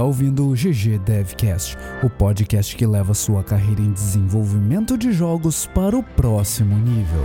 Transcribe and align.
Está 0.00 0.06
ouvindo 0.06 0.48
o 0.48 0.54
GG 0.54 0.98
Devcast, 1.04 1.76
o 2.02 2.08
podcast 2.08 2.74
que 2.74 2.86
leva 2.86 3.12
sua 3.12 3.44
carreira 3.44 3.82
em 3.82 3.92
desenvolvimento 3.92 4.96
de 4.96 5.12
jogos 5.12 5.66
para 5.74 5.94
o 5.94 6.02
próximo 6.02 6.74
nível. 6.74 7.20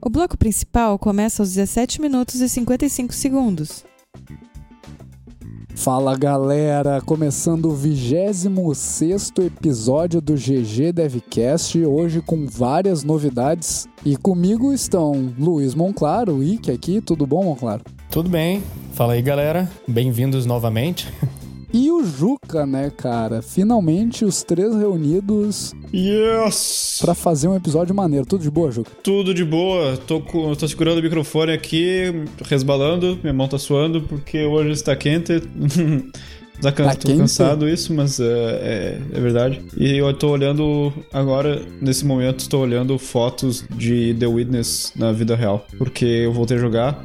O 0.00 0.10
bloco 0.10 0.36
principal 0.36 0.98
começa 0.98 1.40
aos 1.40 1.50
17 1.54 2.00
minutos 2.00 2.40
e 2.40 2.48
55 2.48 3.14
segundos. 3.14 3.84
Fala 5.82 6.16
galera, 6.16 7.00
começando 7.00 7.64
o 7.64 7.74
26 7.74 9.32
episódio 9.44 10.20
do 10.20 10.34
GG 10.34 10.92
Devcast, 10.92 11.84
hoje 11.84 12.22
com 12.22 12.46
várias 12.46 13.02
novidades. 13.02 13.88
E 14.06 14.16
comigo 14.16 14.72
estão 14.72 15.34
Luiz 15.36 15.74
Monclaro, 15.74 16.40
Ike 16.40 16.70
aqui, 16.70 17.00
tudo 17.00 17.26
bom, 17.26 17.42
Monclaro? 17.42 17.82
Tudo 18.12 18.30
bem, 18.30 18.62
fala 18.92 19.14
aí 19.14 19.22
galera, 19.22 19.68
bem-vindos 19.88 20.46
novamente. 20.46 21.12
E 21.72 21.90
o 21.90 22.04
Juca, 22.04 22.66
né, 22.66 22.90
cara? 22.94 23.40
Finalmente 23.40 24.24
os 24.26 24.42
três 24.42 24.74
reunidos 24.76 25.72
Yes! 25.94 26.98
pra 27.00 27.14
fazer 27.14 27.48
um 27.48 27.56
episódio 27.56 27.94
maneiro. 27.94 28.26
Tudo 28.26 28.42
de 28.42 28.50
boa, 28.50 28.70
Juca? 28.70 28.90
Tudo 29.02 29.32
de 29.32 29.44
boa. 29.44 29.96
Tô, 29.96 30.20
com- 30.20 30.54
tô 30.54 30.68
segurando 30.68 30.98
o 30.98 31.02
microfone 31.02 31.52
aqui, 31.52 32.12
resbalando, 32.44 33.18
minha 33.22 33.32
mão 33.32 33.48
tá 33.48 33.58
suando 33.58 34.02
porque 34.02 34.44
hoje 34.44 34.70
está 34.72 34.94
quente. 34.94 35.42
Tá 36.60 36.70
can- 36.70 36.84
Tá 36.84 36.94
tô 36.94 37.08
quente? 37.08 37.18
cansado 37.18 37.68
isso, 37.68 37.92
mas 37.92 38.20
é, 38.20 38.24
é, 38.24 38.98
é 39.14 39.20
verdade. 39.20 39.60
E 39.76 39.96
eu 39.96 40.14
tô 40.14 40.28
olhando 40.30 40.92
agora, 41.12 41.60
nesse 41.80 42.04
momento, 42.04 42.38
estou 42.38 42.60
olhando 42.62 42.96
fotos 43.00 43.64
de 43.74 44.14
The 44.14 44.26
Witness 44.28 44.92
na 44.94 45.10
vida 45.10 45.34
real. 45.34 45.66
Porque 45.76 46.04
eu 46.04 46.32
voltei 46.32 46.56
a 46.56 46.60
jogar. 46.60 47.04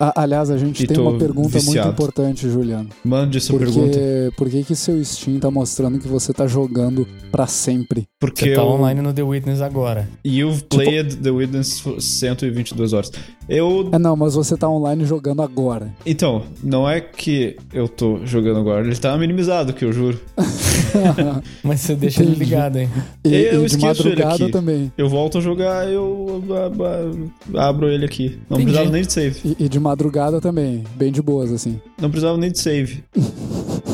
Ah, 0.00 0.22
aliás, 0.22 0.48
a 0.50 0.56
gente 0.56 0.84
E 0.84 0.86
tem 0.86 0.98
uma 0.98 1.18
pergunta 1.18 1.58
viciado. 1.58 1.88
muito 1.88 1.92
importante, 1.94 2.48
Juliano. 2.48 2.88
Mande 3.04 3.38
essa 3.38 3.52
Por 3.52 3.58
pergunta. 3.60 3.98
que, 3.98 4.30
por 4.36 4.48
que 4.48 4.62
que 4.62 4.76
seu 4.76 5.02
Steam 5.04 5.40
tá 5.40 5.50
mostrando 5.50 5.98
que 5.98 6.06
você 6.06 6.32
tá 6.32 6.46
jogando 6.46 7.06
pra 7.32 7.46
sempre? 7.48 8.04
Porque 8.20 8.44
Você 8.46 8.54
tá 8.54 8.60
eu... 8.62 8.66
online 8.68 9.00
no 9.02 9.12
The 9.12 9.22
Witness 9.22 9.60
agora. 9.60 10.08
You've 10.24 10.62
played 10.64 11.16
The 11.16 11.30
Witness 11.30 11.80
for 11.80 12.00
122 12.00 12.92
horas. 12.92 13.10
Eu 13.48 13.88
É 13.92 13.98
não, 13.98 14.14
mas 14.14 14.34
você 14.34 14.56
tá 14.56 14.68
online 14.68 15.04
jogando 15.04 15.42
agora. 15.42 15.92
Então, 16.06 16.42
não 16.62 16.88
é 16.88 17.00
que 17.00 17.56
eu 17.72 17.88
tô 17.88 18.20
jogando 18.24 18.60
agora, 18.60 18.86
ele 18.86 18.94
tá 18.96 19.16
minimizado, 19.16 19.72
que 19.72 19.84
eu 19.84 19.92
juro. 19.92 20.20
Mas 21.62 21.80
você 21.80 21.94
deixa 21.94 22.22
ele 22.22 22.30
Entendi. 22.32 22.44
ligado, 22.44 22.76
hein? 22.78 22.88
E, 23.24 23.28
Eu 23.34 23.64
e 23.64 23.66
de 23.68 23.74
ele 23.76 23.82
madrugada 23.84 24.34
aqui. 24.44 24.52
também. 24.52 24.92
Eu 24.96 25.08
volto 25.08 25.38
a 25.38 25.40
jogar, 25.40 25.88
eu 25.90 26.42
a- 26.50 27.60
a- 27.60 27.68
abro 27.68 27.88
ele 27.88 28.04
aqui. 28.04 28.38
Não 28.48 28.56
Entendi. 28.58 28.72
precisava 28.72 28.90
nem 28.90 29.02
de 29.02 29.12
save. 29.12 29.40
E, 29.58 29.64
e 29.64 29.68
de 29.68 29.78
madrugada 29.88 30.40
também, 30.40 30.84
bem 30.96 31.10
de 31.10 31.20
boas, 31.22 31.50
assim. 31.52 31.80
Não 32.00 32.10
precisava 32.10 32.36
nem 32.38 32.50
de 32.52 32.58
save. 32.58 33.02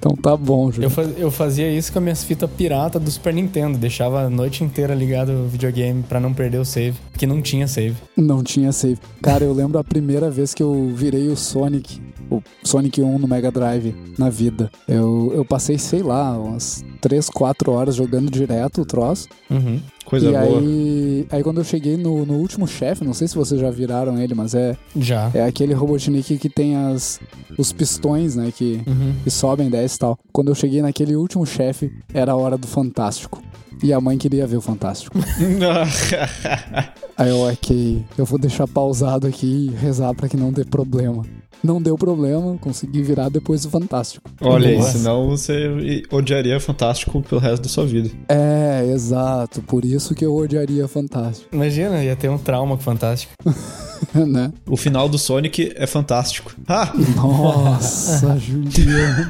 Então 0.00 0.14
tá 0.14 0.36
bom, 0.36 0.70
Júlio. 0.70 0.86
Eu, 0.86 0.90
fa- 0.90 1.02
eu 1.02 1.28
fazia 1.28 1.68
isso 1.72 1.92
com 1.92 1.98
as 1.98 2.02
minhas 2.04 2.22
fitas 2.22 2.48
pirata 2.48 3.00
do 3.00 3.10
Super 3.10 3.34
Nintendo. 3.34 3.76
Deixava 3.76 4.22
a 4.22 4.30
noite 4.30 4.62
inteira 4.62 4.94
ligado 4.94 5.30
o 5.32 5.48
videogame 5.48 6.04
pra 6.04 6.20
não 6.20 6.32
perder 6.32 6.58
o 6.58 6.64
save. 6.64 6.96
Porque 7.10 7.26
não 7.26 7.42
tinha 7.42 7.66
save. 7.66 7.96
Não 8.16 8.40
tinha 8.44 8.70
save. 8.70 8.96
Cara, 9.20 9.44
eu 9.44 9.52
lembro 9.52 9.76
a 9.76 9.82
primeira 9.82 10.30
vez 10.30 10.54
que 10.54 10.62
eu 10.62 10.92
virei 10.94 11.26
o 11.26 11.36
Sonic, 11.36 12.00
o 12.30 12.42
Sonic 12.62 13.00
1 13.02 13.18
no 13.18 13.26
Mega 13.28 13.50
Drive, 13.50 13.94
na 14.18 14.28
vida. 14.30 14.70
Eu, 14.86 15.32
eu 15.34 15.44
passei, 15.44 15.78
sei 15.78 16.02
lá, 16.02 16.36
umas 16.38 16.84
3, 17.00 17.28
4 17.30 17.70
horas 17.72 17.94
jogando 17.96 18.30
direto 18.30 18.82
o 18.82 18.84
troço. 18.86 19.28
Uhum. 19.50 19.80
Coisa 20.04 20.26
e 20.26 20.32
boa. 20.32 20.42
aí, 20.60 21.26
aí 21.30 21.42
quando 21.42 21.58
eu 21.58 21.64
cheguei 21.64 21.96
no, 21.98 22.24
no 22.24 22.34
último 22.34 22.66
chefe, 22.66 23.04
não 23.04 23.12
sei 23.12 23.28
se 23.28 23.34
vocês 23.34 23.60
já 23.60 23.70
viraram 23.70 24.18
ele, 24.18 24.34
mas 24.34 24.54
é, 24.54 24.74
Já. 24.96 25.30
é 25.34 25.42
aquele 25.44 25.74
Robotnik 25.74 26.38
que 26.38 26.48
tem 26.48 26.76
as, 26.76 27.20
os 27.58 27.72
pistões, 27.74 28.34
né, 28.34 28.50
que, 28.50 28.80
Uhum. 28.86 29.12
que 29.22 29.30
sobem 29.30 29.68
10 29.68 29.94
e 29.94 29.98
tal. 29.98 30.18
Quando 30.32 30.48
eu 30.48 30.54
cheguei 30.54 30.80
naquele 30.80 31.14
último 31.14 31.44
chefe, 31.44 31.92
era 32.14 32.32
a 32.32 32.36
hora 32.36 32.56
do 32.56 32.66
Fantástico. 32.66 33.42
E 33.82 33.92
a 33.92 34.00
mãe 34.00 34.16
queria 34.18 34.46
ver 34.46 34.56
o 34.56 34.60
Fantástico. 34.62 35.16
Aí 37.16 37.30
eu, 37.30 37.38
ok, 37.40 38.04
eu 38.16 38.24
vou 38.24 38.38
deixar 38.38 38.66
pausado 38.66 39.26
aqui 39.26 39.68
e 39.70 39.76
rezar 39.76 40.14
pra 40.14 40.28
que 40.28 40.36
não 40.36 40.52
dê 40.52 40.64
problema. 40.64 41.22
Não 41.62 41.80
deu 41.82 41.96
problema, 41.96 42.56
consegui 42.58 43.02
virar 43.02 43.28
depois 43.28 43.62
do 43.62 43.70
Fantástico. 43.70 44.30
Olha 44.40 44.68
aí, 44.68 44.82
senão 44.82 45.28
você 45.28 46.02
odiaria 46.10 46.58
Fantástico 46.60 47.22
pelo 47.22 47.40
resto 47.40 47.62
da 47.62 47.68
sua 47.68 47.86
vida. 47.86 48.10
É, 48.28 48.90
exato, 48.92 49.62
por 49.62 49.84
isso 49.84 50.14
que 50.14 50.24
eu 50.24 50.34
odiaria 50.34 50.86
Fantástico, 50.86 51.48
Imagina, 51.52 52.02
ia 52.02 52.16
ter 52.16 52.28
um 52.28 52.38
trauma 52.38 52.76
com 52.76 52.82
fantástico. 52.82 53.32
né? 54.14 54.52
O 54.66 54.76
final 54.76 55.08
do 55.08 55.18
Sonic 55.18 55.72
é 55.76 55.86
fantástico. 55.86 56.52
Ah! 56.66 56.92
Nossa, 57.16 58.36
Juliano. 58.38 59.26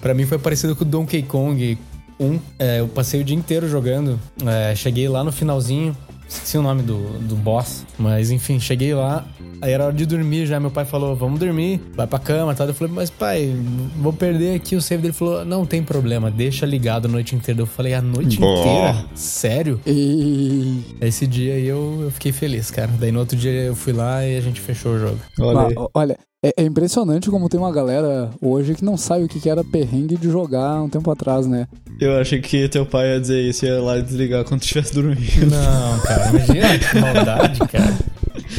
Pra 0.00 0.14
mim 0.14 0.24
foi 0.24 0.38
parecido 0.38 0.74
com 0.76 0.84
o 0.84 0.86
Donkey 0.86 1.22
Kong 1.22 1.78
1. 2.18 2.38
É, 2.58 2.80
eu 2.80 2.88
passei 2.88 3.20
o 3.20 3.24
dia 3.24 3.36
inteiro 3.36 3.68
jogando. 3.68 4.18
É, 4.44 4.74
cheguei 4.74 5.08
lá 5.08 5.22
no 5.22 5.32
finalzinho. 5.32 5.96
Esqueci 6.28 6.58
o 6.58 6.62
nome 6.62 6.82
do, 6.82 7.18
do 7.20 7.36
boss. 7.36 7.84
Mas 7.98 8.30
enfim, 8.30 8.58
cheguei 8.58 8.94
lá. 8.94 9.24
Aí 9.60 9.72
era 9.72 9.84
hora 9.84 9.92
de 9.92 10.04
dormir 10.04 10.46
já. 10.46 10.58
Meu 10.60 10.70
pai 10.70 10.84
falou: 10.84 11.14
Vamos 11.14 11.38
dormir, 11.38 11.80
vai 11.94 12.06
pra 12.06 12.18
cama 12.18 12.52
e 12.52 12.54
tal. 12.54 12.66
Eu 12.66 12.74
falei: 12.74 12.92
Mas 12.92 13.10
pai, 13.10 13.54
vou 13.96 14.12
perder 14.12 14.56
aqui 14.56 14.76
o 14.76 14.82
save 14.82 15.02
dele. 15.02 15.14
Falou: 15.14 15.44
Não 15.44 15.64
tem 15.64 15.82
problema, 15.82 16.30
deixa 16.30 16.66
ligado 16.66 17.06
a 17.06 17.08
noite 17.08 17.34
inteira. 17.34 17.60
Eu 17.60 17.66
falei: 17.66 17.94
A 17.94 18.02
noite 18.02 18.38
Boa. 18.38 18.60
inteira? 18.60 19.04
Sério? 19.14 19.80
E. 19.86 20.82
Esse 21.00 21.26
dia 21.26 21.54
aí 21.54 21.66
eu, 21.66 22.00
eu 22.02 22.10
fiquei 22.10 22.32
feliz, 22.32 22.70
cara. 22.70 22.90
Daí 22.98 23.12
no 23.12 23.20
outro 23.20 23.36
dia 23.36 23.50
eu 23.50 23.76
fui 23.76 23.92
lá 23.92 24.24
e 24.26 24.36
a 24.36 24.40
gente 24.40 24.60
fechou 24.60 24.92
o 24.92 24.98
jogo. 24.98 25.18
Olha. 25.38 25.74
Ah, 25.76 25.88
olha, 25.94 26.18
é, 26.48 26.62
é 26.62 26.64
impressionante 26.64 27.30
como 27.30 27.48
tem 27.48 27.58
uma 27.58 27.72
galera 27.72 28.30
hoje 28.40 28.74
que 28.74 28.84
não 28.84 28.96
sabe 28.96 29.24
o 29.24 29.28
que 29.28 29.48
era 29.48 29.64
perrengue 29.64 30.16
de 30.16 30.30
jogar 30.30 30.82
um 30.82 30.88
tempo 30.88 31.10
atrás, 31.10 31.46
né? 31.46 31.66
Eu 32.00 32.16
achei 32.18 32.40
que 32.40 32.68
teu 32.68 32.84
pai 32.84 33.14
ia 33.14 33.20
dizer 33.20 33.40
isso 33.48 33.64
e 33.64 33.68
ia 33.68 33.80
lá 33.82 33.98
desligar 33.98 34.44
quando 34.44 34.60
estivesse 34.62 34.92
dormindo. 34.94 35.46
Não, 35.50 35.98
cara, 36.00 36.28
imagina 36.28 36.78
que 36.78 36.98
maldade, 37.00 37.58
cara. 37.60 37.94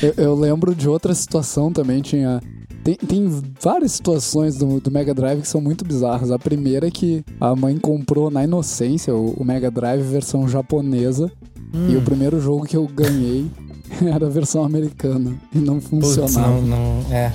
Eu, 0.01 0.13
eu 0.17 0.35
lembro 0.35 0.73
de 0.75 0.89
outra 0.89 1.13
situação 1.13 1.71
também, 1.71 2.01
tinha. 2.01 2.41
Tem, 2.83 2.95
tem 2.95 3.43
várias 3.61 3.91
situações 3.91 4.55
do, 4.57 4.79
do 4.79 4.89
Mega 4.89 5.13
Drive 5.13 5.41
que 5.41 5.47
são 5.47 5.59
muito 5.61 5.83
bizarras. 5.85 6.31
A 6.31 6.39
primeira 6.39 6.87
é 6.87 6.91
que 6.91 7.23
a 7.39 7.55
mãe 7.55 7.77
comprou 7.77 8.31
na 8.31 8.43
inocência 8.43 9.13
o, 9.13 9.33
o 9.37 9.43
Mega 9.43 9.69
Drive 9.69 10.01
versão 10.03 10.47
japonesa. 10.47 11.31
E 11.73 11.77
Hum. 11.77 11.97
o 11.97 12.01
primeiro 12.01 12.39
jogo 12.39 12.65
que 12.65 12.77
eu 12.77 12.87
ganhei 12.87 13.45
era 14.13 14.25
a 14.25 14.29
versão 14.29 14.63
americana. 14.63 15.35
E 15.53 15.57
não 15.59 15.79
Putz, 15.81 16.15
funcionava. 16.15 16.61
não, 16.61 16.61
não. 16.61 17.13
É. 17.13 17.33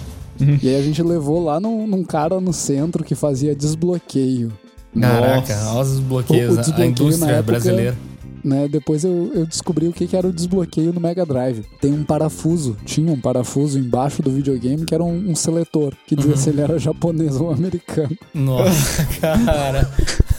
E 0.63 0.69
aí 0.69 0.77
a 0.77 0.83
gente 0.83 1.03
levou 1.03 1.43
lá 1.45 1.59
num, 1.61 1.87
num 1.87 2.03
cara 2.05 2.41
no 2.41 2.53
centro 2.53 3.05
que 3.05 3.15
fazia 3.15 3.55
desbloqueio. 3.55 4.53
Caraca, 4.99 5.55
Nossa. 5.57 5.71
olha 5.73 5.81
os 5.83 5.99
bloqueios, 6.01 6.51
O- 6.51 6.55
o 6.55 6.59
a- 6.59 6.61
a 6.61 6.63
desbloqueio 6.63 6.87
na 6.87 6.91
indústria 6.91 7.33
época- 7.33 7.43
brasileira. 7.53 7.97
né? 8.45 8.69
Depois 8.69 9.05
eu, 9.05 9.31
eu 9.35 9.47
descobri 9.47 9.87
o 9.89 9.93
que, 9.93 10.07
que 10.07 10.17
era 10.17 10.27
o 10.27 10.33
desbloqueio 10.33 10.93
no 10.93 11.01
Mega 11.01 11.25
Drive. 11.25 11.65
Tem 11.81 11.93
um 11.93 12.05
parafuso, 12.05 12.77
tinha 12.85 13.11
um 13.13 13.21
parafuso 13.21 13.79
embaixo 13.79 14.21
do 14.21 14.31
videogame 14.31 14.85
que 14.85 14.95
era 14.95 15.03
um, 15.03 15.31
um 15.31 15.35
seletor, 15.35 15.95
que 16.07 16.15
dizia 16.17 16.33
Uhum. 16.33 16.37
se 16.37 16.51
ele 16.51 16.61
era 16.61 16.79
japonês 16.79 17.37
ou 17.37 17.51
americano. 17.53 18.17
Nossa, 18.35 19.05
cara. 19.21 19.89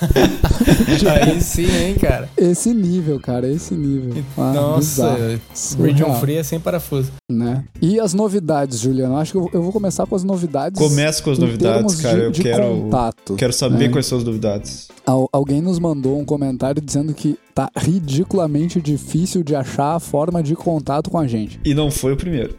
Aí 1.24 1.42
sim, 1.42 1.66
hein, 1.66 1.96
cara. 1.96 2.30
Esse 2.38 2.74
nível, 2.74 3.20
cara, 3.20 3.48
esse 3.48 3.74
nível. 3.74 4.24
Ah, 4.38 4.54
Nossa, 4.54 5.40
Region 5.82 6.14
Free 6.16 6.36
é 6.38 6.44
sem 6.44 6.60
parafuso. 6.60 7.12
Né? 7.32 7.64
E 7.82 8.00
as 8.00 8.14
novidades, 8.14 8.80
Juliano? 8.80 9.18
Acho 9.18 9.32
que 9.34 9.38
eu, 9.38 9.50
eu 9.54 9.64
vou 9.64 9.72
começar 9.72 10.06
com 10.06 10.16
as 10.16 10.24
novidades. 10.24 10.80
Começa 10.80 11.22
com 11.24 11.32
as 11.32 11.40
novidades, 11.40 11.96
cara. 12.02 12.18
de, 12.18 12.24
Eu 12.26 12.32
de 12.32 12.42
quero, 12.42 12.64
contato. 12.82 13.36
quero 13.36 13.54
saber 13.54 13.88
né? 13.88 13.90
quais 13.90 14.06
são 14.06 14.18
as 14.18 14.24
novidades. 14.24 14.88
Al- 15.06 15.30
alguém 15.32 15.62
nos 15.62 15.80
mandou 15.80 16.20
um 16.20 16.26
comentário 16.26 16.82
dizendo 16.82 17.14
que 17.14 17.38
tá 17.54 17.70
ridiculamente 17.76 18.82
difícil 18.82 19.44
de 19.44 19.56
achar 19.56 19.96
a 19.96 20.00
forma 20.00 20.42
de 20.42 20.56
contato 20.56 21.10
com 21.10 21.18
a 21.20 21.28
gente. 21.28 21.60
E 21.64 21.74
não 21.74 21.92
foi 21.92 22.14
o 22.14 22.18
primeiro. 22.18 22.56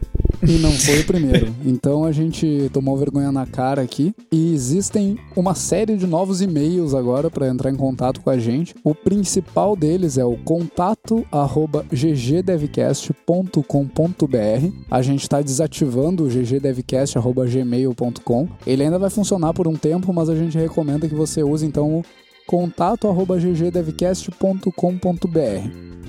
E 0.47 0.59
não 0.59 0.71
foi 0.71 1.01
o 1.01 1.05
primeiro. 1.05 1.53
Então 1.65 2.05
a 2.05 2.11
gente 2.11 2.69
tomou 2.71 2.95
vergonha 2.97 3.31
na 3.31 3.45
cara 3.45 3.81
aqui. 3.81 4.13
E 4.31 4.53
existem 4.53 5.17
uma 5.35 5.53
série 5.55 5.97
de 5.97 6.07
novos 6.07 6.41
e-mails 6.41 6.93
agora 6.93 7.29
para 7.29 7.47
entrar 7.47 7.71
em 7.71 7.75
contato 7.75 8.21
com 8.21 8.29
a 8.29 8.37
gente. 8.37 8.75
O 8.83 8.93
principal 8.93 9.75
deles 9.75 10.17
é 10.17 10.25
o 10.25 10.37
contato 10.37 11.25
arroba 11.31 11.85
ggdevcast.com.br. 11.91 14.71
A 14.91 15.01
gente 15.01 15.23
está 15.23 15.41
desativando 15.41 16.25
o 16.25 16.27
ggdevcast.gmail.com. 16.27 18.47
Ele 18.65 18.83
ainda 18.83 18.99
vai 18.99 19.09
funcionar 19.09 19.53
por 19.53 19.67
um 19.67 19.75
tempo, 19.75 20.13
mas 20.13 20.29
a 20.29 20.35
gente 20.35 20.57
recomenda 20.57 21.07
que 21.07 21.15
você 21.15 21.43
use 21.43 21.65
então 21.65 21.99
o 21.99 22.03
contato 22.45 23.07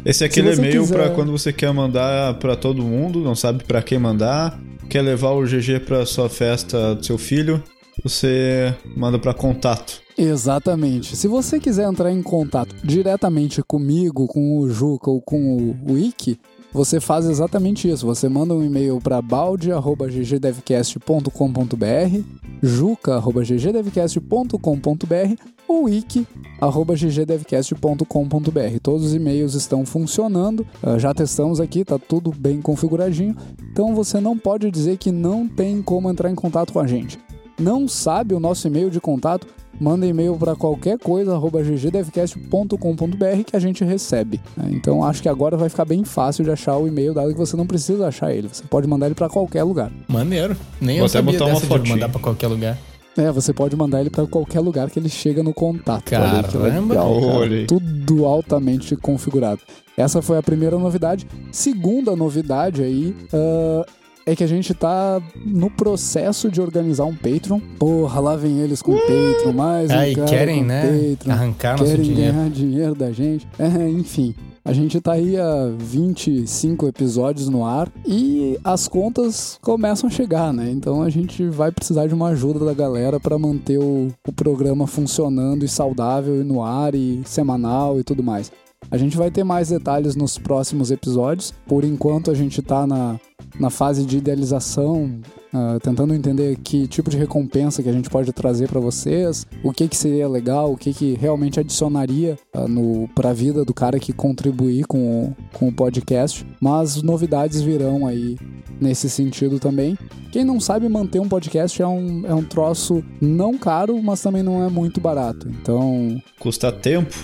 Esse 0.07 0.23
é 0.25 0.29
aquele 0.29 0.55
você 0.55 0.61
e-mail 0.61 0.81
quiser- 0.83 0.95
pra 0.95 1.11
quando 1.11 1.33
você 1.33 1.53
quer 1.53 1.73
mandar 1.75 2.35
pra 2.39 2.55
todo 2.57 2.81
mundo, 2.83 3.21
não 3.21 3.35
sabe 3.35 3.65
pra 3.65 3.83
quem 3.83 3.99
mandar, 3.99 4.59
quer 4.89 5.03
levar 5.03 5.33
o 5.33 5.45
GG 5.45 5.81
pra 5.81 6.07
sua 6.07 6.29
festa 6.29 6.95
do 6.95 7.05
seu 7.05 7.19
filho, 7.19 7.61
você 8.03 8.73
manda 8.97 9.19
pra 9.19 9.35
contato. 9.35 10.01
Exatamente. 10.17 11.15
Se 11.17 11.27
você 11.29 11.59
quiser 11.61 11.87
entrar 11.89 12.11
em 12.13 12.23
contato 12.23 12.75
diretamente 12.85 13.63
comigo, 13.63 14.27
com 14.27 14.59
o 14.61 14.71
Juca 14.71 15.11
ou 15.11 15.21
com 15.21 15.75
o, 15.87 15.99
Ike, 15.99 16.39
você 16.73 17.01
faz 17.01 17.27
exatamente 17.27 17.87
isso. 17.89 18.07
Você 18.07 18.29
manda 18.29 18.55
um 18.55 18.65
e-mail 18.65 19.01
para 19.03 19.21
balde@ggdevcast.com.br, 19.21 22.21
juca@ggdevcast.com.br 22.63 25.56
ou 25.69 25.85
wiki@ggdevcast.com.br. 25.85 28.81
Todos 28.83 29.07
os 29.07 29.15
e-mails 29.15 29.55
estão 29.55 29.87
funcionando. 29.87 30.67
Uh, 30.83 30.99
já 30.99 31.15
testamos 31.15 31.61
aqui, 31.61 31.85
tá 31.85 31.97
tudo 31.99 32.33
bem 32.37 32.61
configuradinho. 32.61 33.37
Então 33.71 33.95
você 33.95 34.19
não 34.21 34.37
pode 34.39 34.71
dizer 34.71 34.97
que 34.97 35.13
não 35.13 35.47
tem 35.49 35.83
como 35.83 36.11
entrar 36.11 36.31
em 36.31 36.35
contato 36.35 36.73
com 36.73 36.81
a 36.81 36.87
gente. 36.87 37.19
Não 37.59 37.89
sabe 37.89 38.35
o 38.35 38.41
nosso 38.41 38.67
e-mail 38.67 38.91
de 38.91 39.01
contato? 39.01 39.47
manda 39.81 40.07
e-mail 40.07 40.37
para 40.37 40.57
qualquer 40.57 40.99
coisa, 40.99 41.35
arroba 41.35 41.63
ggdevcast.com.br 41.63 43.45
que 43.47 43.57
a 43.57 43.61
gente 43.61 43.85
recebe. 43.85 44.41
Né? 44.57 44.71
Então 44.73 45.05
acho 45.05 45.23
que 45.23 45.29
agora 45.29 45.57
vai 45.57 45.69
ficar 45.69 45.85
bem 45.85 46.05
fácil 46.05 46.45
de 46.45 46.51
achar 46.51 46.77
o 46.77 46.89
e-mail, 46.89 47.15
dado 47.15 47.33
que 47.33 47.39
você 47.39 47.57
não 47.57 47.67
precisa 47.67 48.09
achar 48.09 48.33
ele. 48.33 48.49
Você 48.49 48.65
pode 48.65 48.87
mandar 48.87 49.07
ele 49.07 49.15
para 49.15 49.29
qualquer 49.29 49.63
lugar. 49.63 49.91
Maneiro. 50.09 50.57
Nem 50.81 50.99
Vou 50.99 51.05
eu 51.05 51.07
até 51.07 51.19
sabia 51.19 51.33
botar 51.33 51.45
uma 51.45 51.55
dessa 51.55 51.67
de 51.67 51.69
fotinha. 51.69 51.95
mandar 51.95 52.09
pra 52.09 52.21
qualquer 52.21 52.49
lugar. 52.49 52.79
É, 53.17 53.33
você 53.33 53.53
pode 53.53 53.75
mandar 53.75 54.01
ele 54.01 54.11
para 54.11 54.27
qualquer 54.27 54.61
lugar 54.61 54.91
que 54.91 54.99
ele 54.99 55.09
chega 55.09 55.43
no 55.43 55.55
contato. 55.55 56.15
Olha 56.15 56.39
aí 56.39 56.43
que 56.45 56.59
Caramba. 56.59 56.95
legal, 56.95 57.21
cara. 57.21 57.35
Olha. 57.35 57.67
Tudo 57.67 58.27
altamente 58.27 58.95
configurado. 58.97 59.61
Essa 59.97 60.21
foi 60.21 60.37
a 60.37 60.43
primeira 60.43 60.79
novidade. 60.79 61.27
Segunda 61.51 62.15
novidade 62.15 62.83
aí 62.83 63.17
ah, 63.33 63.87
é 64.27 64.37
que 64.37 64.45
a 64.45 64.47
gente 64.47 64.75
tá 64.75 65.23
no 65.45 65.71
processo 65.71 66.51
de 66.51 66.61
organizar 66.61 67.05
um 67.05 67.15
Patreon. 67.15 67.61
Porra, 67.79 68.21
lá 68.21 68.37
vem 68.37 68.59
eles 68.59 68.83
com 68.83 68.93
o 68.93 69.01
Patreon, 69.01 69.53
mais 69.55 69.91
um 69.91 69.95
Aí 69.95 70.15
querem, 70.15 70.63
né? 70.63 70.83
Patreon. 70.83 71.33
Arrancar 71.33 71.79
nosso 71.79 71.85
querem 71.85 72.05
dinheiro. 72.05 72.33
ganhar 72.35 72.51
dinheiro 72.51 72.95
da 72.95 73.13
gente. 73.13 73.49
É, 73.59 73.89
enfim. 73.89 74.35
A 74.67 74.73
gente 74.73 75.01
tá 75.01 75.13
aí 75.13 75.37
há 75.37 75.69
25 75.79 76.89
episódios 76.89 77.49
no 77.49 77.65
ar 77.65 77.89
e 78.05 78.59
as 78.65 78.89
contas 78.89 79.61
começam 79.63 80.09
a 80.09 80.11
chegar, 80.11 80.53
né? 80.53 80.69
Então 80.73 81.03
a 81.03 81.09
gente 81.09 81.45
vai 81.45 81.71
precisar 81.71 82.09
de 82.09 82.15
uma 82.15 82.31
ajuda 82.31 82.65
da 82.65 82.75
galera 82.75 83.21
para 83.21 83.39
manter 83.39 83.79
o, 83.79 84.09
o 84.27 84.33
programa 84.33 84.85
funcionando 84.89 85.65
e 85.65 85.69
saudável 85.69 86.41
e 86.41 86.43
no 86.43 86.65
ar 86.65 86.97
e 86.97 87.23
semanal 87.25 88.01
e 88.01 88.03
tudo 88.03 88.25
mais. 88.25 88.51
A 88.91 88.99
gente 88.99 89.17
vai 89.17 89.31
ter 89.31 89.45
mais 89.45 89.69
detalhes 89.69 90.17
nos 90.17 90.37
próximos 90.37 90.91
episódios. 90.91 91.55
Por 91.69 91.85
enquanto 91.85 92.33
a 92.33 92.35
gente 92.35 92.61
tá 92.61 92.89
na, 92.89 93.21
na 93.61 93.71
fase 93.71 94.05
de 94.05 94.19
idealização, 94.19 95.21
ah, 95.53 95.79
tentando 95.83 96.15
entender 96.15 96.57
que 96.57 96.87
tipo 96.87 97.11
de 97.11 97.17
recompensa 97.17 97.83
que 97.83 97.89
a 97.89 97.93
gente 97.93 98.11
pode 98.11 98.33
trazer 98.33 98.69
para 98.69 98.81
vocês, 98.81 99.47
o 99.63 99.73
que 99.73 99.89
que 99.89 99.97
seria 99.97 100.29
legal, 100.29 100.73
o 100.73 100.77
que 100.77 100.93
que 100.93 101.15
realmente 101.15 101.61
adicionaria 101.61 102.39
ah, 102.53 102.67
no 102.69 103.09
para 103.15 103.31
a 103.31 103.33
vida 103.33 103.65
do 103.65 103.75
cara 103.75 103.99
que 103.99 104.13
contribuir 104.13 104.87
com 104.87 104.99
o, 104.99 105.37
com 105.53 105.69
o 105.69 105.73
podcast. 105.73 106.47
Mas 106.61 107.03
novidades 107.03 107.61
virão 107.63 108.07
aí 108.07 108.37
nesse 108.81 109.09
sentido 109.09 109.59
também. 109.59 109.97
Quem 110.33 110.45
não 110.45 110.61
sabe 110.61 110.89
manter 110.89 111.21
um 111.21 111.29
podcast 111.29 111.81
é 111.81 111.87
um, 111.87 112.27
é 112.27 112.35
um 112.35 112.45
troço 112.45 113.03
não 113.21 113.57
caro, 113.57 114.03
mas 114.03 114.21
também 114.21 114.43
não 114.43 114.65
é 114.65 114.69
muito 114.69 115.01
barato. 115.01 115.49
Então 115.49 116.21
Custa 116.39 116.71
tempo. 116.71 117.15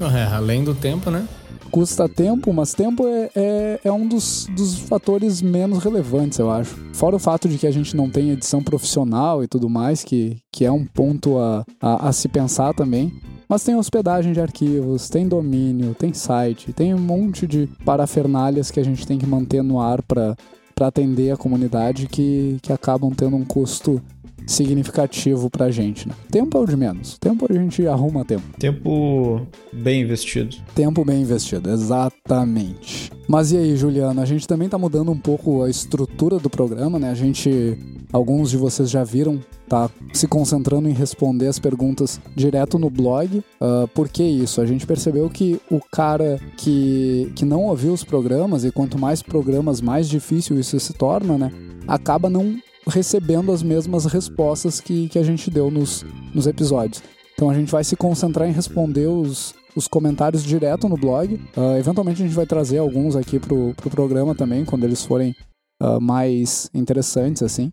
É, 0.00 0.24
além 0.34 0.64
do 0.64 0.74
tempo, 0.74 1.10
né? 1.10 1.26
Custa 1.72 2.06
tempo, 2.06 2.52
mas 2.52 2.74
tempo 2.74 3.08
é, 3.08 3.30
é, 3.34 3.80
é 3.84 3.90
um 3.90 4.06
dos, 4.06 4.46
dos 4.54 4.78
fatores 4.78 5.40
menos 5.40 5.82
relevantes, 5.82 6.38
eu 6.38 6.50
acho. 6.50 6.76
Fora 6.92 7.16
o 7.16 7.18
fato 7.18 7.48
de 7.48 7.56
que 7.56 7.66
a 7.66 7.70
gente 7.70 7.96
não 7.96 8.10
tem 8.10 8.30
edição 8.30 8.62
profissional 8.62 9.42
e 9.42 9.48
tudo 9.48 9.70
mais, 9.70 10.04
que, 10.04 10.36
que 10.52 10.66
é 10.66 10.70
um 10.70 10.84
ponto 10.84 11.38
a, 11.38 11.64
a, 11.80 12.08
a 12.10 12.12
se 12.12 12.28
pensar 12.28 12.74
também. 12.74 13.10
Mas 13.48 13.64
tem 13.64 13.74
hospedagem 13.74 14.34
de 14.34 14.40
arquivos, 14.40 15.08
tem 15.08 15.26
domínio, 15.26 15.94
tem 15.94 16.12
site, 16.12 16.72
tem 16.72 16.94
um 16.94 16.98
monte 16.98 17.46
de 17.46 17.68
parafernálias 17.84 18.70
que 18.70 18.78
a 18.78 18.84
gente 18.84 19.06
tem 19.06 19.18
que 19.18 19.26
manter 19.26 19.62
no 19.62 19.80
ar 19.80 20.02
para 20.02 20.36
atender 20.80 21.30
a 21.30 21.36
comunidade 21.36 22.06
que, 22.06 22.58
que 22.60 22.72
acabam 22.72 23.12
tendo 23.14 23.36
um 23.36 23.44
custo 23.44 24.00
significativo 24.46 25.50
pra 25.50 25.70
gente, 25.70 26.08
né? 26.08 26.14
Tempo 26.30 26.58
é 26.58 26.60
o 26.60 26.66
de 26.66 26.76
menos. 26.76 27.18
Tempo 27.18 27.46
a 27.48 27.52
gente 27.52 27.86
arruma 27.86 28.24
tempo. 28.24 28.44
Tempo 28.58 29.46
bem 29.72 30.02
investido. 30.02 30.56
Tempo 30.74 31.04
bem 31.04 31.22
investido, 31.22 31.70
exatamente. 31.70 33.10
Mas 33.28 33.52
e 33.52 33.56
aí, 33.56 33.76
Juliano? 33.76 34.20
A 34.20 34.24
gente 34.24 34.46
também 34.46 34.68
tá 34.68 34.76
mudando 34.76 35.10
um 35.10 35.18
pouco 35.18 35.62
a 35.62 35.70
estrutura 35.70 36.38
do 36.38 36.50
programa, 36.50 36.98
né? 36.98 37.10
A 37.10 37.14
gente, 37.14 37.78
alguns 38.12 38.50
de 38.50 38.56
vocês 38.56 38.90
já 38.90 39.04
viram, 39.04 39.40
tá 39.68 39.88
se 40.12 40.26
concentrando 40.26 40.88
em 40.88 40.92
responder 40.92 41.46
as 41.46 41.58
perguntas 41.58 42.20
direto 42.36 42.78
no 42.78 42.90
blog. 42.90 43.42
Ah, 43.60 43.88
por 43.94 44.08
que 44.08 44.22
isso? 44.22 44.60
A 44.60 44.66
gente 44.66 44.86
percebeu 44.86 45.30
que 45.30 45.60
o 45.70 45.80
cara 45.80 46.38
que, 46.56 47.32
que 47.34 47.44
não 47.44 47.64
ouviu 47.64 47.92
os 47.92 48.04
programas, 48.04 48.64
e 48.64 48.72
quanto 48.72 48.98
mais 48.98 49.22
programas, 49.22 49.80
mais 49.80 50.08
difícil 50.08 50.58
isso 50.58 50.78
se 50.78 50.92
torna, 50.92 51.38
né? 51.38 51.52
Acaba 51.86 52.28
não 52.28 52.56
recebendo 52.86 53.52
as 53.52 53.62
mesmas 53.62 54.04
respostas 54.06 54.80
que, 54.80 55.08
que 55.08 55.18
a 55.18 55.22
gente 55.22 55.50
deu 55.50 55.70
nos, 55.70 56.04
nos 56.34 56.46
episódios. 56.46 57.02
Então 57.34 57.48
a 57.48 57.54
gente 57.54 57.70
vai 57.70 57.84
se 57.84 57.96
concentrar 57.96 58.48
em 58.48 58.52
responder 58.52 59.06
os, 59.06 59.54
os 59.74 59.88
comentários 59.88 60.42
direto 60.42 60.88
no 60.88 60.96
blog. 60.96 61.40
Ah, 61.56 61.78
eventualmente 61.78 62.22
a 62.22 62.26
gente 62.26 62.34
vai 62.34 62.46
trazer 62.46 62.78
alguns 62.78 63.16
aqui 63.16 63.38
pro, 63.38 63.74
pro 63.74 63.90
programa 63.90 64.34
também, 64.34 64.64
quando 64.64 64.84
eles 64.84 65.04
forem 65.04 65.34
ah, 65.80 65.98
mais 66.00 66.70
interessantes, 66.74 67.42
assim. 67.42 67.72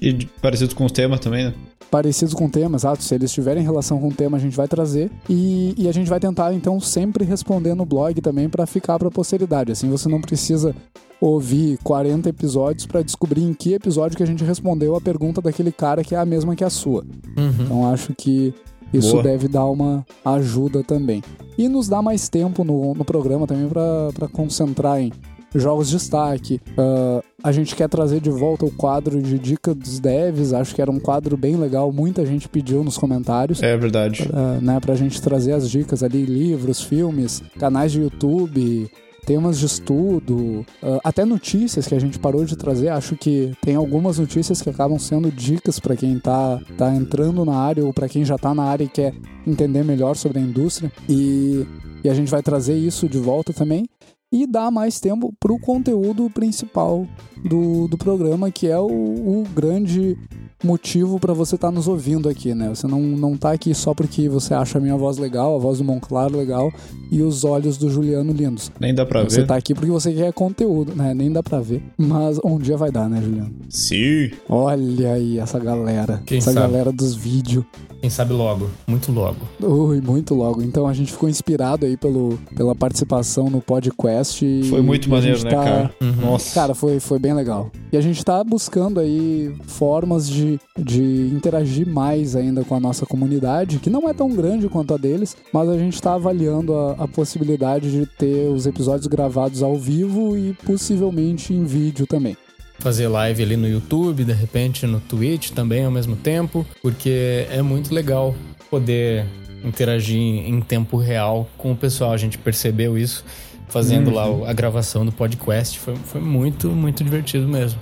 E 0.00 0.26
parecido 0.40 0.74
com 0.74 0.84
os 0.84 0.92
temas 0.92 1.20
também, 1.20 1.44
né? 1.44 1.54
Parecidos 1.90 2.34
com 2.34 2.46
o 2.46 2.50
tema, 2.50 2.76
exato. 2.76 3.02
Se 3.02 3.14
eles 3.14 3.32
tiverem 3.32 3.64
relação 3.64 3.98
com 3.98 4.08
o 4.08 4.14
tema, 4.14 4.36
a 4.36 4.40
gente 4.40 4.56
vai 4.56 4.68
trazer. 4.68 5.10
E, 5.28 5.74
e 5.76 5.88
a 5.88 5.92
gente 5.92 6.08
vai 6.08 6.20
tentar, 6.20 6.54
então, 6.54 6.78
sempre 6.78 7.24
responder 7.24 7.74
no 7.74 7.84
blog 7.84 8.20
também 8.20 8.48
para 8.48 8.66
ficar 8.66 8.98
para 8.98 9.10
posteridade. 9.10 9.72
Assim 9.72 9.90
você 9.90 10.08
não 10.08 10.20
precisa 10.20 10.74
ouvir 11.20 11.78
40 11.82 12.28
episódios 12.28 12.86
para 12.86 13.02
descobrir 13.02 13.42
em 13.42 13.52
que 13.52 13.74
episódio 13.74 14.16
que 14.16 14.22
a 14.22 14.26
gente 14.26 14.42
respondeu 14.44 14.96
a 14.96 15.00
pergunta 15.00 15.42
daquele 15.42 15.70
cara 15.70 16.02
que 16.02 16.14
é 16.14 16.18
a 16.18 16.24
mesma 16.24 16.56
que 16.56 16.64
a 16.64 16.70
sua. 16.70 17.04
Uhum. 17.36 17.54
Então 17.60 17.92
acho 17.92 18.14
que 18.14 18.54
isso 18.92 19.12
Boa. 19.12 19.22
deve 19.22 19.46
dar 19.46 19.66
uma 19.66 20.04
ajuda 20.24 20.82
também. 20.82 21.22
E 21.58 21.68
nos 21.68 21.88
dá 21.88 22.00
mais 22.00 22.28
tempo 22.28 22.64
no, 22.64 22.94
no 22.94 23.04
programa 23.04 23.46
também 23.46 23.68
para 23.68 24.28
concentrar 24.32 25.00
em 25.00 25.12
jogos 25.54 25.88
de 25.88 25.96
destaque. 25.96 26.60
Ah, 26.76 27.22
a 27.42 27.52
gente 27.52 27.74
quer 27.74 27.88
trazer 27.88 28.20
de 28.20 28.30
volta 28.30 28.64
o 28.64 28.70
quadro 28.70 29.20
de 29.20 29.38
dica 29.38 29.74
dos 29.74 29.98
devs. 29.98 30.52
Acho 30.52 30.74
que 30.74 30.82
era 30.82 30.90
um 30.90 31.00
quadro 31.00 31.36
bem 31.36 31.56
legal. 31.56 31.90
Muita 31.92 32.24
gente 32.24 32.48
pediu 32.48 32.84
nos 32.84 32.98
comentários. 32.98 33.62
É 33.62 33.76
verdade. 33.76 34.28
Uh, 34.28 34.60
né, 34.62 34.78
pra 34.80 34.94
gente 34.94 35.20
trazer 35.20 35.52
as 35.52 35.68
dicas 35.70 36.02
ali, 36.02 36.24
livros, 36.24 36.82
filmes, 36.82 37.42
canais 37.58 37.92
de 37.92 38.00
YouTube, 38.00 38.90
temas 39.24 39.58
de 39.58 39.66
estudo, 39.66 40.66
uh, 40.82 41.00
até 41.04 41.24
notícias 41.24 41.86
que 41.86 41.94
a 41.94 41.98
gente 41.98 42.18
parou 42.18 42.44
de 42.44 42.56
trazer. 42.56 42.88
Acho 42.88 43.16
que 43.16 43.52
tem 43.62 43.74
algumas 43.74 44.18
notícias 44.18 44.60
que 44.60 44.68
acabam 44.68 44.98
sendo 44.98 45.30
dicas 45.30 45.78
pra 45.78 45.96
quem 45.96 46.18
tá, 46.18 46.60
tá 46.76 46.94
entrando 46.94 47.44
na 47.44 47.56
área 47.56 47.84
ou 47.84 47.92
pra 47.92 48.08
quem 48.08 48.24
já 48.24 48.36
tá 48.36 48.54
na 48.54 48.64
área 48.64 48.84
e 48.84 48.88
quer 48.88 49.14
entender 49.46 49.82
melhor 49.82 50.16
sobre 50.16 50.38
a 50.38 50.42
indústria. 50.42 50.92
E, 51.08 51.66
e 52.04 52.08
a 52.08 52.14
gente 52.14 52.30
vai 52.30 52.42
trazer 52.42 52.76
isso 52.76 53.08
de 53.08 53.18
volta 53.18 53.52
também. 53.52 53.86
E 54.32 54.46
dar 54.46 54.70
mais 54.70 55.00
tempo 55.00 55.34
pro 55.40 55.58
conteúdo 55.58 56.30
principal 56.30 57.06
do, 57.44 57.88
do 57.88 57.98
programa, 57.98 58.50
que 58.50 58.68
é 58.68 58.78
o, 58.78 58.86
o 58.86 59.44
grande 59.54 60.16
motivo 60.62 61.18
para 61.18 61.32
você 61.32 61.54
estar 61.54 61.70
nos 61.70 61.88
ouvindo 61.88 62.28
aqui, 62.28 62.54
né? 62.54 62.68
Você 62.68 62.86
não, 62.86 63.00
não 63.00 63.34
tá 63.36 63.50
aqui 63.52 63.74
só 63.74 63.94
porque 63.94 64.28
você 64.28 64.52
acha 64.52 64.76
a 64.78 64.80
minha 64.80 64.96
voz 64.96 65.16
legal, 65.16 65.56
a 65.56 65.58
voz 65.58 65.78
do 65.78 65.84
Monclar 65.84 66.30
legal 66.30 66.70
e 67.10 67.22
os 67.22 67.44
olhos 67.44 67.78
do 67.78 67.88
Juliano 67.90 68.30
lindos. 68.32 68.70
Nem 68.78 68.94
dá 68.94 69.06
pra 69.06 69.24
Você 69.24 69.40
ver. 69.40 69.46
tá 69.46 69.56
aqui 69.56 69.74
porque 69.74 69.90
você 69.90 70.12
quer 70.12 70.32
conteúdo, 70.34 70.94
né? 70.94 71.14
Nem 71.14 71.32
dá 71.32 71.42
pra 71.42 71.60
ver. 71.60 71.82
Mas 71.96 72.38
um 72.44 72.58
dia 72.58 72.76
vai 72.76 72.92
dar, 72.92 73.08
né, 73.08 73.20
Juliano? 73.22 73.50
Sim. 73.70 74.30
Olha 74.48 75.14
aí 75.14 75.38
essa 75.38 75.58
galera. 75.58 76.22
Quem 76.26 76.38
essa 76.38 76.52
sabe? 76.52 76.66
galera 76.66 76.92
dos 76.92 77.14
vídeos. 77.14 77.64
Quem 78.02 78.10
sabe 78.10 78.32
logo, 78.32 78.68
muito 78.86 79.12
logo. 79.12 79.38
Ui, 79.62 80.00
muito 80.00 80.34
logo. 80.34 80.62
Então 80.62 80.86
a 80.86 80.92
gente 80.92 81.12
ficou 81.12 81.28
inspirado 81.28 81.84
aí 81.86 81.96
pelo, 81.96 82.38
pela 82.54 82.74
participação 82.74 83.48
no 83.50 83.60
podcast. 83.62 84.19
E- 84.44 84.64
Foi 84.68 84.80
muito 84.82 85.06
e 85.06 85.10
maneiro, 85.10 85.36
gente 85.36 85.44
né, 85.46 85.50
tá- 85.50 85.64
cara? 85.64 85.94
Uhum. 86.00 86.12
Nossa. 86.30 86.54
Cara, 86.54 86.74
foi, 86.74 87.00
foi 87.00 87.18
bem 87.18 87.32
legal. 87.34 87.70
E 87.92 87.96
a 87.96 88.00
gente 88.00 88.24
tá 88.24 88.42
buscando 88.44 89.00
aí 89.00 89.54
formas 89.66 90.28
de, 90.28 90.58
de 90.78 91.02
interagir 91.32 91.86
mais 91.88 92.36
ainda 92.36 92.64
com 92.64 92.74
a 92.74 92.80
nossa 92.80 93.04
comunidade, 93.06 93.78
que 93.78 93.90
não 93.90 94.08
é 94.08 94.12
tão 94.14 94.30
grande 94.30 94.68
quanto 94.68 94.94
a 94.94 94.96
deles, 94.96 95.36
mas 95.52 95.68
a 95.68 95.76
gente 95.78 96.00
tá 96.00 96.14
avaliando 96.14 96.74
a, 96.74 96.92
a 97.04 97.08
possibilidade 97.08 97.90
de 97.90 98.06
ter 98.06 98.48
os 98.48 98.66
episódios 98.66 99.06
gravados 99.06 99.62
ao 99.62 99.76
vivo 99.76 100.36
e 100.36 100.52
possivelmente 100.64 101.52
em 101.52 101.64
vídeo 101.64 102.06
também. 102.06 102.36
Fazer 102.78 103.08
live 103.08 103.42
ali 103.42 103.56
no 103.56 103.68
YouTube, 103.68 104.24
de 104.24 104.32
repente 104.32 104.86
no 104.86 105.00
Twitch 105.00 105.50
também 105.50 105.84
ao 105.84 105.90
mesmo 105.90 106.16
tempo, 106.16 106.64
porque 106.82 107.46
é 107.50 107.60
muito 107.60 107.92
legal 107.94 108.34
poder 108.70 109.26
interagir 109.62 110.16
em 110.18 110.60
tempo 110.60 110.96
real 110.96 111.46
com 111.58 111.72
o 111.72 111.76
pessoal. 111.76 112.12
A 112.12 112.16
gente 112.16 112.38
percebeu 112.38 112.96
isso 112.96 113.22
fazendo 113.70 114.10
lá 114.10 114.28
o- 114.30 114.44
a 114.44 114.52
gravação 114.52 115.04
do 115.06 115.12
podcast. 115.12 115.78
Foi, 115.78 115.94
foi 115.96 116.20
muito, 116.20 116.68
muito 116.68 117.02
divertido 117.02 117.48
mesmo. 117.48 117.78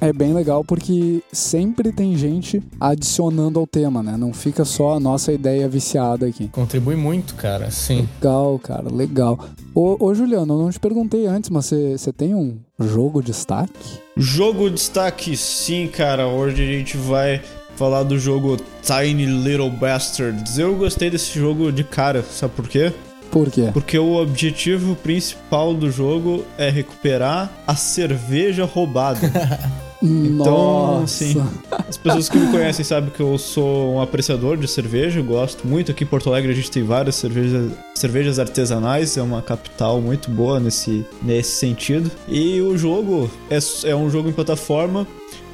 É 0.00 0.12
bem 0.12 0.32
legal 0.34 0.64
porque 0.64 1.22
sempre 1.32 1.92
tem 1.92 2.16
gente 2.16 2.60
adicionando 2.80 3.60
ao 3.60 3.66
tema, 3.68 4.02
né? 4.02 4.16
Não 4.16 4.32
fica 4.32 4.64
só 4.64 4.96
a 4.96 5.00
nossa 5.00 5.32
ideia 5.32 5.68
viciada 5.68 6.26
aqui. 6.26 6.48
Contribui 6.48 6.96
muito, 6.96 7.34
cara, 7.36 7.70
sim. 7.70 8.08
Legal, 8.20 8.58
cara, 8.58 8.92
legal. 8.92 9.38
Ô, 9.72 9.96
ô 10.04 10.12
Juliano, 10.12 10.54
eu 10.54 10.58
não 10.58 10.70
te 10.70 10.80
perguntei 10.80 11.26
antes, 11.26 11.50
mas 11.50 11.66
você 11.66 12.12
tem 12.12 12.34
um 12.34 12.58
jogo 12.80 13.20
de 13.20 13.26
destaque? 13.28 14.00
Jogo 14.16 14.68
destaque, 14.68 15.36
sim, 15.36 15.86
cara. 15.86 16.26
Hoje 16.26 16.62
a 16.62 16.66
gente 16.66 16.96
vai 16.96 17.40
falar 17.76 18.02
do 18.02 18.18
jogo 18.18 18.56
Tiny 18.82 19.24
Little 19.24 19.70
Bastards. 19.70 20.58
Eu 20.58 20.74
gostei 20.74 21.10
desse 21.10 21.38
jogo 21.38 21.70
de 21.70 21.84
cara, 21.84 22.24
sabe 22.24 22.52
por 22.54 22.66
quê? 22.68 22.92
Por 23.32 23.50
quê? 23.50 23.70
Porque 23.72 23.98
o 23.98 24.20
objetivo 24.20 24.94
principal 24.94 25.72
do 25.72 25.90
jogo 25.90 26.44
é 26.58 26.68
recuperar 26.68 27.50
a 27.66 27.74
cerveja 27.74 28.64
roubada. 28.64 29.20
Então, 30.04 31.00
Nossa. 31.00 31.06
sim. 31.06 31.40
As 31.70 31.96
pessoas 31.96 32.28
que 32.28 32.36
me 32.36 32.50
conhecem 32.50 32.84
sabem 32.84 33.08
que 33.08 33.20
eu 33.20 33.38
sou 33.38 33.94
um 33.94 34.00
apreciador 34.00 34.56
de 34.56 34.66
cerveja, 34.66 35.22
gosto 35.22 35.64
muito. 35.64 35.92
Aqui 35.92 36.02
em 36.02 36.06
Porto 36.08 36.28
Alegre 36.28 36.50
a 36.50 36.54
gente 36.56 36.72
tem 36.72 36.82
várias 36.82 37.14
cervejas, 37.14 37.70
cervejas 37.94 38.40
artesanais, 38.40 39.16
é 39.16 39.22
uma 39.22 39.40
capital 39.40 40.00
muito 40.00 40.28
boa 40.28 40.58
nesse, 40.58 41.06
nesse 41.22 41.52
sentido. 41.52 42.10
E 42.26 42.60
o 42.60 42.76
jogo 42.76 43.30
é, 43.48 43.58
é 43.88 43.94
um 43.94 44.10
jogo 44.10 44.28
em 44.28 44.32
plataforma, 44.32 45.06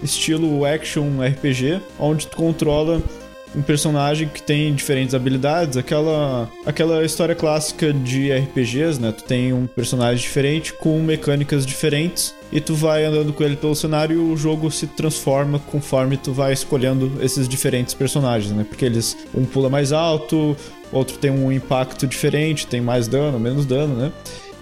estilo 0.02 0.64
action 0.64 1.20
RPG, 1.20 1.82
onde 1.98 2.26
tu 2.26 2.34
controla 2.38 3.02
um 3.54 3.62
personagem 3.62 4.28
que 4.28 4.42
tem 4.42 4.74
diferentes 4.74 5.14
habilidades, 5.14 5.76
aquela 5.76 6.48
aquela 6.66 7.04
história 7.04 7.34
clássica 7.34 7.92
de 7.92 8.32
RPGs, 8.32 9.00
né? 9.00 9.12
Tu 9.12 9.24
tem 9.24 9.52
um 9.52 9.66
personagem 9.66 10.22
diferente 10.22 10.72
com 10.72 11.00
mecânicas 11.00 11.64
diferentes 11.64 12.34
e 12.50 12.60
tu 12.60 12.74
vai 12.74 13.04
andando 13.04 13.32
com 13.32 13.44
ele 13.44 13.56
pelo 13.56 13.74
cenário 13.74 14.16
e 14.16 14.32
o 14.32 14.36
jogo 14.36 14.70
se 14.70 14.86
transforma 14.86 15.58
conforme 15.58 16.16
tu 16.16 16.32
vai 16.32 16.52
escolhendo 16.52 17.12
esses 17.20 17.48
diferentes 17.48 17.94
personagens, 17.94 18.52
né? 18.52 18.64
Porque 18.68 18.84
eles 18.84 19.16
um 19.34 19.44
pula 19.44 19.68
mais 19.68 19.92
alto, 19.92 20.56
outro 20.92 21.18
tem 21.18 21.30
um 21.30 21.52
impacto 21.52 22.06
diferente, 22.06 22.66
tem 22.66 22.80
mais 22.80 23.08
dano, 23.08 23.38
menos 23.38 23.66
dano, 23.66 23.94
né? 23.94 24.12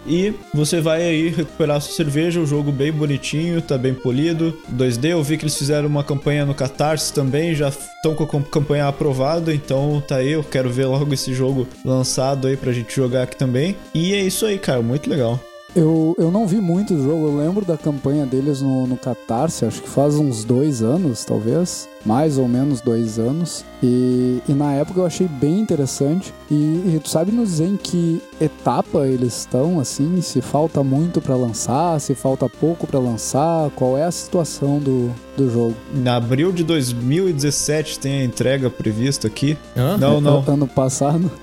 E 0.07 0.35
você 0.55 0.81
vai 0.81 1.03
aí 1.03 1.29
recuperar 1.29 1.81
sua 1.81 1.95
cerveja, 1.95 2.41
o 2.41 2.47
jogo 2.47 2.71
bem 2.71 2.93
bonitinho, 2.93 3.61
tá 3.61 3.77
bem 3.77 3.95
polido. 3.95 4.57
2D, 4.73 5.11
eu 5.11 5.23
vi 5.23 5.37
que 5.37 5.45
eles 5.45 5.57
fizeram 5.57 5.89
uma 5.89 6.05
campanha 6.05 6.47
no 6.47 6.55
Catarse 6.55 7.13
também, 7.13 7.55
já 7.55 7.69
estão 7.69 8.15
com 8.15 8.25
a 8.25 8.43
campanha 8.43 8.87
aprovada, 8.87 9.55
então 9.55 10.03
tá 10.07 10.17
aí, 10.17 10.33
eu 10.33 10.45
quero 10.45 10.71
ver 10.71 10.87
logo 10.87 11.13
esse 11.13 11.35
jogo 11.35 11.67
lançado 11.85 12.47
aí 12.47 12.57
pra 12.57 12.73
gente 12.73 12.95
jogar 12.95 13.25
aqui 13.25 13.37
também. 13.37 13.77
E 13.95 14.15
é 14.15 14.21
isso 14.21 14.47
aí, 14.47 14.59
cara, 14.59 14.81
muito 14.83 15.11
legal. 15.11 15.41
Eu, 15.75 16.15
eu 16.19 16.31
não 16.31 16.47
vi 16.47 16.57
muito 16.57 16.95
o 16.95 17.03
jogo, 17.03 17.27
eu 17.27 17.37
lembro 17.37 17.63
da 17.63 17.77
campanha 17.77 18.25
deles 18.25 18.63
no, 18.63 18.87
no 18.87 18.97
Catarse, 18.97 19.67
acho 19.67 19.83
que 19.83 19.89
faz 19.89 20.15
uns 20.15 20.43
dois 20.43 20.83
anos, 20.83 21.23
talvez. 21.25 21.87
Mais 22.07 22.39
ou 22.39 22.47
menos 22.47 22.81
dois 22.81 23.19
anos. 23.19 23.65
E, 23.83 24.41
e 24.49 24.53
na 24.53 24.73
época 24.75 25.01
eu 25.01 25.07
achei 25.07 25.27
bem 25.27 25.59
interessante. 25.59 26.33
E, 26.51 26.55
e 26.55 27.01
tu 27.03 27.11
sabe 27.11 27.33
nos 27.33 27.51
dizer 27.51 27.67
em 27.67 27.77
que 27.77 28.23
etapa 28.41 29.07
eles 29.07 29.41
estão, 29.41 29.81
assim? 29.81 30.21
Se 30.21 30.41
falta 30.41 30.83
muito 30.83 31.21
pra 31.21 31.35
lançar, 31.35 32.01
se 32.01 32.15
falta 32.15 32.49
pouco 32.49 32.87
pra 32.87 33.01
lançar, 33.01 33.71
qual 33.71 33.99
é 33.99 34.05
a 34.05 34.11
situação 34.11 34.79
do, 34.79 35.13
do 35.37 35.51
jogo? 35.51 35.75
Em 35.95 36.09
abril 36.09 36.53
de 36.53 36.63
2017 36.63 37.99
tem 37.99 38.21
a 38.21 38.25
entrega 38.25 38.71
prevista 38.71 39.27
aqui. 39.27 39.59
Hã? 39.77 39.97
Não, 39.99 40.21
não. 40.21 40.45
Ano 40.47 40.67
passado. 40.67 41.31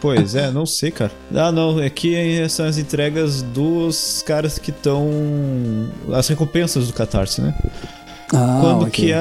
Pois 0.00 0.34
é, 0.34 0.50
não 0.50 0.66
sei, 0.66 0.90
cara. 0.90 1.10
Ah, 1.34 1.50
não, 1.50 1.78
aqui 1.78 2.14
são 2.50 2.66
as 2.66 2.76
entregas 2.76 3.40
dos 3.40 4.22
caras 4.26 4.58
que 4.58 4.70
estão. 4.70 5.08
As 6.12 6.28
recompensas 6.28 6.86
do 6.86 6.92
Catarse, 6.92 7.40
né? 7.40 7.54
Ah, 8.32 8.58
quando 8.60 8.82
ok. 8.82 8.90
que 8.90 9.12
é. 9.12 9.16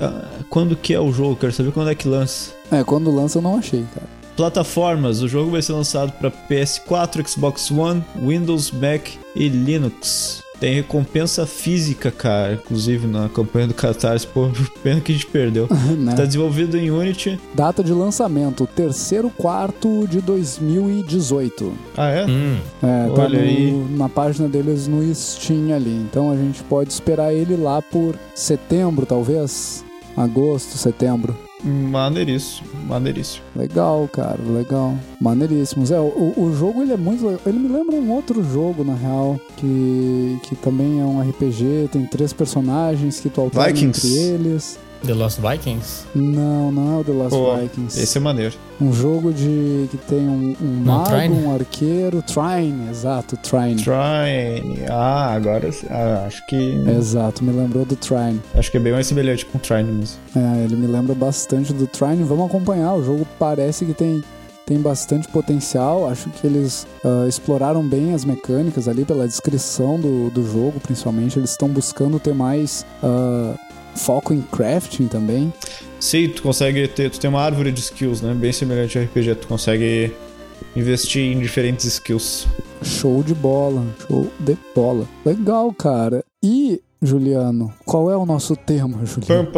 a- 0.00 0.24
Quando 0.48 0.74
que 0.76 0.94
é 0.94 1.00
o 1.00 1.12
jogo? 1.12 1.36
Quero 1.36 1.52
saber 1.52 1.72
quando 1.72 1.90
é 1.90 1.94
que 1.94 2.08
lança. 2.08 2.52
É, 2.72 2.82
quando 2.84 3.10
lança 3.14 3.38
eu 3.38 3.42
não 3.42 3.56
achei, 3.58 3.84
cara. 3.94 4.06
Plataformas: 4.36 5.20
o 5.22 5.28
jogo 5.28 5.50
vai 5.50 5.60
ser 5.62 5.72
lançado 5.72 6.12
para 6.12 6.30
PS4, 6.30 7.26
Xbox 7.28 7.70
One, 7.70 8.02
Windows, 8.20 8.70
Mac 8.70 9.08
e 9.36 9.48
Linux. 9.48 10.42
Tem 10.60 10.74
recompensa 10.74 11.46
física, 11.46 12.10
cara, 12.10 12.52
inclusive 12.54 13.06
na 13.06 13.28
campanha 13.30 13.66
do 13.68 13.74
Catarse. 13.74 14.26
Pô, 14.26 14.50
pena 14.84 15.00
que 15.00 15.10
a 15.10 15.14
gente 15.14 15.26
perdeu. 15.26 15.66
né? 15.98 16.14
Tá 16.14 16.24
desenvolvido 16.24 16.76
em 16.76 16.90
Unity. 16.90 17.40
Data 17.54 17.82
de 17.82 17.92
lançamento, 17.92 18.66
terceiro 18.66 19.30
quarto 19.30 20.06
de 20.06 20.20
2018. 20.20 21.72
Ah, 21.96 22.08
é? 22.10 22.26
Hum, 22.26 22.58
É, 22.82 23.06
tá 23.14 23.22
Olha 23.22 23.38
no- 23.38 23.44
aí. 23.44 23.86
na 23.96 24.08
página 24.08 24.48
deles 24.48 24.86
no 24.86 25.02
Steam 25.14 25.74
ali. 25.74 25.90
Então 26.08 26.30
a 26.30 26.36
gente 26.36 26.62
pode 26.64 26.92
esperar 26.92 27.32
ele 27.32 27.56
lá 27.56 27.80
por 27.80 28.14
setembro, 28.34 29.06
talvez. 29.06 29.84
Agosto, 30.16 30.76
setembro. 30.76 31.34
Maneiríssimo, 31.64 32.68
maneiríssimo. 32.86 33.44
Legal, 33.54 34.08
cara, 34.12 34.38
legal. 34.42 34.94
Maneiríssimos. 35.20 35.90
É, 35.90 35.98
o, 35.98 36.32
o 36.36 36.54
jogo 36.58 36.82
ele 36.82 36.92
é 36.92 36.96
muito 36.96 37.24
legal. 37.24 37.40
Ele 37.46 37.58
me 37.58 37.68
lembra 37.68 37.96
um 37.96 38.10
outro 38.12 38.42
jogo, 38.42 38.82
na 38.84 38.94
real, 38.94 39.38
que, 39.56 40.38
que 40.44 40.56
também 40.56 41.00
é 41.00 41.04
um 41.04 41.20
RPG, 41.20 41.88
tem 41.92 42.06
três 42.06 42.32
personagens 42.32 43.20
que 43.20 43.28
tu 43.28 43.40
alterna 43.40 43.66
Vikings. 43.68 44.06
entre 44.06 44.18
eles. 44.18 44.78
The 45.04 45.14
Lost 45.14 45.38
Vikings? 45.40 46.04
Não, 46.14 46.70
não 46.70 46.98
é 46.98 47.00
o 47.00 47.04
The 47.04 47.12
Last 47.12 47.30
Pô, 47.30 47.56
Vikings. 47.56 48.00
Esse 48.00 48.18
é 48.18 48.20
maneiro. 48.20 48.54
Um 48.80 48.92
jogo 48.92 49.32
de 49.32 49.88
que 49.90 49.96
tem 49.96 50.18
um, 50.18 50.56
um 50.60 50.82
Não, 50.84 50.98
mago, 50.98 51.10
Trine? 51.10 51.34
um 51.42 51.54
arqueiro, 51.54 52.22
Trine, 52.22 52.90
exato, 52.90 53.36
Trine. 53.38 53.76
Trine. 53.76 54.84
Ah, 54.90 55.32
agora 55.32 55.70
ah, 55.88 56.24
acho 56.26 56.46
que. 56.46 56.56
Exato, 56.98 57.42
me 57.42 57.52
lembrou 57.52 57.84
do 57.84 57.96
Trine. 57.96 58.40
Acho 58.54 58.70
que 58.70 58.76
é 58.76 58.80
bem 58.80 58.92
mais 58.92 59.06
semelhante 59.06 59.46
com 59.46 59.56
o 59.58 59.60
Trine 59.60 59.90
mesmo. 59.90 60.16
É, 60.36 60.64
ele 60.64 60.76
me 60.76 60.86
lembra 60.86 61.14
bastante 61.14 61.72
do 61.72 61.86
Trine. 61.86 62.22
Vamos 62.22 62.46
acompanhar, 62.46 62.94
o 62.94 63.02
jogo 63.04 63.26
parece 63.38 63.86
que 63.86 63.94
tem, 63.94 64.22
tem 64.66 64.78
bastante 64.80 65.28
potencial. 65.28 66.06
Acho 66.08 66.28
que 66.28 66.46
eles 66.46 66.86
ah, 67.02 67.26
exploraram 67.26 67.82
bem 67.82 68.12
as 68.12 68.24
mecânicas 68.24 68.86
ali 68.86 69.06
pela 69.06 69.26
descrição 69.26 69.98
do, 69.98 70.30
do 70.30 70.42
jogo, 70.46 70.78
principalmente. 70.78 71.38
Eles 71.38 71.50
estão 71.50 71.68
buscando 71.68 72.20
ter 72.20 72.34
mais 72.34 72.84
ah, 73.02 73.54
foco 73.96 74.32
em 74.34 74.40
crafting 74.42 75.06
também. 75.06 75.52
Sim, 75.98 76.28
tu 76.28 76.42
consegue 76.42 76.88
ter. 76.88 77.10
Tu 77.10 77.20
tem 77.20 77.28
uma 77.30 77.40
árvore 77.42 77.70
de 77.72 77.80
skills, 77.80 78.22
né? 78.22 78.32
Bem 78.34 78.52
semelhante 78.52 78.98
ao 78.98 79.04
RPG. 79.04 79.34
Tu 79.36 79.46
consegue 79.46 80.12
investir 80.74 81.22
em 81.22 81.40
diferentes 81.40 81.84
skills. 81.84 82.46
Show 82.82 83.22
de 83.22 83.34
bola, 83.34 83.84
show 84.08 84.26
de 84.40 84.56
bola. 84.74 85.06
Legal, 85.24 85.72
cara. 85.74 86.24
E, 86.42 86.80
Juliano, 87.02 87.70
qual 87.84 88.10
é 88.10 88.16
o 88.16 88.24
nosso 88.24 88.56
tema, 88.56 89.04
Juliano? 89.04 89.50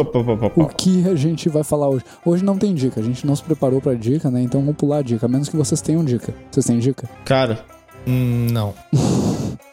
O 0.56 0.66
que 0.66 1.06
a 1.08 1.14
gente 1.14 1.48
vai 1.48 1.62
falar 1.62 1.88
hoje? 1.88 2.04
Hoje 2.24 2.44
não 2.44 2.58
tem 2.58 2.74
dica, 2.74 2.98
a 3.00 3.02
gente 3.04 3.24
não 3.24 3.36
se 3.36 3.42
preparou 3.44 3.80
pra 3.80 3.94
dica, 3.94 4.28
né? 4.30 4.42
Então 4.42 4.60
vamos 4.60 4.76
pular 4.76 4.98
a 4.98 5.02
dica, 5.02 5.26
a 5.26 5.28
menos 5.28 5.48
que 5.48 5.56
vocês 5.56 5.80
tenham 5.80 6.04
dica. 6.04 6.34
Vocês 6.50 6.66
têm 6.66 6.78
dica? 6.80 7.08
Cara, 7.24 7.64
Hum, 8.06 8.48
não. 8.50 8.74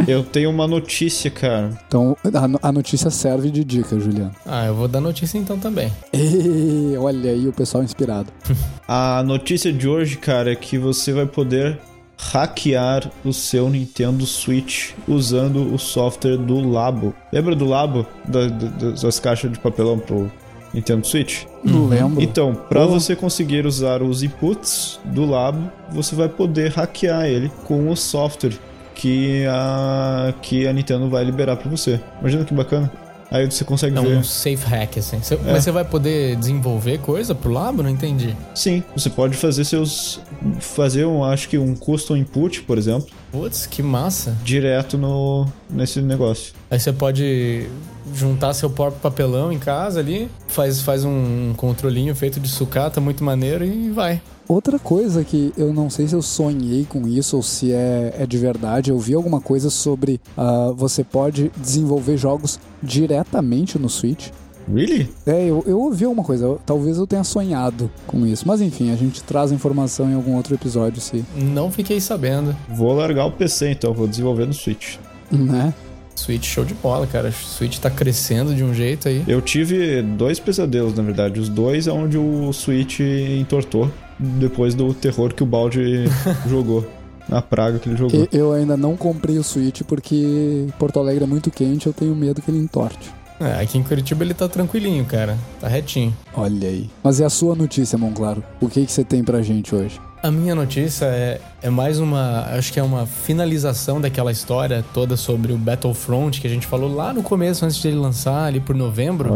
eu 0.08 0.22
tenho 0.24 0.50
uma 0.50 0.66
notícia, 0.66 1.30
cara. 1.30 1.70
Então 1.86 2.16
a, 2.62 2.68
a 2.68 2.72
notícia 2.72 3.10
serve 3.10 3.50
de 3.50 3.62
dica, 3.64 3.98
Juliano. 3.98 4.32
Ah, 4.46 4.66
eu 4.66 4.74
vou 4.74 4.88
dar 4.88 5.00
notícia 5.00 5.38
então 5.38 5.58
também. 5.58 5.92
Ê, 6.12 6.96
olha 6.98 7.30
aí 7.30 7.46
o 7.48 7.52
pessoal 7.52 7.82
inspirado. 7.84 8.28
A 8.92 9.22
notícia 9.22 9.72
de 9.72 9.86
hoje, 9.86 10.16
cara, 10.16 10.50
é 10.50 10.56
que 10.56 10.76
você 10.76 11.12
vai 11.12 11.24
poder 11.24 11.78
hackear 12.18 13.10
o 13.24 13.32
seu 13.32 13.68
Nintendo 13.70 14.26
Switch 14.26 14.90
usando 15.08 15.72
o 15.72 15.78
software 15.78 16.36
do 16.36 16.60
Labo. 16.60 17.14
Lembra 17.32 17.54
do 17.54 17.64
Labo? 17.64 18.06
Da- 18.26 18.46
da- 18.48 18.90
das 18.90 19.18
caixas 19.20 19.50
de 19.52 19.58
papelão 19.58 19.98
pro 19.98 20.30
Nintendo 20.74 21.06
Switch? 21.06 21.44
Não 21.64 21.86
lembro. 21.86 22.20
Então, 22.22 22.54
para 22.54 22.84
você 22.84 23.16
conseguir 23.16 23.64
usar 23.64 24.02
os 24.02 24.22
inputs 24.22 24.98
do 25.04 25.24
Labo, 25.24 25.70
você 25.90 26.14
vai 26.14 26.28
poder 26.28 26.72
hackear 26.72 27.26
ele 27.26 27.50
com 27.64 27.88
o 27.90 27.96
software 27.96 28.52
que 29.00 29.46
a, 29.48 30.34
que 30.42 30.66
a 30.66 30.72
Nintendo 30.72 31.08
vai 31.08 31.24
liberar 31.24 31.56
para 31.56 31.70
você. 31.70 31.98
Imagina 32.20 32.44
que 32.44 32.52
bacana. 32.52 32.90
Aí 33.30 33.48
você 33.48 33.64
consegue 33.64 33.96
É 33.96 34.00
ver. 34.02 34.16
um 34.18 34.24
safe 34.24 34.56
hack, 34.66 34.98
assim. 34.98 35.22
Cê- 35.22 35.36
É. 35.36 35.52
Mas 35.52 35.62
você 35.62 35.70
vai 35.70 35.84
poder 35.84 36.34
desenvolver 36.36 36.98
coisa 36.98 37.32
pro 37.32 37.50
labo? 37.52 37.80
Não 37.80 37.88
entendi. 37.88 38.36
Sim, 38.54 38.82
você 38.94 39.08
pode 39.08 39.36
fazer 39.36 39.64
seus. 39.64 40.20
Fazer, 40.58 41.04
um, 41.06 41.22
acho 41.24 41.48
que 41.48 41.56
um 41.56 41.74
custom 41.76 42.16
input, 42.16 42.62
por 42.62 42.76
exemplo, 42.76 43.06
Putz, 43.30 43.66
que 43.66 43.82
massa. 43.84 44.36
direto 44.42 44.98
no, 44.98 45.46
nesse 45.70 46.02
negócio. 46.02 46.52
Aí 46.68 46.80
você 46.80 46.92
pode 46.92 47.66
juntar 48.12 48.52
seu 48.52 48.68
próprio 48.68 49.00
papelão 49.00 49.52
em 49.52 49.58
casa 49.60 50.00
ali, 50.00 50.28
faz, 50.48 50.80
faz 50.82 51.04
um 51.04 51.54
controlinho 51.56 52.14
feito 52.16 52.40
de 52.40 52.48
sucata, 52.48 53.00
muito 53.00 53.22
maneiro 53.22 53.64
e 53.64 53.90
vai. 53.90 54.20
Outra 54.52 54.80
coisa 54.80 55.22
que 55.22 55.52
eu 55.56 55.72
não 55.72 55.88
sei 55.88 56.08
se 56.08 56.14
eu 56.14 56.20
sonhei 56.20 56.84
com 56.84 57.06
isso 57.06 57.36
ou 57.36 57.42
se 57.42 57.70
é, 57.72 58.16
é 58.18 58.26
de 58.26 58.36
verdade, 58.36 58.90
eu 58.90 58.98
vi 58.98 59.14
alguma 59.14 59.40
coisa 59.40 59.70
sobre 59.70 60.20
ah, 60.36 60.72
você 60.76 61.04
pode 61.04 61.52
desenvolver 61.56 62.16
jogos 62.16 62.58
diretamente 62.82 63.78
no 63.78 63.88
Switch. 63.88 64.30
Really? 64.72 65.08
É, 65.24 65.44
eu, 65.46 65.62
eu 65.68 65.78
ouvi 65.80 66.04
alguma 66.04 66.24
coisa, 66.24 66.46
eu- 66.46 66.60
talvez 66.66 66.96
eu 66.98 67.06
tenha 67.06 67.22
sonhado 67.22 67.88
com 68.08 68.26
isso. 68.26 68.42
Mas 68.44 68.60
enfim, 68.60 68.90
a 68.90 68.96
gente 68.96 69.22
traz 69.22 69.52
a 69.52 69.54
informação 69.54 70.10
em 70.10 70.14
algum 70.14 70.34
outro 70.34 70.52
episódio, 70.52 71.00
se, 71.00 71.24
Não 71.36 71.70
fiquei 71.70 72.00
sabendo. 72.00 72.54
Vou 72.68 72.92
largar 72.92 73.26
o 73.26 73.32
PC 73.32 73.70
então, 73.70 73.94
vou 73.94 74.08
desenvolver 74.08 74.46
no 74.46 74.52
Switch. 74.52 74.96
né? 75.30 75.72
Switch 76.16 76.44
show 76.44 76.64
de 76.64 76.74
bola, 76.74 77.06
cara. 77.06 77.28
O 77.28 77.32
Switch 77.32 77.78
tá 77.78 77.88
crescendo 77.88 78.52
de 78.52 78.64
um 78.64 78.74
jeito 78.74 79.06
aí. 79.08 79.22
Eu 79.28 79.40
tive 79.40 80.02
dois 80.02 80.40
pesadelos, 80.40 80.92
na 80.94 81.02
verdade. 81.04 81.38
Os 81.38 81.48
dois 81.48 81.86
é 81.86 81.92
onde 81.92 82.18
o 82.18 82.52
Switch 82.52 82.98
entortou 83.00 83.88
depois 84.20 84.74
do 84.74 84.92
terror 84.92 85.32
que 85.32 85.42
o 85.42 85.46
balde 85.46 86.04
jogou. 86.48 86.86
Na 87.28 87.40
praga 87.40 87.78
que 87.78 87.88
ele 87.88 87.96
jogou. 87.96 88.28
Eu 88.32 88.52
ainda 88.52 88.76
não 88.76 88.96
comprei 88.96 89.38
o 89.38 89.44
Switch 89.44 89.82
porque 89.82 90.66
Porto 90.78 90.98
Alegre 90.98 91.22
é 91.24 91.26
muito 91.26 91.50
quente, 91.50 91.86
eu 91.86 91.92
tenho 91.92 92.14
medo 92.14 92.42
que 92.42 92.50
ele 92.50 92.58
entorte. 92.58 93.12
É, 93.38 93.62
aqui 93.62 93.78
em 93.78 93.82
Curitiba 93.82 94.22
ele 94.22 94.34
tá 94.34 94.48
tranquilinho, 94.48 95.04
cara. 95.04 95.38
Tá 95.60 95.68
retinho. 95.68 96.14
Olha 96.34 96.68
aí. 96.68 96.90
Mas 97.02 97.20
e 97.20 97.24
a 97.24 97.30
sua 97.30 97.54
notícia, 97.54 97.96
Monclaro? 97.96 98.42
O 98.60 98.68
que, 98.68 98.84
que 98.84 98.92
você 98.92 99.02
tem 99.02 99.24
pra 99.24 99.40
gente 99.42 99.74
hoje? 99.74 99.98
A 100.22 100.30
minha 100.30 100.54
notícia 100.54 101.06
é, 101.06 101.40
é 101.62 101.70
mais 101.70 101.98
uma. 101.98 102.42
Acho 102.50 102.70
que 102.70 102.78
é 102.78 102.82
uma 102.82 103.06
finalização 103.06 103.98
daquela 103.98 104.30
história 104.30 104.84
toda 104.92 105.16
sobre 105.16 105.50
o 105.50 105.56
Battlefront 105.56 106.42
que 106.42 106.46
a 106.46 106.50
gente 106.50 106.66
falou 106.66 106.94
lá 106.94 107.10
no 107.10 107.22
começo, 107.22 107.64
antes 107.64 107.78
de 107.78 107.88
ele 107.88 107.96
lançar, 107.96 108.44
ali 108.44 108.60
por 108.60 108.76
novembro 108.76 109.30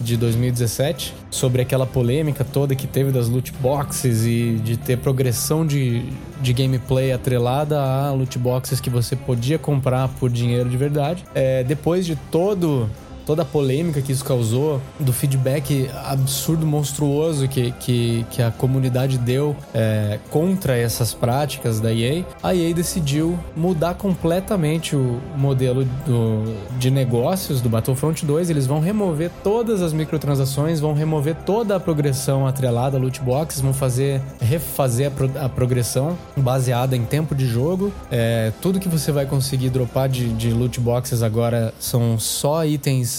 de 0.00 0.16
2017, 0.16 1.14
sobre 1.30 1.62
aquela 1.62 1.86
polêmica 1.86 2.44
toda 2.44 2.74
que 2.74 2.88
teve 2.88 3.12
das 3.12 3.28
loot 3.28 3.52
boxes 3.60 4.26
e 4.26 4.60
de 4.64 4.76
ter 4.76 4.98
progressão 4.98 5.64
de, 5.64 6.02
de 6.42 6.52
gameplay 6.52 7.12
atrelada 7.12 7.80
a 7.80 8.10
loot 8.10 8.36
boxes 8.36 8.80
que 8.80 8.90
você 8.90 9.14
podia 9.14 9.56
comprar 9.56 10.08
por 10.18 10.28
dinheiro 10.28 10.68
de 10.68 10.76
verdade. 10.76 11.24
É, 11.32 11.62
depois 11.62 12.04
de 12.04 12.16
todo 12.16 12.90
toda 13.26 13.42
a 13.42 13.44
polêmica 13.44 14.00
que 14.02 14.12
isso 14.12 14.24
causou, 14.24 14.80
do 15.00 15.12
feedback 15.12 15.88
absurdo, 16.04 16.66
monstruoso 16.66 17.48
que, 17.48 17.72
que, 17.72 18.26
que 18.30 18.42
a 18.42 18.50
comunidade 18.50 19.18
deu 19.18 19.56
é, 19.74 20.18
contra 20.30 20.76
essas 20.76 21.14
práticas 21.14 21.80
da 21.80 21.92
EA, 21.92 22.24
a 22.42 22.54
EA 22.54 22.74
decidiu 22.74 23.38
mudar 23.56 23.94
completamente 23.94 24.96
o 24.96 25.20
modelo 25.36 25.84
do, 26.06 26.54
de 26.78 26.90
negócios 26.90 27.60
do 27.60 27.68
Battlefront 27.68 28.24
2. 28.24 28.50
Eles 28.50 28.66
vão 28.66 28.80
remover 28.80 29.30
todas 29.42 29.80
as 29.82 29.92
microtransações, 29.92 30.80
vão 30.80 30.92
remover 30.94 31.34
toda 31.46 31.76
a 31.76 31.80
progressão 31.80 32.46
atrelada 32.46 32.96
a 32.96 33.00
loot 33.00 33.20
boxes, 33.20 33.60
vão 33.60 33.72
fazer 33.72 34.20
refazer 34.40 35.08
a, 35.08 35.10
pro- 35.10 35.30
a 35.40 35.48
progressão 35.48 36.16
baseada 36.36 36.96
em 36.96 37.04
tempo 37.04 37.34
de 37.34 37.46
jogo. 37.46 37.92
É, 38.10 38.52
tudo 38.60 38.80
que 38.80 38.88
você 38.88 39.12
vai 39.12 39.26
conseguir 39.26 39.70
dropar 39.70 40.08
de, 40.08 40.32
de 40.34 40.50
loot 40.50 40.80
boxes 40.80 41.22
agora 41.22 41.72
são 41.78 42.18
só 42.18 42.64
itens 42.64 43.13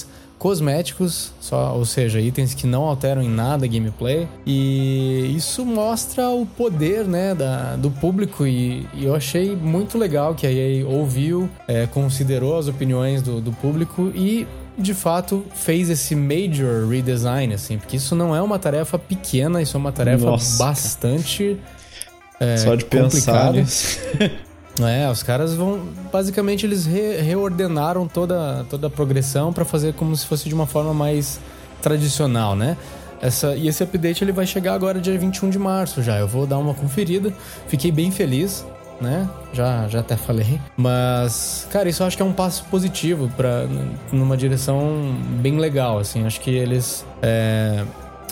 cosméticos, 0.46 1.32
só, 1.42 1.75
ou 1.75 1.86
seja, 1.86 2.22
itens 2.22 2.54
que 2.54 2.68
não 2.68 2.84
alteram 2.84 3.24
em 3.24 3.28
nada 3.28 3.66
a 3.66 3.68
gameplay. 3.68 4.28
E 4.46 5.34
isso 5.36 5.66
mostra 5.66 6.30
o 6.30 6.46
poder 6.46 7.06
né, 7.06 7.34
da, 7.34 7.75
do 7.75 7.90
público. 7.90 8.46
E, 8.46 8.86
e 8.94 9.06
eu 9.06 9.16
achei 9.16 9.56
muito 9.56 9.98
legal 9.98 10.36
que 10.36 10.46
a 10.46 10.52
EA 10.52 10.86
ouviu, 10.86 11.50
é, 11.68 11.88
considerou 11.88 12.60
as 12.60 12.68
opiniões 12.68 13.24
do, 13.24 13.42
do 13.42 13.52
público 13.54 14.12
e. 14.14 14.46
De 14.78 14.94
fato, 14.94 15.46
fez 15.56 15.90
esse 15.90 16.14
major 16.18 16.90
redesign, 16.90 17.54
assim, 17.54 17.78
porque 17.78 17.96
isso 17.96 18.14
não 18.14 18.36
é 18.36 18.42
uma 18.42 18.60
tarefa 18.60 19.00
pequena, 19.00 19.62
isso 19.62 19.78
é 19.78 19.80
uma 19.80 19.94
tarefa 19.94 20.25
Nossa, 20.25 20.62
bastante 20.62 21.58
é, 22.40 22.58
Só 22.58 22.75
de 22.75 22.84
pensar 22.84 23.08
complicada. 23.32 23.52
nisso. 23.54 24.00
É, 24.82 25.10
os 25.10 25.24
caras 25.24 25.53
vão. 25.53 25.88
Basicamente, 26.12 26.65
eles 26.65 26.86
re- 26.86 27.22
reordenaram 27.22 28.08
toda, 28.08 28.65
toda 28.70 28.88
a 28.88 28.89
progressão 28.89 29.53
pra 29.53 29.63
fazer 29.63 29.94
como 29.94 30.15
se 30.15 30.25
fosse 30.25 30.50
de 30.50 30.53
uma 30.55 30.67
forma 30.67 30.94
mais 30.94 31.39
tradicional, 31.82 32.55
né? 32.55 32.75
Essa, 33.22 33.55
e 33.55 33.67
esse 33.67 33.82
update 33.82 34.24
ele 34.24 34.32
vai 34.34 34.46
chegar 34.46 34.74
agora 34.74 35.00
dia 35.00 35.17
21 35.17 35.50
de 35.50 35.58
março 35.58 36.03
já. 36.03 36.17
Eu 36.17 36.27
vou 36.27 36.46
dar 36.46 36.58
uma 36.58 36.74
conferida. 36.74 37.34
Fiquei 37.67 37.89
bem 37.91 38.12
feliz, 38.12 38.65
né? 39.00 39.29
Já, 39.53 39.88
já 39.88 40.01
até 40.01 40.18
falei. 40.18 40.59
Mas, 40.75 41.66
cara, 41.72 41.88
isso 41.88 42.03
eu 42.03 42.07
acho 42.07 42.18
que 42.18 42.22
é 42.22 42.25
um 42.25 42.33
passo 42.33 42.66
positivo 42.66 43.31
para 43.38 43.66
numa 44.11 44.35
direção 44.35 45.16
bem 45.42 45.57
legal, 45.57 46.00
assim. 46.00 46.25
Acho 46.25 46.42
que 46.42 46.51
eles. 46.51 47.05
é, 47.22 47.83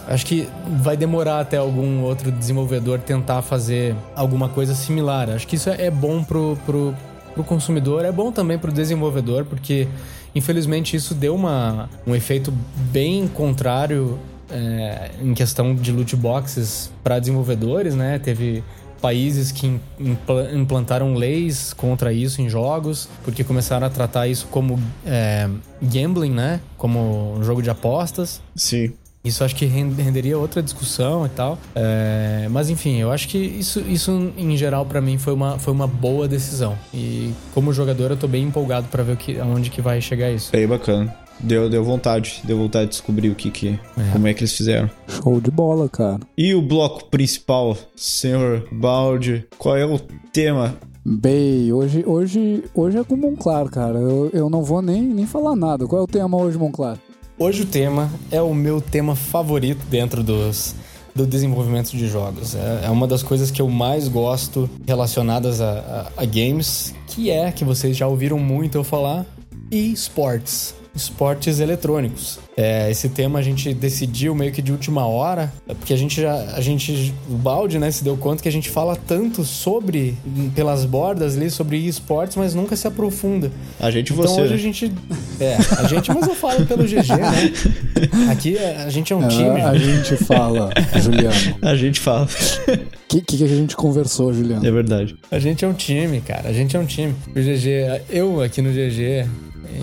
Acho 0.07 0.25
que 0.25 0.47
vai 0.81 0.97
demorar 0.97 1.39
até 1.39 1.57
algum 1.57 2.01
outro 2.01 2.31
desenvolvedor 2.31 2.99
tentar 2.99 3.41
fazer 3.41 3.95
alguma 4.15 4.49
coisa 4.49 4.75
similar. 4.75 5.29
Acho 5.29 5.47
que 5.47 5.55
isso 5.55 5.69
é 5.69 5.89
bom 5.89 6.23
pro, 6.23 6.57
pro, 6.65 6.93
pro 7.33 7.43
consumidor, 7.43 8.03
é 8.03 8.11
bom 8.11 8.31
também 8.31 8.57
pro 8.57 8.71
desenvolvedor, 8.71 9.45
porque 9.45 9.87
infelizmente 10.35 10.95
isso 10.95 11.13
deu 11.15 11.33
uma, 11.35 11.89
um 12.05 12.13
efeito 12.13 12.53
bem 12.91 13.27
contrário 13.27 14.19
é, 14.51 15.11
em 15.21 15.33
questão 15.33 15.73
de 15.73 15.91
loot 15.91 16.15
boxes 16.15 16.91
para 17.03 17.17
desenvolvedores, 17.19 17.95
né? 17.95 18.19
Teve 18.19 18.63
países 19.01 19.51
que 19.51 19.67
im- 19.67 19.79
impla- 19.99 20.51
implantaram 20.53 21.13
leis 21.13 21.73
contra 21.73 22.13
isso 22.13 22.41
em 22.41 22.47
jogos, 22.49 23.09
porque 23.23 23.43
começaram 23.43 23.85
a 23.87 23.89
tratar 23.89 24.27
isso 24.27 24.47
como 24.49 24.79
é, 25.05 25.49
gambling, 25.81 26.31
né? 26.31 26.59
Como 26.77 27.35
um 27.37 27.43
jogo 27.43 27.61
de 27.61 27.69
apostas. 27.69 28.41
Sim. 28.55 28.93
Isso 29.23 29.41
acho 29.43 29.55
que 29.55 29.65
ren- 29.65 29.93
renderia 29.93 30.37
outra 30.37 30.61
discussão 30.61 31.25
e 31.25 31.29
tal. 31.29 31.57
É, 31.73 32.47
mas 32.51 32.69
enfim, 32.69 32.97
eu 32.97 33.09
acho 33.09 33.29
que 33.29 33.37
isso, 33.37 33.79
isso 33.87 34.31
em 34.37 34.57
geral 34.57 34.85
pra 34.85 34.99
mim 34.99 35.17
foi 35.17 35.33
uma, 35.33 35.57
foi 35.57 35.71
uma 35.71 35.87
boa 35.87 36.27
decisão. 36.27 36.75
E 36.93 37.31
como 37.53 37.71
jogador 37.71 38.11
eu 38.11 38.17
tô 38.17 38.27
bem 38.27 38.43
empolgado 38.43 38.87
pra 38.89 39.01
ver 39.01 39.13
o 39.13 39.17
que, 39.17 39.39
aonde 39.39 39.69
que 39.69 39.81
vai 39.81 40.01
chegar 40.01 40.29
isso. 40.29 40.51
Bem 40.51 40.67
bacana. 40.67 41.15
Deu, 41.39 41.69
deu 41.69 41.83
vontade. 41.85 42.41
Deu 42.43 42.57
vontade 42.57 42.85
de 42.85 42.91
descobrir 42.91 43.29
o 43.29 43.35
que 43.35 43.49
que... 43.49 43.79
Como 44.11 44.27
é 44.27 44.33
que 44.33 44.41
eles 44.41 44.53
fizeram. 44.55 44.89
Show 45.07 45.39
de 45.39 45.49
bola, 45.49 45.87
cara. 45.87 46.19
E 46.37 46.53
o 46.53 46.61
bloco 46.61 47.05
principal, 47.05 47.77
senhor 47.95 48.67
Balde, 48.71 49.45
qual 49.57 49.77
é 49.77 49.85
o 49.85 49.97
tema? 50.33 50.75
Bem, 51.05 51.71
hoje, 51.73 52.03
hoje, 52.05 52.63
hoje 52.73 52.97
é 52.97 53.03
com 53.03 53.15
o 53.15 53.17
Monclar, 53.17 53.65
cara. 53.69 53.99
Eu, 53.99 54.29
eu 54.33 54.49
não 54.49 54.63
vou 54.63 54.81
nem, 54.81 55.01
nem 55.01 55.25
falar 55.25 55.55
nada. 55.55 55.85
Qual 55.87 56.01
é 56.01 56.03
o 56.03 56.07
tema 56.07 56.37
hoje, 56.37 56.57
Monclar? 56.57 56.97
Hoje 57.37 57.63
o 57.63 57.65
tema 57.65 58.11
é 58.31 58.41
o 58.41 58.53
meu 58.53 58.79
tema 58.79 59.15
favorito 59.15 59.85
dentro 59.89 60.23
dos 60.23 60.75
do 61.15 61.27
desenvolvimento 61.27 61.91
de 61.91 62.07
jogos. 62.07 62.55
É, 62.55 62.85
é 62.85 62.89
uma 62.89 63.05
das 63.07 63.21
coisas 63.21 63.51
que 63.51 63.61
eu 63.61 63.69
mais 63.69 64.07
gosto 64.07 64.67
relacionadas 64.87 65.61
a, 65.61 66.09
a- 66.17 66.23
a 66.23 66.25
games, 66.25 66.93
que 67.07 67.29
é, 67.29 67.51
que 67.51 67.63
vocês 67.63 67.95
já 67.95 68.07
ouviram 68.07 68.39
muito 68.39 68.79
eu 68.79 68.83
falar, 68.83 69.23
esportes. 69.69 70.73
Esportes 70.95 71.59
eletrônicos. 71.59 72.39
É, 72.55 72.89
esse 72.91 73.09
tema 73.09 73.39
a 73.39 73.41
gente 73.41 73.73
decidiu 73.73 74.35
meio 74.35 74.51
que 74.51 74.61
de 74.61 74.71
última 74.71 75.07
hora, 75.07 75.51
porque 75.79 75.91
a 75.91 75.97
gente 75.97 76.21
já. 76.21 76.35
A 76.55 76.61
gente. 76.61 77.11
O 77.27 77.33
balde, 77.33 77.79
né, 77.79 77.89
se 77.89 78.03
deu 78.03 78.15
conta 78.15 78.43
que 78.43 78.47
a 78.47 78.51
gente 78.51 78.69
fala 78.69 78.95
tanto 78.95 79.43
sobre, 79.43 80.15
pelas 80.55 80.85
bordas 80.85 81.35
ali, 81.35 81.49
sobre 81.49 81.77
esportes, 81.77 82.37
mas 82.37 82.53
nunca 82.53 82.75
se 82.75 82.87
aprofunda. 82.87 83.51
A 83.79 83.89
gente 83.89 84.11
e 84.11 84.13
Então 84.13 84.27
você. 84.27 84.41
hoje 84.41 84.49
né? 84.51 84.55
a 84.55 84.57
gente. 84.59 84.93
É, 85.39 85.57
a 85.79 85.87
gente, 85.87 86.11
mas 86.13 86.27
eu 86.27 86.35
falo 86.35 86.63
pelo 86.65 86.83
GG, 86.83 87.07
né? 87.09 88.29
Aqui 88.31 88.55
a 88.59 88.89
gente 88.89 89.11
é 89.11 89.15
um 89.15 89.27
time. 89.27 89.61
Ah, 89.61 89.69
a 89.71 89.77
gente 89.77 90.15
fala, 90.17 90.69
Juliano. 91.01 91.33
A 91.63 91.75
gente 91.75 91.99
fala. 91.99 92.25
O 92.27 93.07
que, 93.07 93.21
que, 93.21 93.37
que 93.37 93.43
a 93.43 93.47
gente 93.47 93.75
conversou, 93.75 94.33
Juliano? 94.33 94.65
é 94.65 94.71
verdade. 94.71 95.15
A 95.31 95.39
gente 95.39 95.63
é 95.65 95.67
um 95.67 95.73
time, 95.73 96.21
cara. 96.21 96.49
A 96.49 96.53
gente 96.53 96.75
é 96.75 96.79
um 96.79 96.85
time. 96.85 97.15
O 97.27 97.33
GG, 97.33 98.01
eu 98.09 98.41
aqui 98.41 98.61
no 98.61 98.69
GG, 98.71 99.25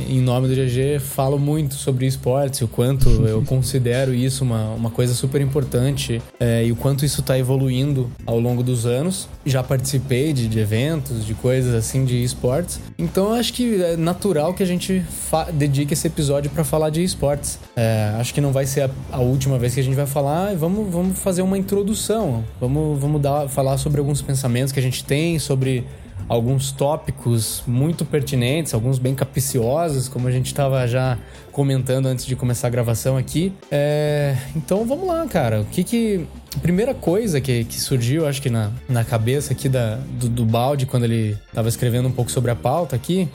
em 0.09 0.20
nome 0.20 0.48
do 0.48 0.55
GG, 0.55 1.00
falo 1.00 1.38
muito 1.38 1.74
sobre 1.74 2.07
esportes, 2.07 2.61
o 2.62 2.68
quanto 2.68 3.09
eu 3.26 3.42
considero 3.46 4.14
isso 4.14 4.44
uma, 4.44 4.70
uma 4.70 4.90
coisa 4.90 5.14
super 5.14 5.40
importante 5.40 6.20
é, 6.38 6.64
e 6.64 6.72
o 6.72 6.76
quanto 6.76 7.05
isso 7.05 7.22
tá 7.22 7.38
evoluindo 7.38 8.11
ao 8.26 8.38
longo 8.38 8.62
dos 8.62 8.87
anos. 8.87 9.29
Já 9.44 9.62
participei 9.62 10.33
de, 10.33 10.48
de 10.48 10.59
eventos, 10.59 11.24
de 11.24 11.35
coisas 11.35 11.74
assim 11.74 12.05
de 12.05 12.22
esportes. 12.22 12.81
Então 12.98 13.29
eu 13.29 13.35
acho 13.35 13.53
que 13.53 13.83
é 13.83 13.96
natural 13.96 14.55
que 14.55 14.62
a 14.62 14.66
gente 14.66 15.03
dedique 15.55 15.94
esse 15.94 16.07
episódio 16.07 16.50
para 16.50 16.64
falar 16.64 16.90
de 16.90 17.03
esportes. 17.03 17.59
É, 17.76 18.14
acho 18.18 18.33
que 18.35 18.40
não 18.40 18.53
vai 18.53 18.66
ser 18.66 18.83
a, 18.83 18.90
a 19.12 19.20
última 19.20 19.59
vez 19.59 19.74
que 19.74 19.81
a 19.81 19.83
gente 19.83 19.96
vai 19.96 20.07
falar. 20.07 20.55
Vamos, 20.55 20.92
vamos 20.92 21.18
fazer 21.18 21.42
uma 21.42 21.59
introdução. 21.59 22.44
Vamos, 22.61 23.00
vamos 23.00 23.20
dar, 23.20 23.48
falar 23.48 23.79
sobre 23.79 24.00
alguns 24.00 24.22
pensamentos 24.22 24.72
que 24.72 24.79
a 24.79 24.83
gente 24.83 25.05
tem, 25.05 25.38
sobre 25.38 25.85
alguns 26.31 26.71
tópicos 26.71 27.61
muito 27.66 28.05
pertinentes, 28.05 28.73
alguns 28.73 29.01
bem 29.01 29.16
capiciosos, 29.16 30.07
como 30.07 30.29
a 30.29 30.31
gente 30.31 30.47
estava 30.47 30.87
já 30.87 31.19
comentando 31.51 32.07
antes 32.07 32.25
de 32.25 32.37
começar 32.37 32.69
a 32.69 32.71
gravação 32.71 33.16
aqui. 33.16 33.53
É, 33.69 34.37
então 34.55 34.87
vamos 34.87 35.09
lá, 35.09 35.27
cara. 35.27 35.62
O 35.62 35.64
que 35.64 35.83
que. 35.83 36.25
A 36.55 36.61
primeira 36.61 36.95
coisa 36.95 37.40
que, 37.40 37.64
que 37.64 37.81
surgiu, 37.81 38.29
acho 38.29 38.40
que 38.40 38.49
na, 38.49 38.71
na 38.88 39.05
cabeça 39.05 39.53
aqui 39.53 39.69
da, 39.69 39.97
do, 39.97 40.29
do 40.29 40.45
balde, 40.45 40.87
quando 40.87 41.03
ele 41.03 41.37
estava 41.49 41.69
escrevendo 41.69 42.07
um 42.09 42.12
pouco 42.12 42.31
sobre 42.31 42.53
a 42.53 42.57
pauta 42.57 42.95
aqui, 42.95 43.29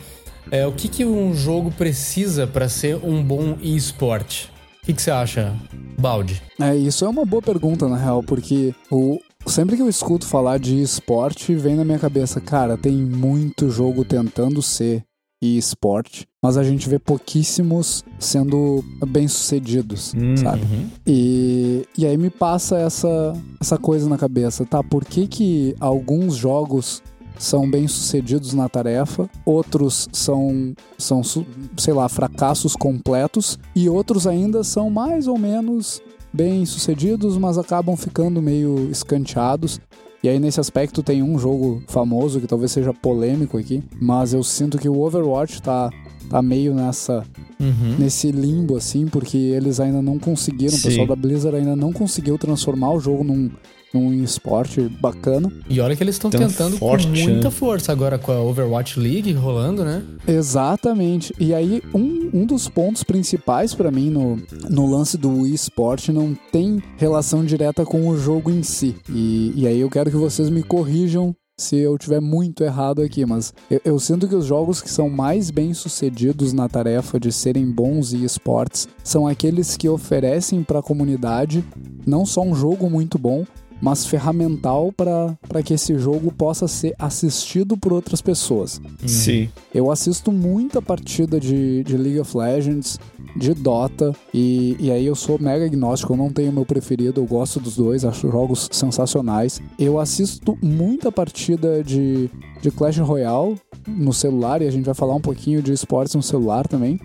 é 0.50 0.66
o 0.66 0.72
que, 0.72 0.88
que 0.88 1.04
um 1.04 1.34
jogo 1.34 1.72
precisa 1.72 2.48
para 2.48 2.70
ser 2.70 2.96
um 3.04 3.22
bom 3.22 3.58
e-sport? 3.62 4.46
O 4.82 4.86
que, 4.86 4.94
que 4.94 5.02
você 5.02 5.12
acha, 5.12 5.54
balde? 6.00 6.42
É, 6.62 6.74
isso 6.76 7.04
é 7.04 7.10
uma 7.10 7.26
boa 7.26 7.42
pergunta, 7.42 7.90
na 7.90 7.98
real, 7.98 8.24
porque 8.24 8.74
o, 8.90 9.20
sempre 9.46 9.76
que 9.76 9.82
eu 9.82 9.90
escuto 9.90 10.26
falar 10.26 10.60
de 10.60 10.82
esporte, 10.82 11.56
vem 11.56 11.76
na 11.76 11.86
minha 11.86 12.00
cabeça, 12.00 12.42
cara, 12.42 12.78
tem 12.78 12.94
muito 12.96 13.70
jogo 13.70 14.04
tentando 14.04 14.62
ser 14.62 15.04
esporte, 15.42 16.26
mas 16.42 16.58
a 16.58 16.64
gente 16.64 16.90
vê 16.90 16.98
pouquíssimos 16.98 18.04
sendo 18.20 18.84
bem-sucedidos, 19.08 20.14
sabe? 20.38 20.62
Uhum. 20.64 20.90
E, 21.06 21.86
e 21.98 22.06
aí 22.06 22.18
me 22.18 22.30
passa 22.30 22.78
essa, 22.78 23.34
essa 23.62 23.78
coisa 23.78 24.10
na 24.10 24.18
cabeça, 24.18 24.66
tá? 24.66 24.82
Por 24.82 25.06
que 25.06 25.28
que 25.28 25.76
alguns 25.80 26.36
jogos 26.36 27.04
são 27.38 27.70
bem-sucedidos 27.70 28.54
na 28.54 28.70
tarefa, 28.70 29.30
outros 29.46 30.08
são, 30.12 30.74
são, 30.98 31.22
sei 31.24 31.94
lá, 31.94 32.08
fracassos 32.08 32.76
completos, 32.76 33.60
e 33.76 33.90
outros 33.90 34.26
ainda 34.26 34.64
são 34.64 34.90
mais 34.90 35.28
ou 35.28 35.38
menos 35.38 36.02
bem-sucedidos, 36.36 37.38
mas 37.38 37.58
acabam 37.58 37.96
ficando 37.96 38.42
meio 38.42 38.90
escanteados. 38.92 39.80
E 40.22 40.30
aí, 40.30 40.40
nesse 40.40 40.60
aspecto, 40.60 41.04
tem 41.04 41.22
um 41.22 41.38
jogo 41.38 41.84
famoso 41.88 42.40
que 42.40 42.48
talvez 42.48 42.72
seja 42.72 42.94
polêmico 42.94 43.58
aqui, 43.58 43.84
mas 44.02 44.34
eu 44.34 44.44
sinto 44.44 44.78
que 44.78 44.90
o 44.90 45.00
Overwatch 45.00 45.62
tá, 45.62 45.92
tá 46.30 46.42
meio 46.42 46.74
nessa. 46.74 47.24
Uhum. 47.60 47.96
Nesse 47.98 48.32
limbo, 48.32 48.76
assim, 48.76 49.08
porque 49.08 49.38
eles 49.38 49.80
ainda 49.80 50.02
não 50.02 50.20
conseguiram, 50.20 50.74
Sim. 50.74 50.80
o 50.80 50.82
pessoal 50.82 51.08
da 51.08 51.16
Blizzard 51.16 51.56
ainda 51.56 51.76
não 51.76 51.94
conseguiu 51.94 52.38
transformar 52.38 52.92
o 52.92 53.00
jogo 53.00 53.24
num, 53.24 53.50
num 53.96 54.14
esporte 54.14 54.82
bacana. 54.82 55.52
E 55.70 55.80
olha 55.80 55.96
que 55.96 56.04
eles 56.04 56.16
estão 56.16 56.30
Tão 56.30 56.42
tentando 56.42 56.78
forte, 56.78 57.08
com 57.08 57.14
muita 57.14 57.46
né? 57.46 57.52
força 57.52 57.92
agora 57.92 58.20
com 58.20 58.32
a 58.32 58.42
Overwatch 58.42 59.00
League 59.00 59.32
rolando, 59.32 59.86
né? 59.86 60.04
Exatamente. 60.28 61.34
E 61.40 61.54
aí, 61.54 61.82
um, 61.94 62.30
um 62.34 62.46
dos 62.46 62.68
pontos 62.68 63.04
principais 63.04 63.74
pra 63.74 63.90
mim 63.90 64.10
no, 64.10 64.38
no 64.70 64.86
lance 64.86 65.18
do 65.18 65.48
esporte 65.48 66.12
não 66.12 66.38
tem 66.52 66.84
relação 66.98 67.46
direta 67.46 67.86
com 67.86 68.08
o 68.10 68.18
jogo 68.18 68.52
em 68.52 68.64
si. 68.64 68.96
E, 69.10 69.54
e 69.56 69.68
aí 69.68 69.80
eu 69.80 69.90
quero 69.90 70.12
que 70.12 70.18
vocês 70.18 70.50
me 70.50 70.62
corrijam 70.62 71.34
se 71.58 71.78
eu 71.78 71.98
tiver 71.98 72.20
muito 72.20 72.64
errado 72.64 73.02
aqui, 73.02 73.26
mas 73.26 73.54
eu, 73.72 73.80
eu 73.86 74.00
sinto 74.00 74.28
que 74.28 74.36
os 74.36 74.46
jogos 74.46 74.82
que 74.82 74.90
são 74.90 75.10
mais 75.10 75.50
bem 75.50 75.74
sucedidos 75.74 76.52
na 76.52 76.68
tarefa 76.68 77.18
de 77.18 77.32
serem 77.32 77.72
bons 77.72 78.12
e 78.12 78.26
esportes 78.26 78.90
são 79.02 79.26
aqueles 79.26 79.78
que 79.78 79.88
oferecem 79.88 80.64
para 80.64 80.80
a 80.80 80.84
comunidade 80.84 81.64
não 82.06 82.26
só 82.26 82.42
um 82.42 82.54
jogo 82.54 82.90
muito 82.90 83.18
bom, 83.18 83.46
mas 83.82 84.06
ferramental 84.06 84.92
para 84.92 85.64
que 85.64 85.74
esse 85.74 85.98
jogo 85.98 86.32
possa 86.32 86.68
ser 86.68 86.94
assistido 86.98 87.78
por 87.78 87.94
outras 87.94 88.22
pessoas. 88.22 88.82
Sim. 89.06 89.50
Eu 89.74 89.92
assisto 89.92 90.32
muita 90.32 90.82
partida 90.82 91.40
de, 91.40 91.84
de 91.84 91.98
League 91.98 92.20
of 92.20 92.38
Legends, 92.38 93.00
de 93.36 93.54
Dota, 93.54 94.14
e, 94.34 94.76
e 94.80 94.92
aí 94.92 95.06
eu 95.06 95.16
sou 95.16 95.38
mega 95.40 95.66
agnóstico, 95.66 96.14
eu 96.14 96.18
não 96.18 96.32
tenho 96.32 96.52
meu 96.52 96.66
preferido, 96.66 97.22
eu 97.22 97.26
gosto 97.26 97.60
dos 97.60 97.76
dois, 97.76 98.06
acho 98.06 98.30
jogos 98.32 98.70
sensacionais. 98.72 99.62
Eu 99.78 100.00
assisto 100.00 100.58
muita 100.62 101.12
partida 101.12 101.84
de, 101.84 102.30
de 102.62 102.72
Clash 102.72 102.98
Royale 103.00 103.58
no 103.88 104.14
celular, 104.14 104.62
e 104.62 104.68
a 104.68 104.72
gente 104.72 104.86
vai 104.86 104.94
falar 104.96 105.16
um 105.16 105.22
pouquinho 105.22 105.62
de 105.62 105.72
esportes 105.72 106.16
no 106.16 106.24
celular 106.24 106.68
também. 106.68 107.00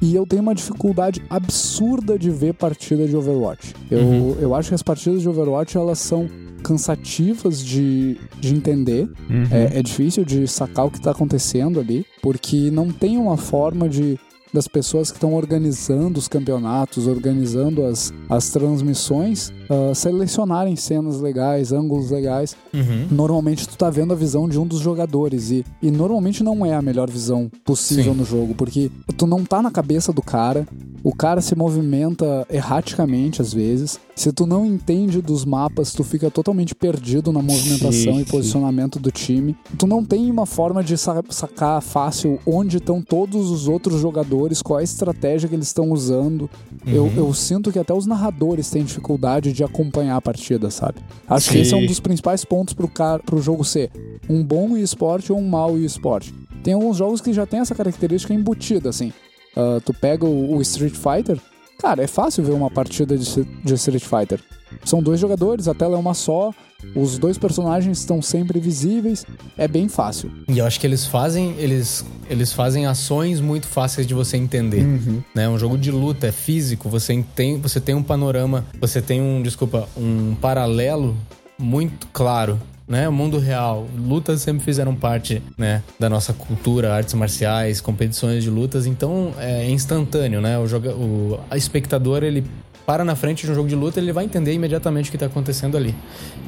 E 0.00 0.14
eu 0.14 0.26
tenho 0.26 0.40
uma 0.42 0.54
dificuldade 0.54 1.22
absurda 1.28 2.18
de 2.18 2.30
ver 2.30 2.54
partida 2.54 3.06
de 3.06 3.14
Overwatch. 3.16 3.74
Eu, 3.90 3.98
Uhum. 3.98 4.36
eu 4.40 4.54
acho 4.54 4.70
que 4.70 4.74
as 4.74 4.82
partidas 4.82 5.20
de 5.20 5.28
Overwatch 5.28 5.76
elas 5.76 5.98
são 5.98 6.28
cansativas 6.62 7.62
de, 7.64 8.16
de 8.38 8.54
entender. 8.54 9.10
Uhum. 9.28 9.44
É, 9.50 9.78
é 9.78 9.82
difícil 9.82 10.24
de 10.24 10.46
sacar 10.46 10.86
o 10.86 10.90
que 10.90 10.98
está 10.98 11.10
acontecendo 11.10 11.78
ali, 11.80 12.06
porque 12.22 12.70
não 12.70 12.90
tem 12.90 13.18
uma 13.18 13.36
forma 13.36 13.88
de 13.88 14.18
das 14.52 14.66
pessoas 14.66 15.12
que 15.12 15.16
estão 15.16 15.34
organizando 15.34 16.18
os 16.18 16.26
campeonatos, 16.26 17.06
organizando 17.06 17.84
as, 17.84 18.12
as 18.28 18.50
transmissões, 18.50 19.52
ah, 19.70 19.94
selecionarem 19.94 20.74
cenas 20.76 21.20
legais, 21.20 21.72
ângulos 21.72 22.10
legais. 22.10 22.56
Uhum. 22.74 23.06
Normalmente 23.10 23.66
tu 23.68 23.76
tá 23.78 23.88
vendo 23.88 24.12
a 24.12 24.16
visão 24.16 24.48
de 24.48 24.58
um 24.58 24.66
dos 24.66 24.80
jogadores 24.80 25.50
e, 25.50 25.64
e 25.80 25.90
normalmente 25.90 26.42
não 26.42 26.66
é 26.66 26.74
a 26.74 26.82
melhor 26.82 27.08
visão 27.08 27.50
possível 27.64 28.12
Sim. 28.12 28.18
no 28.18 28.24
jogo, 28.24 28.54
porque 28.54 28.90
tu 29.16 29.26
não 29.26 29.44
tá 29.44 29.62
na 29.62 29.70
cabeça 29.70 30.12
do 30.12 30.20
cara, 30.22 30.66
o 31.02 31.14
cara 31.14 31.40
se 31.40 31.54
movimenta 31.56 32.46
erraticamente 32.50 33.40
às 33.40 33.52
vezes. 33.54 33.98
Se 34.14 34.30
tu 34.32 34.46
não 34.46 34.66
entende 34.66 35.22
dos 35.22 35.46
mapas, 35.46 35.92
tu 35.94 36.04
fica 36.04 36.30
totalmente 36.30 36.74
perdido 36.74 37.32
na 37.32 37.40
movimentação 37.40 38.14
Sim, 38.14 38.20
e 38.20 38.24
posicionamento 38.26 38.98
do 38.98 39.10
time. 39.10 39.56
Tu 39.78 39.86
não 39.86 40.04
tem 40.04 40.30
uma 40.30 40.44
forma 40.44 40.84
de 40.84 40.98
sa- 40.98 41.22
sacar 41.30 41.80
fácil 41.80 42.38
onde 42.46 42.76
estão 42.76 43.00
todos 43.00 43.50
os 43.50 43.66
outros 43.66 43.98
jogadores, 43.98 44.60
qual 44.60 44.78
é 44.78 44.82
a 44.82 44.84
estratégia 44.84 45.48
que 45.48 45.54
eles 45.54 45.68
estão 45.68 45.90
usando. 45.90 46.50
Eu, 46.86 47.04
Uhum. 47.04 47.12
eu 47.16 47.32
sinto 47.34 47.72
que 47.72 47.78
até 47.78 47.94
os 47.94 48.04
narradores 48.06 48.68
têm 48.68 48.84
dificuldade 48.84 49.54
de 49.54 49.59
acompanhar 49.64 50.16
a 50.16 50.20
partida, 50.20 50.70
sabe? 50.70 51.00
Acho 51.28 51.48
que 51.48 51.54
Sim. 51.54 51.60
esse 51.60 51.74
é 51.74 51.76
um 51.76 51.86
dos 51.86 52.00
principais 52.00 52.44
pontos 52.44 52.74
pro, 52.74 52.88
cara, 52.88 53.22
pro 53.22 53.40
jogo 53.40 53.64
ser 53.64 53.90
um 54.28 54.42
bom 54.42 54.76
esporte 54.76 55.32
ou 55.32 55.38
um 55.38 55.48
mau 55.48 55.78
esporte. 55.78 56.34
Tem 56.62 56.74
alguns 56.74 56.96
jogos 56.96 57.20
que 57.20 57.32
já 57.32 57.46
tem 57.46 57.60
essa 57.60 57.74
característica 57.74 58.34
embutida, 58.34 58.88
assim. 58.88 59.12
Ah, 59.56 59.80
tu 59.84 59.92
pega 59.92 60.24
o, 60.24 60.56
o 60.56 60.62
Street 60.62 60.94
Fighter, 60.94 61.38
cara, 61.78 62.02
é 62.02 62.06
fácil 62.06 62.44
ver 62.44 62.52
uma 62.52 62.70
partida 62.70 63.16
de, 63.16 63.44
de 63.44 63.74
Street 63.74 64.04
Fighter. 64.04 64.40
São 64.84 65.02
dois 65.02 65.20
jogadores, 65.20 65.68
a 65.68 65.74
tela 65.74 65.96
é 65.96 65.98
uma 65.98 66.14
só, 66.14 66.52
os 66.94 67.18
dois 67.18 67.38
personagens 67.38 67.98
estão 67.98 68.22
sempre 68.22 68.58
visíveis, 68.58 69.26
é 69.56 69.68
bem 69.68 69.88
fácil. 69.88 70.30
E 70.48 70.58
eu 70.58 70.66
acho 70.66 70.80
que 70.80 70.86
eles 70.86 71.06
fazem, 71.06 71.54
eles, 71.58 72.04
eles 72.28 72.52
fazem 72.52 72.86
ações 72.86 73.40
muito 73.40 73.66
fáceis 73.66 74.06
de 74.06 74.14
você 74.14 74.36
entender. 74.36 74.82
Uhum. 74.82 75.22
Né? 75.34 75.48
Um 75.48 75.58
jogo 75.58 75.76
de 75.76 75.90
luta 75.90 76.26
é 76.26 76.32
físico, 76.32 76.88
você 76.88 77.24
tem, 77.34 77.60
você 77.60 77.80
tem 77.80 77.94
um 77.94 78.02
panorama, 78.02 78.64
você 78.80 79.00
tem 79.00 79.20
um, 79.20 79.42
desculpa, 79.42 79.88
um 79.96 80.34
paralelo 80.40 81.16
muito 81.58 82.06
claro. 82.12 82.58
Né? 82.88 83.08
O 83.08 83.12
mundo 83.12 83.38
real, 83.38 83.86
lutas 83.96 84.40
sempre 84.40 84.64
fizeram 84.64 84.96
parte 84.96 85.40
né, 85.56 85.80
da 85.96 86.10
nossa 86.10 86.32
cultura, 86.32 86.92
artes 86.92 87.14
marciais, 87.14 87.80
competições 87.80 88.42
de 88.42 88.50
lutas, 88.50 88.84
então 88.84 89.32
é 89.38 89.70
instantâneo, 89.70 90.40
né? 90.40 90.58
O, 90.58 90.66
joga, 90.66 90.92
o 90.92 91.38
a 91.48 91.56
espectador 91.56 92.24
ele 92.24 92.44
para 92.90 93.04
na 93.04 93.14
frente 93.14 93.46
de 93.46 93.52
um 93.52 93.54
jogo 93.54 93.68
de 93.68 93.76
luta, 93.76 94.00
ele 94.00 94.12
vai 94.12 94.24
entender 94.24 94.52
imediatamente 94.52 95.06
o 95.06 95.10
que 95.12 95.16
está 95.16 95.26
acontecendo 95.26 95.76
ali. 95.76 95.94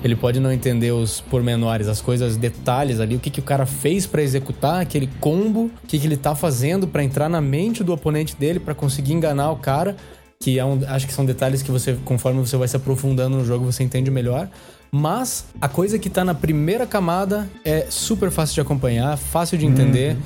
Ele 0.03 0.17
pode 0.17 0.41
não 0.41 0.51
entender 0.51 0.91
os 0.91 1.21
pormenores, 1.21 1.87
as 1.87 2.01
coisas, 2.01 2.37
detalhes 2.37 2.99
ali, 2.99 3.15
o 3.15 3.21
que, 3.21 3.31
que 3.31 3.39
o 3.39 3.45
cara 3.45 3.65
fez 3.65 4.09
para 4.09 4.21
executar 4.21 4.81
aquele 4.81 5.09
combo, 5.21 5.67
o 5.67 5.87
que, 5.87 6.01
que 6.01 6.05
ele 6.05 6.17
tá 6.17 6.35
fazendo 6.35 6.89
para 6.89 7.05
entrar 7.05 7.29
na 7.29 7.41
mente 7.41 7.85
do 7.85 7.93
oponente 7.93 8.35
dele 8.35 8.59
para 8.59 8.75
conseguir 8.75 9.13
enganar 9.13 9.53
o 9.53 9.57
cara, 9.57 9.95
que 10.41 10.59
é 10.59 10.65
um, 10.65 10.81
acho 10.89 11.07
que 11.07 11.13
são 11.13 11.25
detalhes 11.25 11.63
que 11.63 11.71
você, 11.71 11.97
conforme 12.05 12.41
você 12.41 12.57
vai 12.57 12.67
se 12.67 12.75
aprofundando 12.75 13.37
no 13.37 13.45
jogo, 13.45 13.65
você 13.65 13.85
entende 13.85 14.11
melhor. 14.11 14.49
Mas 14.91 15.47
a 15.61 15.69
coisa 15.69 15.97
que 15.97 16.11
tá 16.11 16.25
na 16.25 16.35
primeira 16.35 16.89
camada 16.89 17.49
é 17.65 17.87
super 17.89 18.33
fácil 18.33 18.57
de 18.57 18.61
acompanhar, 18.63 19.17
fácil 19.17 19.57
de 19.57 19.65
entender 19.65 20.17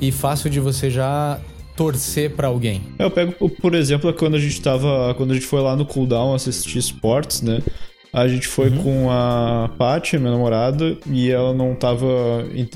e 0.00 0.10
fácil 0.10 0.48
de 0.48 0.58
você 0.58 0.88
já 0.88 1.38
torcer 1.76 2.30
pra 2.30 2.48
alguém. 2.48 2.80
Eu 2.98 3.10
pego, 3.10 3.32
por 3.48 3.74
exemplo, 3.74 4.12
quando 4.14 4.34
a 4.36 4.40
gente 4.40 4.60
tava. 4.60 5.14
Quando 5.16 5.32
a 5.32 5.34
gente 5.34 5.46
foi 5.46 5.60
lá 5.60 5.76
no 5.76 5.84
cooldown 5.86 6.34
assistir 6.34 6.78
esportes, 6.78 7.42
né? 7.42 7.60
A 8.12 8.26
gente 8.28 8.46
foi 8.48 8.70
com 8.70 9.10
a 9.10 9.68
Paty, 9.76 10.16
minha 10.16 10.30
namorada, 10.30 10.96
e 11.10 11.30
ela 11.30 11.52
não 11.52 11.74
tava. 11.74 12.06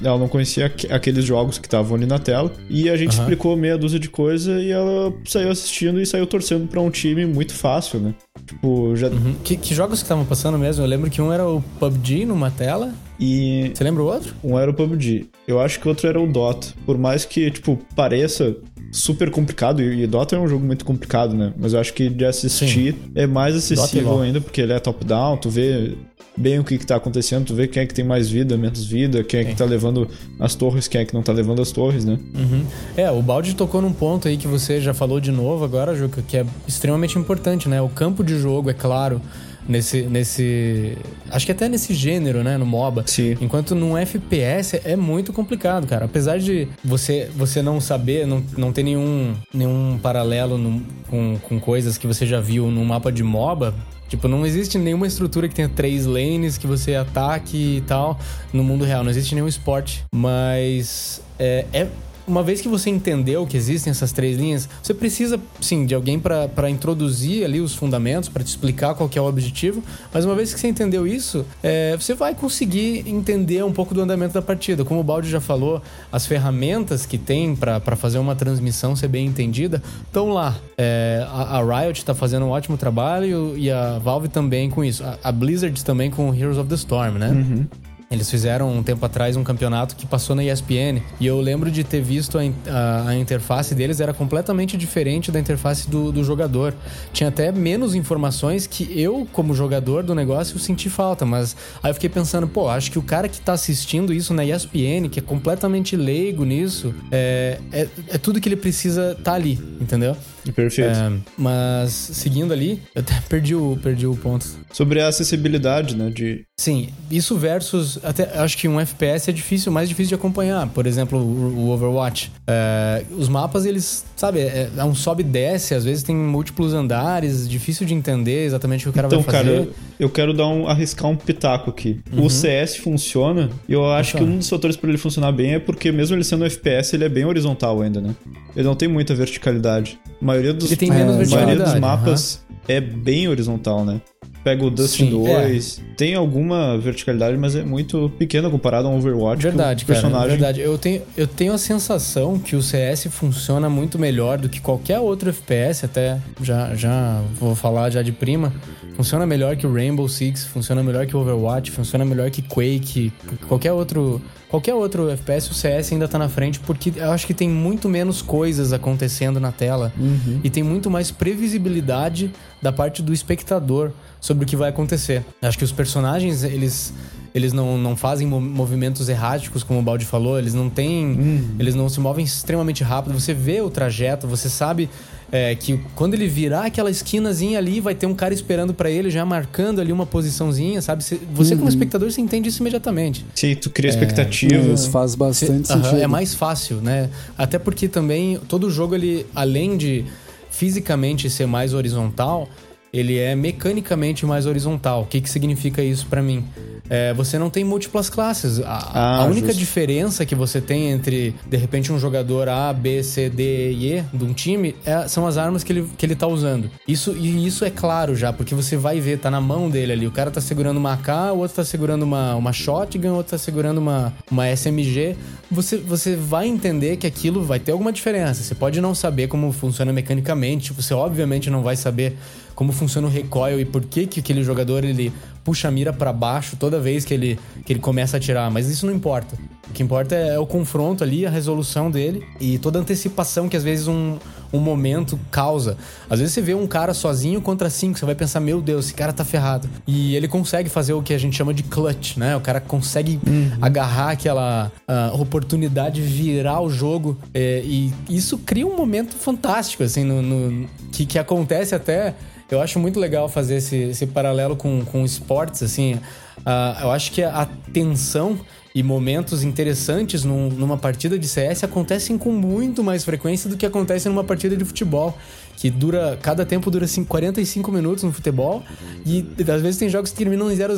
Ela 0.05 0.19
não 0.19 0.29
conhecia 0.29 0.67
aqu- 0.67 0.93
aqueles 0.93 1.25
jogos 1.25 1.57
que 1.57 1.67
estavam 1.67 1.97
ali 1.97 2.05
na 2.05 2.19
tela. 2.19 2.53
E 2.69 2.91
a 2.91 2.97
gente 2.97 3.15
Aham. 3.15 3.23
explicou 3.23 3.57
meia 3.57 3.79
dúzia 3.79 3.99
de 3.99 4.11
coisa 4.11 4.61
e 4.61 4.71
ela 4.71 5.11
saiu 5.25 5.51
assistindo 5.51 5.99
e 5.99 6.05
saiu 6.05 6.27
torcendo 6.27 6.67
pra 6.69 6.79
um 6.83 6.91
time 6.91 7.25
muito 7.25 7.55
fácil, 7.55 8.01
né? 8.01 8.15
Tipo, 8.47 8.95
já. 8.97 9.07
Uhum. 9.09 9.35
Que, 9.43 9.57
que 9.57 9.75
jogos 9.75 10.01
que 10.01 10.05
estavam 10.05 10.27
passando 10.27 10.59
mesmo? 10.59 10.85
Eu 10.85 10.89
lembro 10.89 11.09
que 11.09 11.23
um 11.23 11.33
era 11.33 11.49
o 11.49 11.63
PUBG 11.79 12.27
numa 12.27 12.51
tela. 12.51 12.93
E 13.19 13.71
Você 13.75 13.85
lembra 13.85 14.03
o 14.03 14.07
outro? 14.07 14.35
um 14.45 14.59
era 14.59 14.71
o 14.71 14.75
PUBG. 14.75 15.27
Eu 15.47 15.59
acho 15.61 15.79
que 15.81 15.87
o 15.87 15.91
outro 15.91 16.07
era 16.09 16.21
o 16.21 16.27
Dota. 16.27 16.69
Por 16.85 16.99
mais 16.99 17.25
que, 17.25 17.51
tipo, 17.51 17.79
pareça 17.97 18.57
super 18.91 19.31
complicado, 19.31 19.83
e 19.83 20.07
Dota 20.07 20.37
é 20.37 20.39
um 20.39 20.49
jogo 20.49 20.65
muito 20.65 20.85
complicado, 20.85 21.35
né? 21.35 21.53
Mas 21.57 21.73
eu 21.73 21.81
acho 21.81 21.95
que 21.95 22.09
de 22.09 22.25
assistir 22.25 22.97
é 23.15 23.27
mais 23.27 23.55
e 23.55 23.59
acessível 23.59 24.11
LoL. 24.11 24.23
ainda, 24.23 24.41
porque 24.41 24.61
ele 24.61 24.73
é 24.73 24.79
top-down, 24.79 25.37
tu 25.37 25.49
vê 25.49 25.97
bem 26.37 26.59
o 26.59 26.65
que, 26.65 26.79
que 26.79 26.87
tá 26.87 26.97
acontecendo, 26.97 27.47
tu 27.47 27.55
vê 27.55 27.69
quem 27.69 27.83
é 27.83 27.87
que 27.87 27.95
tem 27.95 28.05
mais 28.05 28.29
vida, 28.29 28.57
menos 28.57 28.85
vida, 28.85 29.23
quem 29.23 29.41
é 29.41 29.45
que 29.45 29.51
Sim. 29.51 29.57
tá 29.57 29.65
levando 29.65 30.09
as 30.39 30.55
torres, 30.55 30.89
quem 30.89 31.01
é 31.01 31.05
que 31.05 31.13
não 31.15 31.23
tá 31.23 31.33
levando 31.33 31.61
as 31.61 31.71
torres, 31.71 32.05
né? 32.05 32.19
Uhum. 32.35 32.65
É, 32.97 33.11
o 33.11 33.21
Balde 33.21 33.55
tocou 33.55 33.83
num 33.83 33.93
ponto 33.93 34.27
aí 34.27 34.37
que 34.37 34.49
você 34.49 34.81
já 34.81 34.95
falou 34.95 35.21
de 35.21 35.31
novo 35.31 35.65
agora, 35.65 35.95
Juca, 35.95 36.23
que 36.23 36.37
é 36.37 36.47
extremamente 36.67 37.19
importante, 37.19 37.69
né? 37.69 37.81
O 37.81 37.89
campo 37.89 38.25
de 38.25 38.39
jogo, 38.39 38.71
é 38.71 38.75
claro, 38.75 39.21
nesse. 39.69 40.03
nesse 40.03 40.97
acho 41.31 41.47
que 41.47 41.53
até 41.53 41.69
nesse 41.69 41.95
gênero, 41.95 42.43
né? 42.43 42.57
No 42.59 42.67
MOBA. 42.67 43.05
Sim. 43.07 43.37
Enquanto 43.41 43.75
num 43.75 43.97
FPS 43.97 44.81
é 44.85 44.97
muito 44.97 45.33
complicado, 45.33 45.87
cara. 45.87 46.05
Apesar 46.07 46.39
de 46.39 46.69
você, 46.85 47.29
você 47.37 47.63
não 47.63 47.81
saber, 47.81 48.27
não, 48.27 48.43
não 48.57 48.73
ter 48.73 48.83
nenhum, 48.83 49.35
nenhum 49.53 49.99
paralelo 50.03 50.57
num- 50.59 50.83
com, 51.09 51.39
com 51.49 51.61
coisas 51.61 51.97
que 51.99 52.07
você 52.07 52.27
já 52.27 52.41
viu 52.41 52.71
no 52.71 52.85
mapa 52.85 53.11
de 53.13 53.23
MOBA. 53.23 53.75
Tipo, 54.09 54.27
não 54.27 54.45
existe 54.45 54.77
nenhuma 54.77 55.07
estrutura 55.07 55.49
que 55.49 55.55
tenha 55.55 55.69
três 55.69 56.05
lanes 56.05 56.59
que 56.59 56.67
você 56.67 56.97
ataque 56.97 57.77
e 57.77 57.81
tal 57.83 58.19
no 58.53 58.65
mundo 58.65 58.85
real. 58.85 59.05
Não 59.05 59.11
existe 59.11 59.37
nenhum 59.37 59.47
esporte. 59.47 60.05
Mas 60.13 61.23
é, 61.39 61.65
é- 61.73 61.87
uma 62.31 62.45
vez 62.45 62.61
que 62.61 62.69
você 62.69 62.89
entendeu 62.89 63.45
que 63.45 63.57
existem 63.57 63.91
essas 63.91 64.13
três 64.13 64.39
linhas, 64.39 64.69
você 64.81 64.95
precisa, 64.95 65.39
sim, 65.61 65.85
de 65.85 65.95
alguém 65.95 66.19
para 66.19 66.71
introduzir 66.71 67.45
ali 67.45 67.61
os 67.61 67.75
fundamentos, 67.75 68.29
para 68.29 68.45
te 68.45 68.47
explicar 68.47 68.95
qual 68.95 69.11
é 69.13 69.21
o 69.21 69.25
objetivo. 69.25 69.83
Mas 70.15 70.25
uma 70.25 70.35
vez 70.37 70.55
que 70.55 70.61
você 70.61 70.69
entendeu 70.69 71.07
isso, 71.07 71.45
é, 71.63 71.97
você 71.97 72.15
vai 72.15 72.35
conseguir 72.35 73.09
entender 73.09 73.65
um 73.65 73.73
pouco 73.73 73.93
do 73.93 74.01
andamento 74.01 74.33
da 74.33 74.43
partida. 74.43 74.85
Como 74.85 75.01
o 75.01 75.05
Baldi 75.05 75.29
já 75.29 75.41
falou, 75.41 75.83
as 76.13 76.25
ferramentas 76.25 77.05
que 77.05 77.19
tem 77.19 77.57
para 77.57 77.97
fazer 77.97 78.19
uma 78.19 78.37
transmissão 78.37 78.95
ser 78.95 79.09
bem 79.09 79.27
entendida 79.27 79.83
estão 80.07 80.29
lá. 80.29 80.57
É, 80.79 81.27
a, 81.29 81.59
a 81.59 81.81
Riot 81.83 81.99
está 81.99 82.15
fazendo 82.15 82.47
um 82.47 82.51
ótimo 82.51 82.77
trabalho 82.77 83.59
e 83.59 83.71
a 83.71 83.99
Valve 83.99 84.29
também 84.29 84.71
com 84.71 84.85
isso. 84.85 85.03
A, 85.03 85.19
a 85.25 85.33
Blizzard 85.33 85.85
também 85.85 86.11
com 86.11 86.33
Heroes 86.33 86.59
of 86.59 86.69
the 86.69 86.77
Storm, 86.77 87.19
né? 87.19 87.67
Eles 88.13 88.29
fizeram 88.29 88.69
um 88.77 88.83
tempo 88.83 89.07
atrás 89.07 89.37
um 89.37 89.45
campeonato 89.45 89.95
que 89.95 90.05
passou 90.05 90.35
na 90.35 90.43
ESPN 90.43 91.01
e 91.21 91.29
eu 91.29 91.41
lembro 91.41 91.71
de 91.71 91.85
ter 91.85 92.01
visto 92.01 92.39
a, 92.39 92.43
a, 92.69 93.09
a 93.11 93.17
interface 93.17 93.73
deles 93.73 94.01
era 94.01 94.13
completamente 94.13 94.77
diferente 94.77 95.31
da 95.31 95.39
interface 95.39 95.89
do, 95.89 96.11
do, 96.11 96.25
jogador. 96.25 96.75
Tinha 97.13 97.29
até 97.29 97.53
menos 97.53 97.95
informações 97.95 98.67
que 98.67 99.01
eu, 99.01 99.29
como 99.33 99.55
jogador 99.55 100.03
do 100.03 100.13
negócio, 100.13 100.59
senti 100.59 100.91
falta. 100.91 101.25
Mas 101.25 101.57
aí 101.81 101.91
eu 101.91 101.95
fiquei 101.95 102.11
pensando, 102.11 102.49
pô, 102.49 102.69
acho 102.69 102.91
que 102.91 102.99
o 102.99 103.03
cara 103.03 103.29
que 103.29 103.41
tá 103.41 103.53
assistindo 103.53 104.13
isso 104.13 104.35
na 104.35 104.45
ESPN, 104.45 105.09
que 105.09 105.21
é 105.21 105.23
completamente 105.23 105.95
leigo 105.95 106.45
nisso, 106.45 106.93
é, 107.13 107.61
é, 107.71 107.87
é 108.09 108.19
tudo 108.19 108.41
que 108.41 108.49
ele 108.49 108.57
precisa 108.57 109.17
tá 109.23 109.35
ali, 109.35 109.57
entendeu? 109.81 110.17
Perfeito. 110.55 110.91
É, 110.91 111.13
mas 111.37 111.93
seguindo 111.93 112.53
ali, 112.53 112.83
eu 112.95 113.01
até 113.01 113.21
perdi 113.29 113.55
o, 113.55 113.79
perdi 113.83 114.07
o 114.07 114.17
ponto. 114.17 114.47
Sobre 114.73 115.01
a 115.01 115.09
acessibilidade, 115.09 115.97
né? 115.97 116.11
De... 116.11 116.45
Sim, 116.59 116.89
isso 117.11 117.37
versus. 117.37 117.99
Até 118.03 118.39
acho 118.39 118.57
que 118.57 118.69
um 118.69 118.81
FPS 118.81 119.31
é 119.31 119.33
difícil, 119.33 119.73
mais 119.73 119.89
difícil 119.89 120.09
de 120.11 120.15
acompanhar. 120.15 120.69
Por 120.69 120.87
exemplo, 120.87 121.19
o, 121.19 121.67
o 121.67 121.71
Overwatch. 121.71 122.33
É, 122.47 123.05
os 123.11 123.29
mapas, 123.29 123.65
eles, 123.67 124.05
sabe, 124.17 124.41
é, 124.41 124.71
é, 124.77 124.85
um 124.85 124.95
sobe 124.95 125.23
e 125.23 125.25
desce, 125.25 125.75
às 125.75 125.85
vezes 125.85 126.03
tem 126.03 126.15
múltiplos 126.15 126.75
andares, 126.75 127.49
difícil 127.49 127.87
de 127.87 127.95
entender 127.95 128.45
exatamente 128.45 128.89
o 128.89 128.93
que 128.93 128.99
o 128.99 129.03
cara 129.03 129.07
então, 129.07 129.23
vai 129.23 129.35
fazer. 129.35 129.53
Então, 129.53 129.65
cara, 129.67 129.77
eu 129.99 130.09
quero 130.09 130.33
dar 130.33 130.47
um, 130.47 130.67
arriscar 130.67 131.11
um 131.11 131.17
pitaco 131.17 131.71
aqui. 131.71 132.01
Uhum. 132.13 132.25
O 132.25 132.31
CS 132.31 132.77
funciona, 132.77 133.51
e 133.69 133.73
eu 133.73 133.85
acho 133.91 134.17
que 134.17 134.23
um 134.23 134.39
dos 134.39 134.49
fatores 134.49 134.77
para 134.77 134.89
ele 134.89 134.99
funcionar 134.99 135.33
bem 135.33 135.55
é 135.55 135.59
porque, 135.59 135.93
mesmo 135.93 136.17
ele 136.17 136.25
sendo 136.25 136.43
um 136.43 136.47
FPS, 136.47 136.95
ele 136.95 137.05
é 137.05 137.09
bem 137.09 137.25
horizontal 137.25 137.81
ainda, 137.83 138.01
né? 138.01 138.15
Ele 138.57 138.67
não 138.67 138.75
tem 138.75 138.89
muita 138.89 139.15
verticalidade. 139.15 139.99
A 140.21 140.25
maioria 140.31 140.55
dos, 140.55 140.71
ele 140.71 140.77
tem 140.77 140.91
menos 140.91 141.33
é, 141.33 141.35
maioria 141.35 141.65
dos 141.65 141.75
mapas 141.81 142.45
uhum. 142.49 142.57
é 142.69 142.81
bem 142.81 143.29
horizontal, 143.29 143.85
né? 143.85 144.01
Pega 144.43 144.65
o 144.65 144.71
Dust 144.71 144.97
Sim, 144.97 145.11
2, 145.11 145.79
é. 145.79 145.95
tem 145.97 146.15
alguma 146.15 146.79
verticalidade, 146.79 147.37
mas 147.37 147.55
é 147.55 147.63
muito 147.63 148.11
pequena 148.19 148.49
comparado 148.49 148.89
a 148.89 148.91
um 148.91 148.97
Overwatch. 148.97 149.43
Verdade, 149.43 149.85
personagem... 149.85 150.15
cara, 150.15 150.31
verdade. 150.31 150.61
Eu 150.63 150.79
tenho, 150.79 151.03
eu 151.15 151.27
tenho 151.27 151.53
a 151.53 151.59
sensação 151.59 152.39
que 152.39 152.57
o 152.57 152.63
CS 152.63 153.09
funciona 153.11 153.69
muito 153.69 153.99
melhor 153.99 154.39
do 154.39 154.49
que 154.49 154.59
qualquer 154.59 154.99
outro 154.99 155.29
FPS, 155.29 155.85
até 155.85 156.19
já, 156.43 156.75
já 156.75 157.21
vou 157.39 157.55
falar 157.55 157.91
já 157.91 158.01
de 158.01 158.13
prima. 158.13 158.51
Funciona 158.97 159.27
melhor 159.27 159.57
que 159.57 159.67
o 159.67 159.73
Rainbow 159.75 160.09
Six, 160.09 160.47
funciona 160.47 160.83
melhor 160.83 161.07
que 161.07 161.15
o 161.15 161.21
Overwatch, 161.21 161.71
funciona 161.71 162.05
melhor 162.05 162.31
que 162.31 162.41
Quake, 162.41 163.13
qualquer 163.47 163.73
outro 163.73 164.23
Qualquer 164.51 164.75
outro 164.75 165.09
FPS, 165.09 165.51
o 165.51 165.55
CS 165.55 165.93
ainda 165.93 166.09
tá 166.09 166.19
na 166.19 166.29
frente 166.29 166.59
porque 166.59 166.93
eu 166.97 167.13
acho 167.13 167.25
que 167.25 167.33
tem 167.33 167.49
muito 167.49 167.89
menos 167.89 168.21
coisas 168.21 168.73
acontecendo 168.73 169.39
na 169.39 169.53
tela 169.53 169.93
uhum. 169.97 170.41
e 170.43 170.51
tem 170.51 170.63
muito 170.63 170.91
mais 170.91 171.13
previsibilidade 171.13 172.33
da 172.61 172.73
parte 172.73 173.01
do 173.01 173.13
espectador 173.15 173.93
sobre 174.21 174.45
o 174.45 174.47
que 174.47 174.57
vai 174.57 174.69
acontecer. 174.69 175.25
Acho 175.41 175.57
que 175.57 175.65
os 175.65 175.71
personagens, 175.71 176.43
eles 176.43 176.93
eles 177.35 177.53
não, 177.53 177.79
não 177.79 177.97
fazem 177.97 178.27
movimentos 178.27 179.09
erráticos, 179.09 179.63
como 179.63 179.79
o 179.79 179.83
Baldi 179.83 180.05
falou, 180.05 180.39
eles 180.39 180.53
não 180.53 180.69
têm. 180.69 181.07
Uhum. 181.07 181.57
Eles 181.59 181.75
não 181.75 181.89
se 181.89 182.01
movem 182.01 182.25
extremamente 182.25 182.83
rápido. 182.83 183.19
Você 183.19 183.33
vê 183.33 183.61
o 183.61 183.71
trajeto, 183.71 184.27
você 184.27 184.49
sabe 184.49 184.91
é, 185.33 185.55
que 185.55 185.79
quando 185.95 186.15
ele 186.15 186.27
virar 186.27 186.67
aquela 186.67 186.91
esquinazinha 186.91 187.59
ali, 187.59 187.81
vai 187.81 187.95
ter 187.95 188.07
um 188.07 188.15
cara 188.15 188.35
esperando 188.35 188.75
para 188.75 188.91
ele, 188.91 189.11
já 189.11 189.25
marcando 189.25 189.81
ali 189.81 189.93
uma 189.93 190.07
posiçãozinha, 190.07 190.83
sabe? 190.83 191.05
Você, 191.05 191.15
uhum. 191.15 191.59
como 191.59 191.69
espectador, 191.69 192.11
você 192.11 192.21
entende 192.21 192.49
isso 192.49 192.63
imediatamente. 192.63 193.25
Sim, 193.35 193.55
tu 193.55 193.71
cria 193.71 193.91
expectativa. 193.91 194.73
É, 194.73 194.77
faz 194.77 195.15
bastante 195.15 195.69
você, 195.69 195.75
sentido. 195.75 196.01
é 196.01 196.07
mais 196.07 196.35
fácil, 196.35 196.77
né? 196.77 197.09
Até 197.39 197.59
porque 197.59 197.89
também 197.89 198.39
todo 198.49 198.71
jogo, 198.71 198.95
ele, 198.95 199.27
além 199.35 199.77
de 199.77 200.05
fisicamente 200.51 201.31
ser 201.31 201.47
mais 201.47 201.73
horizontal, 201.73 202.49
ele 202.93 203.17
é 203.19 203.35
mecanicamente 203.37 204.27
mais 204.27 204.47
horizontal. 204.47 205.03
O 205.03 205.07
que, 205.07 205.21
que 205.21 205.31
significa 205.31 205.83
isso 205.83 206.07
para 206.07 206.23
mim? 206.23 206.45
É, 206.91 207.15
você 207.15 207.39
não 207.39 207.49
tem 207.49 207.63
múltiplas 207.63 208.11
classes. 208.11 208.59
A, 208.59 208.65
ah, 208.67 209.17
a 209.23 209.25
única 209.25 209.47
justo. 209.47 209.61
diferença 209.61 210.27
que 210.27 210.35
você 210.35 210.61
tem 210.61 210.91
entre, 210.91 211.37
de 211.47 211.57
repente, 211.57 211.93
um 211.93 211.99
jogador 212.01 212.49
A, 212.49 212.73
B, 212.73 213.01
C, 213.05 213.31
D 213.31 213.71
e 213.71 213.93
E 213.95 214.03
de 214.13 214.25
um 214.25 214.33
time 214.33 214.75
é, 214.85 215.07
são 215.07 215.25
as 215.25 215.39
armas 215.39 215.63
que 215.63 215.73
ele, 215.73 215.89
que 215.97 216.05
ele 216.05 216.17
tá 216.17 216.27
usando. 216.27 216.69
Isso, 216.89 217.17
e 217.17 217.47
isso 217.47 217.65
é 217.65 217.71
claro 217.71 218.17
já, 218.17 218.33
porque 218.33 218.57
você 218.57 218.77
vai 218.77 218.99
ver, 219.01 219.21
tá 219.21 219.31
na 219.31 219.41
mão 219.41 219.71
dele 219.71 219.93
ali. 219.93 220.07
O 220.09 220.11
cara 220.11 220.33
tá 220.33 220.41
segurando 220.41 220.79
uma 220.79 220.95
AK, 220.95 221.33
o 221.33 221.39
outro 221.39 221.57
tá 221.57 221.65
segurando 221.65 222.03
uma, 222.03 222.35
uma 222.35 222.53
shotgun, 222.53 223.11
o 223.11 223.17
outro 223.17 223.31
tá 223.31 223.39
segurando 223.39 223.79
uma, 223.79 224.13
uma 224.29 224.49
SMG. 224.49 225.17
Você, 225.49 225.77
você 225.77 226.17
vai 226.17 226.49
entender 226.49 226.97
que 226.97 227.07
aquilo 227.07 227.45
vai 227.45 227.61
ter 227.61 227.71
alguma 227.71 227.93
diferença. 227.93 228.43
Você 228.43 228.55
pode 228.55 228.81
não 228.81 228.97
saber 228.97 229.29
como 229.29 229.53
funciona 229.53 229.93
mecanicamente, 229.93 230.73
você 230.73 230.93
obviamente 230.93 231.51
não 231.51 231.63
vai 231.63 231.77
saber 231.77 232.17
como 232.61 232.73
funciona 232.73 233.07
o 233.07 233.11
recoil 233.11 233.59
e 233.59 233.65
por 233.65 233.83
que, 233.83 234.07
que 234.07 234.21
aquele 234.21 234.43
jogador 234.43 234.85
ele 234.85 235.11
puxa 235.51 235.67
a 235.67 235.71
mira 235.73 235.93
para 235.93 236.13
baixo 236.13 236.55
toda 236.57 236.79
vez 236.79 237.05
que 237.05 237.13
ele, 237.13 237.37
que 237.67 237.73
ele 237.73 237.81
começa 237.81 238.17
a 238.17 238.19
atirar, 238.19 238.49
mas 238.53 238.69
isso 238.69 238.87
não 238.87 238.95
importa. 238.95 239.37
O 239.69 239.73
que 239.73 239.83
importa 239.83 240.15
é, 240.15 240.39
o 240.39 240.47
confronto 240.47 241.03
ali, 241.03 241.27
a 241.27 241.31
resolução 241.31 241.91
dele 241.91 242.25
e 242.41 242.57
toda 242.57 242.79
a 242.79 242.83
antecipação 242.83 243.49
que 243.49 243.57
às 243.57 243.65
vezes 243.65 243.89
um, 243.89 244.17
um 244.53 244.61
momento 244.61 245.19
causa. 245.29 245.77
Às 246.09 246.21
vezes 246.21 246.35
você 246.35 246.41
vê 246.41 246.55
um 246.55 246.69
cara 246.69 246.95
sozinho 246.95 247.41
contra 247.41 247.69
cinco, 247.69 247.99
você 247.99 248.07
vai 248.07 248.15
pensar, 248.15 248.39
meu 248.39 248.61
Deus, 248.61 248.85
esse 248.85 248.95
cara 248.95 249.13
tá 249.13 249.25
ferrado. 249.25 249.69
E 249.89 250.15
ele 250.15 250.29
consegue 250.29 250.69
fazer 250.69 250.93
o 250.93 251.03
que 251.03 251.13
a 251.13 251.19
gente 251.19 251.37
chama 251.37 251.53
de 251.53 251.65
clutch, 251.65 252.17
né? 252.17 252.37
O 252.37 252.41
cara 252.41 252.61
consegue 252.61 253.19
uhum. 253.27 253.51
agarrar 253.61 254.11
aquela 254.11 254.71
oportunidade, 255.15 256.01
virar 256.01 256.61
o 256.61 256.71
jogo. 256.71 257.19
É, 257.35 257.61
e 257.65 257.93
isso 258.09 258.39
cria 258.39 258.67
um 258.67 258.77
momento 258.77 259.17
fantástico, 259.17 259.83
assim, 259.83 260.05
no, 260.05 260.23
no 260.23 260.69
que, 260.93 261.05
que 261.05 261.19
acontece 261.19 261.75
até 261.75 262.15
eu 262.55 262.61
acho 262.61 262.79
muito 262.79 262.99
legal 262.99 263.29
fazer 263.29 263.57
esse, 263.57 263.77
esse 263.77 264.07
paralelo 264.07 264.57
com, 264.57 264.85
com 264.85 265.05
esportes, 265.05 265.63
assim. 265.63 265.95
Uh, 265.95 266.83
eu 266.83 266.91
acho 266.91 267.13
que 267.13 267.23
a 267.23 267.47
tensão 267.73 268.39
e 268.75 268.83
momentos 268.83 269.43
interessantes 269.43 270.25
num, 270.25 270.49
numa 270.49 270.79
partida 270.79 271.19
de 271.19 271.27
CS 271.27 271.65
acontecem 271.65 272.17
com 272.17 272.31
muito 272.31 272.85
mais 272.85 273.05
frequência 273.05 273.51
do 273.51 273.57
que 273.57 273.67
acontece 273.67 274.09
numa 274.09 274.23
partida 274.23 274.57
de 274.57 274.65
futebol. 274.65 275.17
Que 275.57 275.69
dura. 275.69 276.19
Cada 276.23 276.47
tempo 276.47 276.71
dura 276.71 276.85
assim, 276.85 277.05
45 277.05 277.71
minutos 277.71 278.05
no 278.05 278.13
futebol. 278.13 278.63
E 279.05 279.27
às 279.41 279.61
vezes 279.61 279.79
tem 279.79 279.89
jogos 279.89 280.11
que 280.11 280.17
terminam 280.17 280.51
em 280.51 280.57
0 280.57 280.73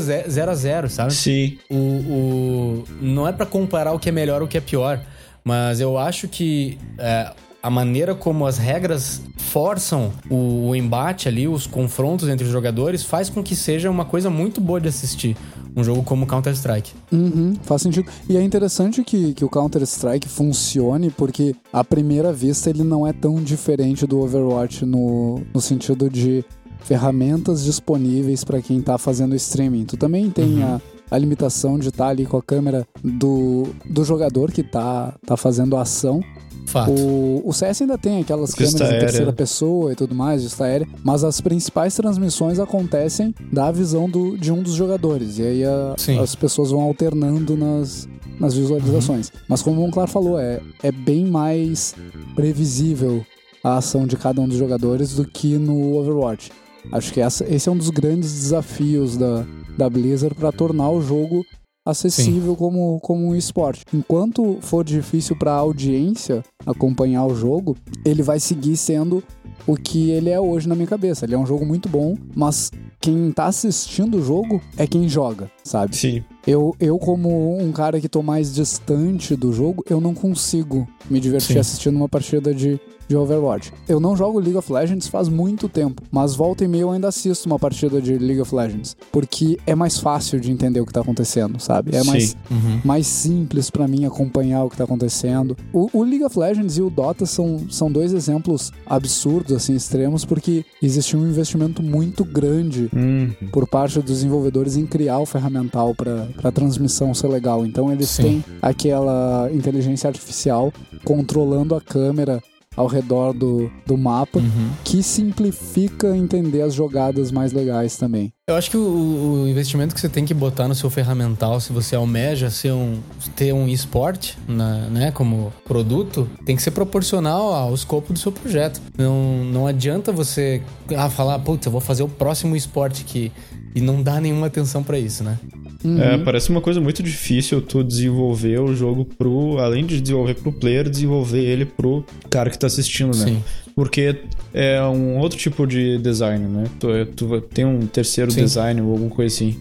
a 0.50 0.54
0 0.54 0.90
sabe? 0.90 1.14
Sim. 1.14 1.58
O, 1.70 1.76
o, 1.76 2.85
não 3.00 3.28
é 3.28 3.32
para 3.32 3.46
comparar 3.46 3.92
o 3.92 3.98
que 3.98 4.08
é 4.08 4.12
melhor 4.12 4.40
ou 4.40 4.46
o 4.46 4.50
que 4.50 4.58
é 4.58 4.61
pior. 4.61 5.00
Mas 5.44 5.80
eu 5.80 5.98
acho 5.98 6.28
que 6.28 6.78
é, 6.98 7.32
a 7.62 7.70
maneira 7.70 8.14
como 8.14 8.46
as 8.46 8.59
regras 8.59 9.22
forçam 9.37 10.12
o, 10.29 10.68
o, 10.68 10.77
embate 10.77 11.29
ali, 11.29 11.46
os 11.46 11.66
confrontos 11.66 12.29
entre 12.29 12.44
os 12.44 12.53
jogadores, 12.53 13.05
faz 13.05 13.31
com 13.31 13.42
que 13.42 13.55
seja 13.55 13.88
uma 13.88 14.05
coisa 14.05 14.29
muito 14.29 14.61
boa 14.61 14.81
de 14.81 14.88
assistir. 14.88 15.37
Um 15.75 15.83
jogo 15.83 16.03
como 16.03 16.27
Counter-Strike. 16.27 16.92
Uhum, 17.11 17.55
faz 17.62 17.83
sentido. 17.83 18.07
E 18.29 18.37
é 18.37 18.42
interessante 18.42 19.03
que, 19.03 19.33
que 19.33 19.44
o 19.44 19.48
Counter-Strike 19.48 20.29
funcione, 20.29 21.11
porque 21.11 21.55
à 21.72 21.83
primeira 21.83 22.33
vista 22.33 22.68
ele 22.68 22.83
não 22.83 23.07
é 23.07 23.12
tão 23.12 23.37
diferente 23.37 24.07
do 24.07 24.20
Overwatch 24.20 24.85
no, 24.85 25.40
no 25.55 25.61
sentido 25.61 26.11
de 26.11 26.44
ferramentas 26.81 27.64
disponíveis 27.64 28.44
para 28.44 28.61
quem 28.61 28.81
está 28.81 28.98
fazendo 28.98 29.35
streaming. 29.37 29.85
Tu 29.85 29.96
também 29.96 30.29
tem 30.29 30.59
uhum. 30.59 30.75
a, 30.75 30.81
a 31.12 31.18
limitação 31.18 31.79
de 31.79 31.90
estar 31.90 32.07
tá 32.07 32.11
ali 32.11 32.25
com 32.25 32.38
a 32.38 32.42
câmera 32.42 32.88
do, 33.05 33.68
do 33.85 34.03
jogador 34.03 34.51
que 34.51 34.62
está 34.62 35.14
tá 35.27 35.37
fazendo 35.37 35.77
a 35.77 35.83
ação, 35.83 36.22
Fato. 36.64 36.90
O, 36.90 37.42
o 37.44 37.53
CS 37.53 37.83
ainda 37.83 37.98
tem 37.98 38.20
aquelas 38.20 38.55
câmeras 38.55 38.81
em 38.81 38.98
terceira 38.98 39.33
pessoa 39.33 39.92
e 39.92 39.94
tudo 39.94 40.14
mais, 40.14 40.42
vista 40.42 40.64
aérea, 40.64 40.88
mas 41.05 41.22
as 41.22 41.38
principais 41.38 41.94
transmissões 41.94 42.59
acontecem 42.59 43.35
da 43.53 43.70
visão 43.70 44.09
do, 44.09 44.38
de 44.38 44.51
um 44.51 44.62
dos 44.62 44.72
jogadores. 44.72 45.38
E 45.38 45.42
aí 45.42 45.64
a, 45.64 45.94
as 46.22 46.35
pessoas 46.35 46.70
vão 46.70 46.81
alternando 46.81 47.59
nas, 47.59 48.09
nas 48.40 48.55
visualizações. 48.55 49.29
Uhum. 49.29 49.40
Mas 49.48 49.61
como 49.61 49.83
o 49.83 49.85
Monclar 49.85 50.09
falou, 50.09 50.38
é, 50.38 50.62
é 50.83 50.90
bem 50.90 51.27
mais 51.27 51.94
previsível 52.35 53.22
a 53.62 53.77
ação 53.77 54.07
de 54.07 54.16
cada 54.16 54.40
um 54.40 54.48
dos 54.48 54.57
jogadores 54.57 55.14
do 55.14 55.27
que 55.27 55.59
no 55.59 55.98
Overwatch. 55.98 56.51
Acho 56.90 57.12
que 57.12 57.20
essa, 57.20 57.44
esse 57.53 57.68
é 57.68 57.72
um 57.72 57.77
dos 57.77 57.90
grandes 57.90 58.33
desafios 58.33 59.16
da, 59.16 59.44
da 59.76 59.88
Blizzard 59.88 60.35
para 60.35 60.52
tornar 60.52 60.90
o 60.90 61.00
jogo 61.00 61.44
acessível 61.85 62.54
como, 62.54 63.00
como 63.00 63.28
um 63.28 63.35
esporte. 63.35 63.85
Enquanto 63.92 64.58
for 64.61 64.85
difícil 64.85 65.37
para 65.37 65.52
a 65.52 65.56
audiência 65.56 66.44
acompanhar 66.64 67.26
o 67.26 67.35
jogo, 67.35 67.76
ele 68.04 68.22
vai 68.22 68.38
seguir 68.38 68.76
sendo 68.76 69.22
o 69.66 69.76
que 69.76 70.11
ele 70.11 70.30
é 70.30 70.40
hoje 70.40 70.68
na 70.68 70.74
minha 70.74 70.87
cabeça. 70.87 71.24
Ele 71.24 71.35
é 71.35 71.38
um 71.38 71.46
jogo 71.46 71.66
muito 71.66 71.88
bom, 71.88 72.16
mas 72.35 72.70
quem 73.00 73.32
tá 73.32 73.46
assistindo 73.46 74.18
o 74.18 74.24
jogo 74.24 74.61
é 74.76 74.87
quem 74.87 75.08
joga, 75.08 75.50
sabe? 75.64 75.96
Sim. 75.96 76.22
Eu, 76.46 76.74
eu 76.80 76.98
como 76.98 77.61
um 77.61 77.72
cara 77.72 78.00
que 78.00 78.08
tô 78.08 78.22
mais 78.22 78.54
distante 78.54 79.37
do 79.37 79.52
jogo, 79.52 79.85
eu 79.88 80.00
não 80.00 80.14
consigo 80.14 80.88
me 81.11 81.20
divertir 81.20 81.54
Sim. 81.54 81.61
assistindo 81.61 81.96
uma 81.96 82.08
partida 82.08 82.54
de, 82.54 82.80
de 83.12 83.16
Overwatch. 83.16 83.72
Eu 83.87 84.01
não 84.01 84.16
jogo 84.16 84.38
League 84.38 84.57
of 84.57 84.72
Legends 84.72 85.07
faz 85.07 85.29
muito 85.29 85.68
tempo, 85.68 86.03
mas 86.11 86.35
volta 86.35 86.64
e 86.64 86.68
meia 86.68 86.83
eu 86.83 86.90
ainda 86.90 87.09
assisto 87.09 87.46
uma 87.46 87.59
partida 87.59 88.01
de 88.01 88.16
League 88.16 88.40
of 88.40 88.55
Legends, 88.55 88.96
porque 89.12 89.59
é 89.66 89.75
mais 89.75 89.98
fácil 89.98 90.40
de 90.40 90.51
entender 90.51 90.81
o 90.81 90.87
que 90.87 90.92
tá 90.92 91.01
acontecendo, 91.03 91.61
sabe? 91.61 91.94
É 91.94 92.03
mais, 92.05 92.35
Uhum. 92.51 92.81
mais 92.85 93.07
simples 93.07 93.68
pra 93.70 93.87
mim 93.87 94.07
acompanhar 94.07 94.64
o 94.64 94.70
que 94.70 94.77
tá 94.79 94.85
acontecendo. 94.85 95.55
O, 95.72 95.90
o 95.92 96.03
League 96.03 96.25
of 96.25 96.38
Legends 96.38 96.79
e 96.79 96.83
o 96.83 96.88
Dota 96.88 97.27
são, 97.27 97.61
são 97.68 97.92
dois 97.92 98.14
exemplos 98.14 98.72
absurdos, 98.87 99.53
assim, 99.53 99.75
extremos, 99.75 100.25
porque 100.25 100.64
existe 100.83 101.14
um 101.16 101.27
investimento 101.29 101.83
muito 101.83 102.25
grande 102.25 102.88
Hum, 102.94 103.31
por 103.53 103.66
parte 103.68 103.96
dos 104.01 104.05
desenvolvedores 104.05 104.77
em 104.77 104.87
criar 104.87 105.18
o 105.18 105.27
ferramental 105.27 105.94
para 105.94 106.29
a 106.42 106.51
transmissão 106.51 107.12
ser 107.12 107.29
legal. 107.29 107.66
Então 107.66 107.92
eles 107.92 108.09
Sim. 108.09 108.22
têm 108.22 108.44
aquela 108.62 109.51
inteligência 109.53 110.09
artificial 110.09 110.72
controlando 111.05 111.75
a 111.75 111.81
câmera 111.81 112.42
ao 112.76 112.87
redor 112.87 113.32
do, 113.32 113.70
do 113.87 113.96
mapa, 113.96 114.38
Uhum. 114.38 114.70
que 114.85 115.02
simplifica 115.02 116.16
entender 116.16 116.62
as 116.62 116.74
jogadas 116.74 117.30
mais 117.30 117.52
legais 117.52 117.96
também. 117.96 118.32
Eu 118.48 118.56
acho 118.56 118.70
que 118.70 118.76
o, 118.76 119.42
o 119.44 119.48
investimento 119.48 119.94
que 119.94 120.00
você 120.00 120.08
tem 120.08 120.24
que 120.24 120.35
botar 120.35 120.66
no 120.68 120.74
seu 120.74 120.90
ferramental, 120.90 121.61
se 121.61 121.72
você 121.72 121.94
almeja 121.94 122.50
ser 122.50 122.72
um, 122.72 122.98
ter 123.37 123.52
um 123.52 123.68
esporte, 123.68 124.37
né, 124.48 125.11
como 125.12 125.52
produto, 125.64 126.28
tem 126.44 126.56
que 126.56 126.62
ser 126.62 126.72
proporcional 126.72 127.52
ao 127.52 127.74
escopo 127.74 128.12
do 128.12 128.18
seu 128.18 128.32
projeto. 128.32 128.80
Não, 128.98 129.44
não 129.44 129.66
adianta 129.66 130.12
você 130.12 130.62
ah, 130.96 131.08
falar, 131.08 131.38
putz, 131.38 131.66
eu 131.66 131.72
vou 131.72 131.80
fazer 131.80 132.02
o 132.02 132.08
próximo 132.08 132.56
esporte 132.56 133.02
aqui 133.02 133.30
e 133.74 133.80
não 133.80 134.02
dar 134.02 134.20
nenhuma 134.20 134.48
atenção 134.48 134.82
pra 134.82 134.98
isso, 134.98 135.22
né? 135.24 135.38
É, 135.84 136.18
parece 136.18 136.50
uma 136.50 136.60
coisa 136.60 136.80
muito 136.80 137.02
difícil 137.02 137.60
tu 137.60 137.82
desenvolver 137.82 138.60
o 138.60 138.74
jogo 138.74 139.04
pro. 139.04 139.58
Além 139.58 139.84
de 139.84 140.00
desenvolver 140.00 140.34
pro 140.34 140.52
player, 140.52 140.88
desenvolver 140.88 141.42
ele 141.42 141.64
pro 141.64 142.04
cara 142.30 142.50
que 142.50 142.58
tá 142.58 142.66
assistindo, 142.66 143.16
né? 143.16 143.24
Sim. 143.26 143.44
Porque 143.74 144.16
é 144.52 144.82
um 144.82 145.18
outro 145.18 145.38
tipo 145.38 145.66
de 145.66 145.98
design, 145.98 146.46
né? 146.46 146.64
Tu, 146.78 146.88
tu 147.16 147.40
tem 147.40 147.64
um 147.64 147.86
terceiro 147.86 148.30
Sim. 148.30 148.40
Uhum. 148.40 148.46
design 148.46 148.80
ou 148.82 148.90
alguma 148.92 149.10
coisa 149.10 149.34
assim. 149.34 149.56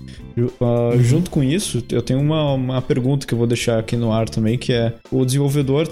Ah, 0.60 0.98
Junto 0.98 1.30
com 1.30 1.44
isso, 1.44 1.84
eu 1.92 2.02
tenho 2.02 2.20
uma, 2.20 2.54
uma 2.54 2.82
pergunta 2.82 3.26
que 3.26 3.34
eu 3.34 3.38
vou 3.38 3.48
deixar 3.48 3.80
aqui 3.80 3.96
no 3.96 4.12
ar 4.12 4.30
também, 4.30 4.58
que 4.58 4.74
é: 4.74 4.94
o 5.12 5.26
desenvolvedor 5.26 5.88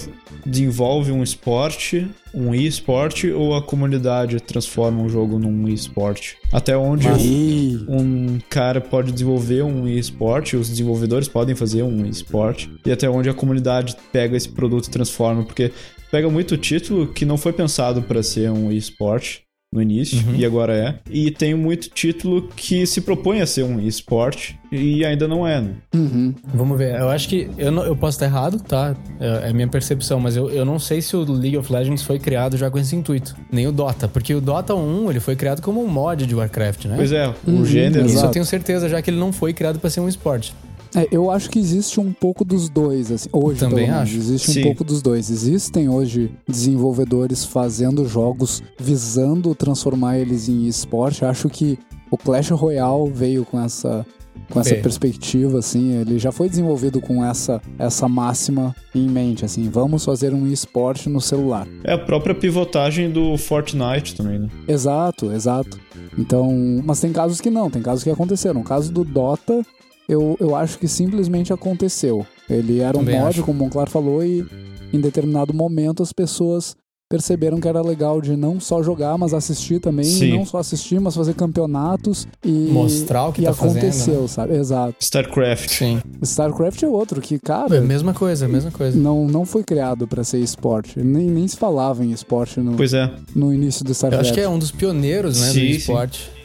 desenvolve 0.45 1.11
um 1.11 1.23
esporte, 1.23 2.07
um 2.33 2.53
e-esporte, 2.53 3.31
ou 3.31 3.55
a 3.55 3.61
comunidade 3.61 4.39
transforma 4.41 5.01
um 5.01 5.09
jogo 5.09 5.39
num 5.39 5.67
e-esporte? 5.67 6.37
Até 6.51 6.77
onde 6.77 7.07
E 7.19 7.85
um 7.87 8.39
cara 8.49 8.81
pode 8.81 9.11
desenvolver 9.11 9.63
um 9.63 9.87
esporte, 9.87 10.55
os 10.55 10.69
desenvolvedores 10.69 11.27
podem 11.27 11.55
fazer 11.55 11.83
um 11.83 12.05
esporte, 12.05 12.71
e 12.85 12.91
até 12.91 13.09
onde 13.09 13.29
a 13.29 13.33
comunidade 13.33 13.95
pega 14.11 14.37
esse 14.37 14.49
produto 14.49 14.87
e 14.87 14.91
transforma, 14.91 15.43
porque 15.43 15.71
pega 16.11 16.29
muito 16.29 16.57
título 16.57 17.07
que 17.07 17.25
não 17.25 17.37
foi 17.37 17.53
pensado 17.53 18.01
para 18.01 18.23
ser 18.23 18.49
um 18.49 18.71
esporte 18.71 19.48
no 19.71 19.79
início, 19.81 20.17
Uhum. 20.27 20.35
e 20.35 20.43
agora 20.43 20.73
é, 20.75 20.95
e 21.11 21.29
tem 21.29 21.53
muito 21.53 21.89
título 21.91 22.49
que 22.55 22.87
se 22.87 23.01
propõe 23.01 23.39
a 23.39 23.45
ser 23.45 23.63
um 23.63 23.79
esporte 23.79 24.57
e 24.71 25.05
ainda 25.05 25.27
não 25.27 25.45
é, 25.47 25.61
né? 25.61 25.73
Uhum. 25.93 26.33
Vamos 26.55 26.75
ver. 26.77 26.95
Eu 26.99 27.07
acho 27.09 27.29
que. 27.29 27.49
Eu, 27.57 27.71
não- 27.71 27.83
eu 27.85 27.95
posso 27.95 28.15
estar 28.17 28.25
errado, 28.25 28.59
tá? 28.63 28.95
É, 29.19 29.49
é 29.49 29.53
minha 29.53 29.67
percepção, 29.67 30.19
mas 30.19 30.35
eu, 30.35 30.49
eu 30.49 30.65
não 30.65 30.79
sei 30.79 31.01
se 31.03 31.15
o 31.15 31.23
League 31.23 31.55
of 31.57 31.71
Legends 31.71 32.01
foi 32.01 32.17
criado 32.17 32.57
já 32.57 32.69
com 32.71 32.79
esse 32.79 32.95
intuito. 32.95 33.35
Nem 33.51 33.67
o 33.67 33.71
Dota. 33.71 34.07
Porque 34.07 34.33
o 34.33 34.41
Dota 34.41 34.73
1 34.73 35.11
ele 35.11 35.19
foi 35.19 35.35
criado 35.35 35.61
como 35.61 35.83
um 35.83 35.87
mod 35.87 36.25
de 36.25 36.33
Warcraft, 36.33 36.85
né? 36.85 36.95
Pois 36.95 37.11
é, 37.11 37.27
o 37.27 37.33
Uhum, 37.51 37.65
gênero. 37.65 38.05
Isso 38.07 38.15
eu 38.15 38.19
exato. 38.21 38.33
tenho 38.33 38.45
certeza, 38.45 38.89
já 38.89 38.99
que 39.03 39.11
ele 39.11 39.19
não 39.19 39.31
foi 39.31 39.53
criado 39.53 39.77
pra 39.79 39.89
ser 39.91 39.99
um 39.99 40.07
esporte. 40.09 40.53
É, 40.95 41.07
eu 41.11 41.29
acho 41.29 41.49
que 41.49 41.59
existe 41.59 41.99
um 41.99 42.11
pouco 42.11 42.43
dos 42.43 42.69
dois, 42.69 43.11
assim, 43.11 43.29
hoje 43.31 43.59
Também 43.59 43.85
pelo 43.85 43.97
menos, 43.97 44.09
acho. 44.09 44.17
existe 44.17 44.51
Sim. 44.51 44.59
um 44.61 44.63
pouco 44.63 44.83
dos 44.83 45.01
dois. 45.01 45.29
Existem 45.29 45.87
hoje 45.87 46.31
desenvolvedores 46.47 47.45
fazendo 47.45 48.07
jogos 48.07 48.63
visando 48.79 49.53
transformar 49.53 50.17
eles 50.17 50.49
em 50.49 50.67
esporte. 50.67 51.23
Acho 51.23 51.47
que 51.49 51.77
o 52.09 52.17
Clash 52.17 52.49
Royale 52.49 53.11
veio 53.11 53.45
com 53.45 53.59
essa 53.59 54.05
com 54.49 54.59
essa 54.59 54.75
perspectiva, 54.75 55.59
assim, 55.59 55.91
ele 55.97 56.17
já 56.17 56.31
foi 56.31 56.49
desenvolvido 56.49 56.99
com 57.01 57.23
essa 57.23 57.61
essa 57.77 58.07
máxima 58.07 58.75
em 58.95 59.07
mente, 59.07 59.45
assim, 59.45 59.69
vamos 59.69 60.03
fazer 60.03 60.33
um 60.33 60.47
esporte 60.47 61.09
no 61.09 61.21
celular. 61.21 61.67
É 61.83 61.93
a 61.93 61.97
própria 61.97 62.33
pivotagem 62.33 63.11
do 63.11 63.37
Fortnite 63.37 64.15
também, 64.15 64.39
né? 64.39 64.49
Exato, 64.67 65.31
exato. 65.31 65.77
Então, 66.17 66.81
mas 66.83 66.99
tem 66.99 67.11
casos 67.11 67.39
que 67.39 67.49
não, 67.49 67.69
tem 67.69 67.81
casos 67.81 68.03
que 68.03 68.09
aconteceram. 68.09 68.61
O 68.61 68.63
caso 68.63 68.91
do 68.91 69.03
Dota, 69.03 69.61
eu, 70.09 70.35
eu 70.39 70.55
acho 70.55 70.77
que 70.79 70.87
simplesmente 70.87 71.53
aconteceu. 71.53 72.25
Ele 72.49 72.79
era 72.79 72.97
um 72.97 73.01
Também 73.01 73.19
mod, 73.19 73.29
acho. 73.29 73.43
como 73.43 73.59
o 73.61 73.63
Monclar 73.65 73.89
falou, 73.89 74.23
e 74.23 74.45
em 74.91 74.99
determinado 74.99 75.53
momento 75.53 76.01
as 76.03 76.11
pessoas 76.11 76.75
perceberam 77.11 77.59
que 77.59 77.67
era 77.67 77.81
legal 77.81 78.21
de 78.21 78.35
não 78.37 78.59
só 78.59 78.83
jogar, 78.83 79.17
mas 79.17 79.33
assistir 79.33 79.79
também. 79.79 80.05
Sim. 80.05 80.25
E 80.25 80.37
não 80.37 80.45
só 80.45 80.59
assistir, 80.59 80.99
mas 80.99 81.15
fazer 81.15 81.33
campeonatos 81.33 82.27
e. 82.45 82.69
Mostrar 82.71 83.27
o 83.27 83.33
que 83.33 83.41
e 83.41 83.45
tá 83.45 83.53
fazendo, 83.53 83.77
aconteceu, 83.77 84.27
sabe? 84.27 84.55
Exato. 84.55 84.95
StarCraft. 84.99 85.69
Sim. 85.71 86.01
StarCraft 86.21 86.83
é 86.83 86.87
outro 86.87 87.19
que, 87.19 87.33
É 87.33 87.37
a 87.37 87.39
cara. 87.39 87.81
mesma 87.81 88.13
coisa, 88.13 88.45
a 88.45 88.47
mesma 88.47 88.69
coisa. 88.69 88.95
Não, 88.95 89.27
não 89.27 89.43
foi 89.43 89.63
criado 89.63 90.07
pra 90.07 90.23
ser 90.23 90.37
esporte. 90.39 90.99
Nem, 90.99 91.31
nem 91.31 91.47
se 91.47 91.57
falava 91.57 92.05
em 92.05 92.11
esporte 92.11 92.59
no, 92.59 92.73
Pois 92.75 92.93
é. 92.93 93.11
no 93.35 93.51
início 93.51 93.83
do 93.83 93.89
Eu 93.89 93.93
StarCraft. 93.93 94.25
acho 94.25 94.33
que 94.35 94.41
é 94.41 94.47
um 94.49 94.59
dos 94.59 94.69
pioneiros, 94.69 95.39
né, 95.41 95.47
Sim, 95.49 95.71
do 95.71 95.79
sim. 95.79 95.91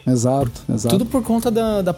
Exato, 0.06 0.62
exato. 0.68 0.98
Tudo 0.98 1.08
por 1.08 1.22
conta 1.22 1.50
da, 1.50 1.82
da, 1.82 1.96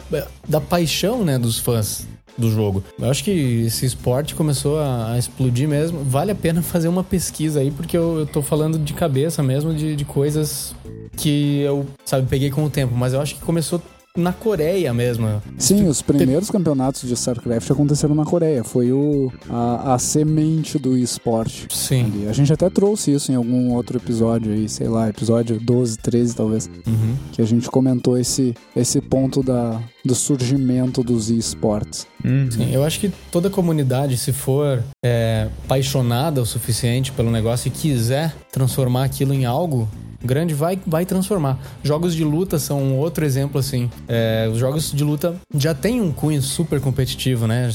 da 0.49 0.61
paixão, 0.61 1.25
né, 1.25 1.39
dos 1.39 1.59
fãs 1.59 2.07
do 2.37 2.51
jogo. 2.51 2.85
Eu 2.99 3.11
acho 3.11 3.25
que 3.25 3.31
esse 3.67 3.87
esporte 3.87 4.35
começou 4.35 4.79
a, 4.79 5.13
a 5.13 5.19
explodir 5.19 5.69
mesmo. 5.69 6.05
Vale 6.05 6.31
a 6.31 6.35
pena 6.35 6.61
fazer 6.63 6.89
uma 6.89 7.03
pesquisa 7.03 7.61
aí, 7.61 7.71
porque 7.71 7.97
eu, 7.97 8.21
eu 8.21 8.27
tô 8.27 8.43
falando 8.43 8.79
de 8.79 8.93
cabeça 8.93 9.43
mesmo 9.43 9.75
de, 9.75 9.97
de 9.97 10.05
coisas 10.05 10.75
que 11.17 11.61
eu, 11.61 11.87
sabe, 12.05 12.27
peguei 12.29 12.51
com 12.51 12.65
o 12.65 12.71
tempo. 12.71 12.95
Mas 12.95 13.15
eu 13.15 13.21
acho 13.21 13.35
que 13.37 13.41
começou 13.41 13.81
na 14.17 14.33
Coreia 14.33 14.93
mesmo. 14.95 15.43
Sim, 15.59 15.87
os 15.89 16.03
primeiros 16.03 16.51
campeonatos 16.51 17.03
de 17.09 17.15
StarCraft 17.15 17.71
aconteceram 17.71 18.15
na 18.15 18.25
Coreia. 18.25 18.65
Foi 18.65 18.93
o, 18.93 19.33
a, 19.49 19.95
a 19.95 19.99
semente 19.99 20.79
do 20.79 20.97
esporte. 20.97 21.67
Sim. 21.71 22.05
ali. 22.05 22.29
A 22.29 22.33
gente 22.33 22.53
até 22.53 22.69
trouxe 22.71 23.13
isso 23.13 23.31
em 23.31 23.35
algum 23.35 23.73
outro 23.75 23.97
episódio 23.99 24.53
aí, 24.53 24.69
sei 24.69 24.89
lá, 24.89 25.09
episódio 25.09 25.59
12, 25.61 25.99
13 25.99 26.35
talvez, 26.35 26.71
Uhum. 26.87 27.17
que 27.33 27.43
a 27.43 27.45
gente 27.45 27.69
comentou 27.71 28.17
esse, 28.19 28.55
esse 28.75 29.01
ponto 29.01 29.43
da, 29.43 29.81
do 30.05 30.15
surgimento 30.15 31.03
dos 31.03 31.31
esportes. 31.31 32.07
Uhum. 32.25 32.49
Sim, 32.51 32.73
eu 32.73 32.85
acho 32.85 33.01
que 33.01 33.11
toda 33.31 33.51
comunidade, 33.51 34.17
se 34.17 34.33
for 34.33 34.83
é, 35.05 35.49
apaixonada 35.65 36.41
o 36.41 36.47
suficiente 36.47 37.13
pelo 37.13 37.31
negócio 37.31 37.69
e 37.69 37.71
quiser 37.71 38.35
transformar 38.53 39.05
aquilo 39.05 39.33
em 39.35 39.45
algo 39.45 39.89
grande, 40.23 40.55
vai, 40.55 40.79
vai 40.87 41.05
transformar. 41.05 41.59
Jogos 41.83 42.15
de 42.15 42.25
luta 42.25 42.59
são 42.59 42.97
outro 42.97 43.25
exemplo, 43.25 43.59
assim. 43.59 43.91
É, 44.09 44.49
os 44.53 44.59
jogos 44.59 44.93
de 44.93 45.05
luta 45.05 45.35
já 45.55 45.75
tem 45.75 46.01
um 46.01 46.13
cunho 46.13 46.43
super 46.43 46.81
competitivo, 46.81 47.47
né? 47.47 47.71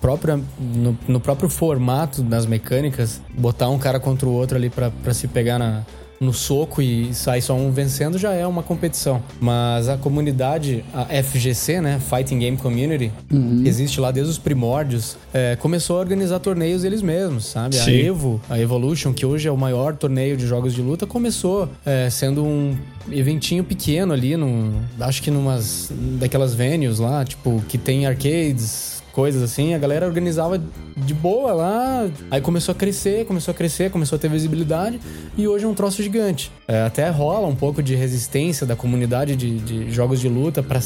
Própria, 0.00 0.40
no, 0.58 0.98
no 1.06 1.20
próprio 1.20 1.48
formato 1.48 2.22
das 2.22 2.46
mecânicas, 2.46 3.20
botar 3.36 3.68
um 3.68 3.78
cara 3.78 4.00
contra 4.00 4.28
o 4.28 4.32
outro 4.32 4.56
ali 4.56 4.70
pra 4.70 5.14
se 5.14 5.28
pegar 5.28 5.58
na, 5.58 5.84
no 6.22 6.32
soco 6.32 6.80
e 6.80 7.12
sair 7.12 7.42
só 7.42 7.54
um 7.54 7.70
vencendo 7.70 8.16
já 8.18 8.32
é 8.32 8.46
uma 8.46 8.62
competição. 8.62 9.22
Mas 9.40 9.88
a 9.88 9.96
comunidade, 9.96 10.84
a 10.94 11.04
FGC, 11.22 11.80
né? 11.80 12.00
Fighting 12.00 12.38
Game 12.38 12.56
Community, 12.56 13.10
Uhum. 13.32 13.62
existe 13.66 14.00
lá 14.00 14.10
desde 14.10 14.30
os 14.30 14.38
primórdios, 14.38 15.16
é, 15.34 15.56
começou 15.56 15.96
a 15.96 16.00
organizar 16.00 16.38
torneios 16.38 16.84
eles 16.84 17.02
mesmos, 17.02 17.46
sabe? 17.46 17.76
A 17.78 17.84
Sim. 17.84 17.92
Evo, 18.06 18.40
a 18.48 18.58
Evolution, 18.58 19.12
que 19.12 19.26
hoje 19.26 19.48
é 19.48 19.50
o 19.52 19.56
maior 19.56 19.96
torneio 19.96 20.36
de 20.36 20.46
jogos 20.46 20.72
de 20.74 20.80
luta, 20.80 21.06
começou 21.06 21.68
é, 21.84 22.08
sendo 22.10 22.44
um 22.44 22.76
eventinho 23.10 23.64
pequeno 23.64 24.12
ali, 24.12 24.36
no, 24.36 24.72
acho 25.00 25.20
que 25.22 25.30
numas 25.30 25.90
daquelas 26.20 26.54
venues 26.54 26.98
lá, 26.98 27.24
tipo, 27.24 27.62
que 27.68 27.76
tem 27.76 28.06
arcades, 28.06 28.91
coisas 29.12 29.42
assim, 29.42 29.74
a 29.74 29.78
galera 29.78 30.06
organizava 30.06 30.60
de 30.96 31.14
boa 31.14 31.52
lá, 31.52 32.10
aí 32.30 32.40
começou 32.40 32.72
a 32.72 32.74
crescer, 32.74 33.24
começou 33.26 33.52
a 33.52 33.54
crescer, 33.54 33.90
começou 33.90 34.16
a 34.16 34.18
ter 34.18 34.28
visibilidade 34.28 35.00
e 35.36 35.46
hoje 35.46 35.64
é 35.64 35.68
um 35.68 35.74
troço 35.74 36.02
gigante. 36.02 36.50
É, 36.66 36.82
até 36.82 37.08
rola 37.10 37.46
um 37.46 37.54
pouco 37.54 37.82
de 37.82 37.94
resistência 37.94 38.66
da 38.66 38.74
comunidade 38.74 39.36
de, 39.36 39.58
de 39.58 39.90
jogos 39.90 40.20
de 40.20 40.28
luta 40.28 40.62
para 40.62 40.80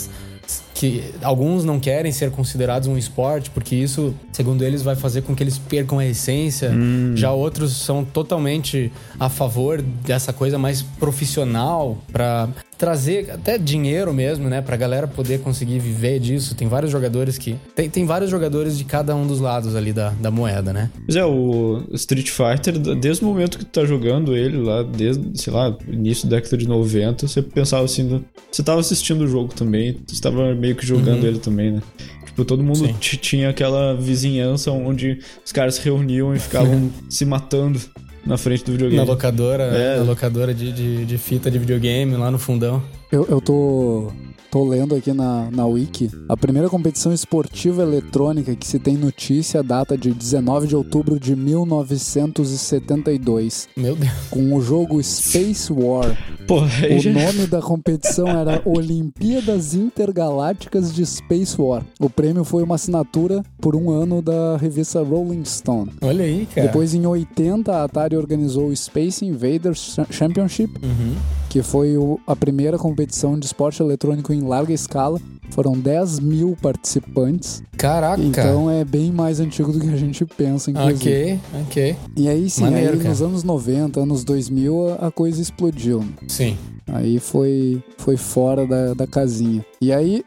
que 0.75 1.03
alguns 1.23 1.65
não 1.65 1.81
querem 1.81 2.13
ser 2.13 2.31
considerados 2.31 2.87
um 2.87 2.99
esporte, 2.99 3.51
porque 3.51 3.75
isso, 3.75 4.15
segundo 4.31 4.63
eles, 4.63 4.83
vai 4.83 4.95
fazer 4.95 5.23
com 5.23 5.35
que 5.35 5.43
eles 5.43 5.59
percam 5.59 5.99
a 5.99 6.07
essência. 6.07 6.71
Já 7.15 7.33
outros 7.33 7.73
são 7.73 8.05
totalmente 8.05 8.93
a 9.19 9.29
favor 9.29 9.81
dessa 9.81 10.33
coisa 10.33 10.59
mais 10.59 10.83
profissional 10.83 11.99
para 12.13 12.49
trazer 12.79 13.31
até 13.31 13.57
dinheiro 13.59 14.13
mesmo, 14.13 14.49
né, 14.49 14.61
pra 14.61 14.77
galera 14.77 15.07
poder 15.07 15.41
conseguir 15.41 15.79
viver 15.79 16.19
disso. 16.21 16.55
Tem 16.55 16.69
vários 16.69 16.91
jogadores 16.93 17.39
que 17.39 17.57
tem, 17.75 17.89
tem 17.89 18.05
vários 18.05 18.31
jogadores 18.31 18.77
de 18.77 18.85
cada 18.85 19.15
um 19.17 19.27
dos 19.27 19.41
lados 19.41 19.75
ali 19.75 19.93
da, 19.93 20.11
da 20.11 20.31
moeda, 20.31 20.73
né? 20.73 20.91
Pois 21.07 21.17
é, 21.17 21.25
o 21.25 21.83
Street 21.93 22.29
Fighter, 22.31 22.79
desde 22.79 23.25
o 23.25 23.29
momento 23.29 23.59
que 23.59 23.65
tu 23.65 23.71
tá 23.81 23.85
jogando 23.87 24.37
ele 24.37 24.59
lá, 24.59 24.83
desde, 24.83 25.41
sei 25.41 25.53
lá, 25.53 25.77
início 25.89 26.29
da 26.29 26.37
década 26.37 26.57
de 26.57 26.69
90, 26.69 27.27
você 27.29 27.43
pensava 27.43 27.85
assim, 27.85 28.03
no- 28.03 28.25
você 28.51 28.63
tava 28.63 28.81
assistindo 28.81 29.23
o 29.23 29.29
jogo 29.29 29.55
também, 29.55 29.95
tu 29.95 30.13
estava 30.15 30.55
meio 30.55 30.75
que 30.77 30.87
jogando 30.87 31.23
Uhum. 31.23 31.29
ele 31.29 31.39
também, 31.39 31.73
né? 31.73 31.83
Tipo, 32.27 32.45
todo 32.45 32.63
mundo 32.63 32.93
tinha 33.01 33.49
aquela 33.49 33.95
vizinhança 33.95 34.71
onde 34.71 35.19
os 35.45 35.53
caras 35.53 35.77
se 35.77 35.81
reuniam 35.83 36.35
e 36.35 36.39
ficavam 36.39 36.91
se 37.09 37.25
matando. 37.25 37.81
Na 38.27 38.37
frente 38.37 38.65
do 38.65 38.73
Na 38.73 38.77
videogame. 38.79 39.07
locadora, 39.09 39.63
É. 39.65 39.97
na 39.99 40.03
locadora 40.05 40.53
de, 40.53 40.73
de, 40.73 41.05
de 41.05 41.19
fita 41.19 41.51
de 41.51 41.59
videogame 41.59 42.15
lá 42.17 42.31
no 42.31 42.39
fundão. 42.39 42.83
Eu, 43.11 43.25
eu 43.31 43.41
tô, 43.41 44.11
tô 44.51 44.65
lendo 44.65 44.95
aqui 44.95 45.13
na, 45.13 45.51
na 45.51 45.67
Wiki. 45.67 46.11
A 46.29 46.37
primeira 46.37 46.69
competição 46.69 47.13
esportiva 47.13 47.83
eletrônica 47.83 48.55
que 48.57 48.67
se 48.67 48.79
tem 48.79 48.97
notícia 48.97 49.63
data 49.63 49.97
de 49.97 50.13
19 50.13 50.67
de 50.67 50.77
outubro 50.77 51.19
de 51.21 51.35
1972, 51.37 53.69
Meu 53.77 53.95
Deus. 53.97 54.13
com 54.31 54.55
o 54.55 54.61
jogo 54.63 55.03
Space 55.03 55.73
War. 55.73 56.17
Porra, 56.47 56.87
O 56.95 56.99
já... 56.99 57.13
nome 57.13 57.47
da 57.49 57.61
competição 57.61 58.29
era 58.29 58.63
Olimpíadas 58.65 59.75
Intergalácticas 59.75 60.95
de 60.95 61.05
Space 61.05 61.61
War. 61.61 61.85
O 62.01 62.09
prêmio 62.09 62.45
foi 62.45 62.63
uma 62.63 62.77
assinatura 62.77 63.43
por 63.61 63.75
um 63.75 63.91
ano 63.91 64.23
da 64.23 64.57
revista 64.57 65.03
Rolling 65.03 65.45
Stone. 65.45 65.91
Olha 66.01 66.25
aí, 66.25 66.47
cara. 66.55 66.69
Depois, 66.69 66.95
em 66.95 67.05
80, 67.05 67.73
a 67.73 67.85
Atari 67.85 68.17
organizou 68.17 68.69
o 68.69 68.77
Space 68.77 69.25
Invaders 69.25 69.97
Championship, 70.11 70.73
Uhum. 70.83 71.15
que 71.49 71.63
foi 71.63 71.97
o- 71.97 72.21
a 72.27 72.37
primeira 72.37 72.79
competição 72.79 73.39
de 73.39 73.47
esporte 73.47 73.83
eletrônico 73.83 74.33
em 74.37 74.43
larga 74.43 74.73
escala. 74.73 75.21
Foram 75.51 75.73
10 75.75 76.19
mil 76.19 76.57
participantes, 76.61 77.63
Caraca. 77.79 78.21
então 78.21 78.69
é 78.69 78.85
bem 78.85 79.13
mais 79.13 79.39
antigo 79.39 79.73
do 79.73 79.79
que 79.81 79.89
a 79.89 79.97
gente 79.97 80.25
pensa, 80.25 80.71
inclusive. 80.73 80.95
ok, 80.97 81.41
ok. 81.63 81.97
E 82.17 82.29
aí 82.29 82.51
sim, 82.51 82.63
Maneiro, 82.65 82.99
aí 83.01 83.09
nos 83.09 83.23
anos 83.23 83.45
90, 83.45 84.01
anos 84.01 84.25
2000, 84.25 84.97
a- 85.01 85.11
coisa 85.13 85.41
explodiu. 85.41 86.05
Sim. 86.27 86.57
Aí 86.89 87.21
foi, 87.21 87.81
foi 87.97 88.17
fora 88.17 88.67
da, 88.67 88.93
da 88.95 89.07
casinha. 89.07 89.65
E 89.81 89.93
aí, 89.93 90.25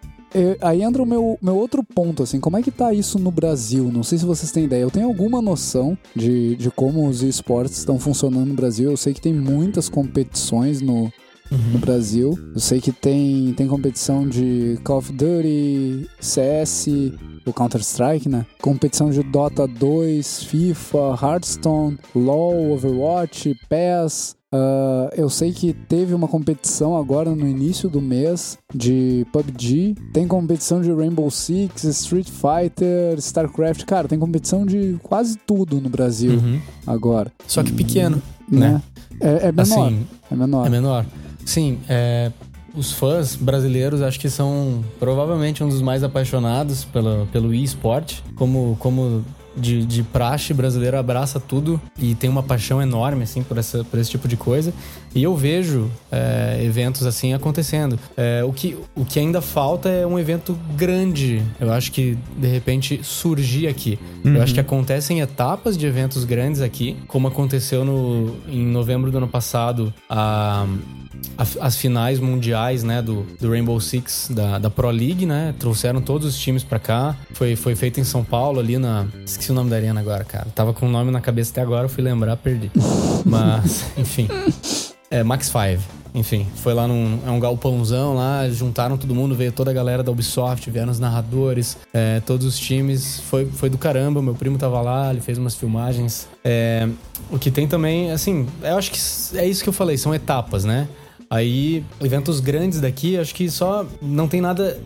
aí 0.61 0.81
entra 0.83 1.03
o 1.03 1.05
meu, 1.05 1.37
meu 1.41 1.55
outro 1.57 1.83
ponto, 1.83 2.23
assim, 2.23 2.39
como 2.39 2.57
é 2.57 2.61
que 2.61 2.71
tá 2.71 2.93
isso 2.93 3.19
no 3.19 3.29
Brasil? 3.29 3.91
Não 3.91 4.03
sei 4.03 4.17
se 4.17 4.25
vocês 4.25 4.51
têm 4.51 4.63
ideia. 4.65 4.81
Eu 4.81 4.91
tenho 4.91 5.07
alguma 5.07 5.41
noção 5.41 5.97
de, 6.15 6.55
de 6.55 6.71
como 6.71 7.07
os 7.07 7.21
esportes 7.23 7.77
estão 7.77 7.99
funcionando 7.99 8.47
no 8.47 8.53
Brasil. 8.53 8.89
Eu 8.89 8.97
sei 8.97 9.13
que 9.13 9.21
tem 9.21 9.33
muitas 9.33 9.89
competições 9.89 10.81
no, 10.81 11.11
no 11.51 11.79
Brasil. 11.79 12.37
Eu 12.53 12.59
sei 12.59 12.79
que 12.79 12.91
tem, 12.91 13.53
tem 13.53 13.67
competição 13.67 14.27
de 14.27 14.79
Call 14.83 14.97
of 14.99 15.11
Duty, 15.11 16.07
CS, 16.19 16.87
o 17.45 17.53
Counter-Strike, 17.53 18.29
né? 18.29 18.45
Competição 18.61 19.09
de 19.09 19.23
Dota 19.23 19.67
2, 19.67 20.43
FIFA, 20.43 21.17
Hearthstone, 21.21 21.97
LoL, 22.15 22.71
Overwatch, 22.71 23.55
PES. 23.67 24.35
Ah, 24.51 25.11
eu 25.15 25.29
sei 25.29 25.51
que 25.51 25.73
teve 25.73 26.13
uma 26.13 26.27
competição 26.27 26.97
agora 26.97 27.35
no 27.35 27.47
início 27.47 27.87
do 27.89 28.01
mês 28.01 28.57
de 28.73 29.25
PUBG. 29.31 29.95
Tem 30.13 30.27
competição 30.27 30.81
de 30.81 30.91
Rainbow 30.91 31.29
Six, 31.29 31.83
Street 31.83 32.27
Fighter, 32.29 33.17
StarCraft. 33.19 33.83
Cara, 33.85 34.07
tem 34.07 34.17
competição 34.17 34.65
de 34.65 34.97
quase 35.03 35.37
tudo 35.45 35.79
no 35.79 35.89
Brasil 35.89 36.33
Uhum. 36.33 36.59
agora. 36.87 37.31
Só 37.47 37.61
que 37.63 37.71
pequeno, 37.71 38.21
Né? 38.49 38.59
né? 38.73 38.81
É, 39.21 39.47
é 39.49 39.51
menor. 39.51 39.87
Assim, 39.87 40.07
é 40.31 40.35
menor. 40.35 40.65
é 40.65 40.69
menor. 40.69 41.05
Sim, 41.49 41.79
é, 41.89 42.31
os 42.75 42.91
fãs 42.91 43.35
brasileiros 43.35 44.03
acho 44.03 44.19
que 44.19 44.29
são 44.29 44.83
provavelmente 44.99 45.63
um 45.63 45.67
dos 45.67 45.81
mais 45.81 46.03
apaixonados 46.03 46.85
pelo, 46.85 47.25
pelo 47.31 47.51
e-sport. 47.53 48.19
Como, 48.35 48.77
como 48.79 49.25
de, 49.57 49.83
de 49.83 50.03
praxe, 50.03 50.53
brasileiro 50.53 50.95
abraça 50.97 51.39
tudo 51.39 51.81
e 51.97 52.13
tem 52.13 52.29
uma 52.29 52.43
paixão 52.43 52.79
enorme, 52.79 53.23
assim, 53.23 53.41
por, 53.41 53.57
essa, 53.57 53.83
por 53.83 53.99
esse 53.99 54.11
tipo 54.11 54.27
de 54.27 54.37
coisa. 54.37 54.71
E 55.13 55.23
eu 55.23 55.35
vejo 55.35 55.89
é, 56.11 56.61
eventos 56.63 57.03
assim 57.07 57.33
acontecendo. 57.33 57.99
É, 58.15 58.43
o, 58.45 58.53
que, 58.53 58.77
o 58.95 59.03
que 59.03 59.19
ainda 59.19 59.41
falta 59.41 59.89
é 59.89 60.05
um 60.05 60.19
evento 60.19 60.55
grande. 60.77 61.41
Eu 61.59 61.73
acho 61.73 61.91
que, 61.91 62.15
de 62.37 62.47
repente, 62.47 62.99
surgir 63.03 63.67
aqui. 63.67 63.97
Eu 64.23 64.43
acho 64.43 64.53
que 64.53 64.59
acontecem 64.59 65.19
etapas 65.19 65.75
de 65.75 65.87
eventos 65.87 66.23
grandes 66.23 66.61
aqui, 66.61 66.95
como 67.07 67.27
aconteceu 67.27 67.83
no, 67.83 68.35
em 68.47 68.63
novembro 68.67 69.09
do 69.11 69.17
ano 69.17 69.27
passado, 69.27 69.91
a- 70.07 70.67
as 71.59 71.77
finais 71.77 72.19
mundiais, 72.19 72.83
né, 72.83 73.01
do, 73.01 73.25
do 73.39 73.49
Rainbow 73.49 73.79
Six, 73.79 74.29
da, 74.33 74.59
da 74.59 74.69
Pro 74.69 74.89
League, 74.89 75.25
né? 75.25 75.55
Trouxeram 75.57 76.01
todos 76.01 76.27
os 76.27 76.37
times 76.37 76.63
pra 76.63 76.79
cá. 76.79 77.15
Foi, 77.33 77.55
foi 77.55 77.75
feito 77.75 77.99
em 77.99 78.03
São 78.03 78.23
Paulo, 78.23 78.59
ali 78.59 78.77
na. 78.77 79.07
Esqueci 79.25 79.51
o 79.51 79.53
nome 79.53 79.69
da 79.69 79.77
arena 79.77 79.99
agora, 79.99 80.23
cara. 80.23 80.47
Tava 80.53 80.73
com 80.73 80.85
o 80.85 80.89
nome 80.89 81.11
na 81.11 81.21
cabeça 81.21 81.51
até 81.51 81.61
agora, 81.61 81.85
eu 81.85 81.89
fui 81.89 82.03
lembrar, 82.03 82.35
perdi. 82.37 82.69
Mas, 83.25 83.85
enfim. 83.97 84.27
É, 85.11 85.23
Max 85.23 85.47
5. 85.47 85.99
Enfim, 86.13 86.47
foi 86.55 86.73
lá 86.73 86.87
num 86.87 87.19
é 87.25 87.29
um 87.29 87.39
galpãozão 87.39 88.15
lá, 88.15 88.49
juntaram 88.49 88.97
todo 88.97 89.13
mundo, 89.13 89.35
veio 89.35 89.51
toda 89.51 89.69
a 89.69 89.73
galera 89.73 90.01
da 90.01 90.11
Ubisoft, 90.11 90.69
vieram 90.69 90.91
os 90.91 90.99
narradores, 90.99 91.77
é, 91.93 92.19
todos 92.19 92.45
os 92.47 92.57
times. 92.57 93.19
Foi, 93.21 93.45
foi 93.45 93.69
do 93.69 93.77
caramba, 93.77 94.21
meu 94.21 94.33
primo 94.33 94.57
tava 94.57 94.81
lá, 94.81 95.11
ele 95.11 95.21
fez 95.21 95.37
umas 95.37 95.55
filmagens. 95.55 96.27
É, 96.43 96.87
o 97.29 97.37
que 97.37 97.51
tem 97.51 97.67
também, 97.67 98.11
assim, 98.11 98.47
eu 98.63 98.77
acho 98.77 98.91
que 98.91 98.99
é 99.37 99.45
isso 99.45 99.63
que 99.63 99.69
eu 99.69 99.73
falei, 99.73 99.97
são 99.97 100.13
etapas, 100.13 100.65
né? 100.65 100.87
Aí, 101.29 101.83
eventos 102.01 102.39
grandes 102.39 102.81
daqui, 102.81 103.15
acho 103.15 103.35
que 103.35 103.51
só 103.51 103.85
não 104.01 104.27
tem 104.27 104.41
nada 104.41 104.79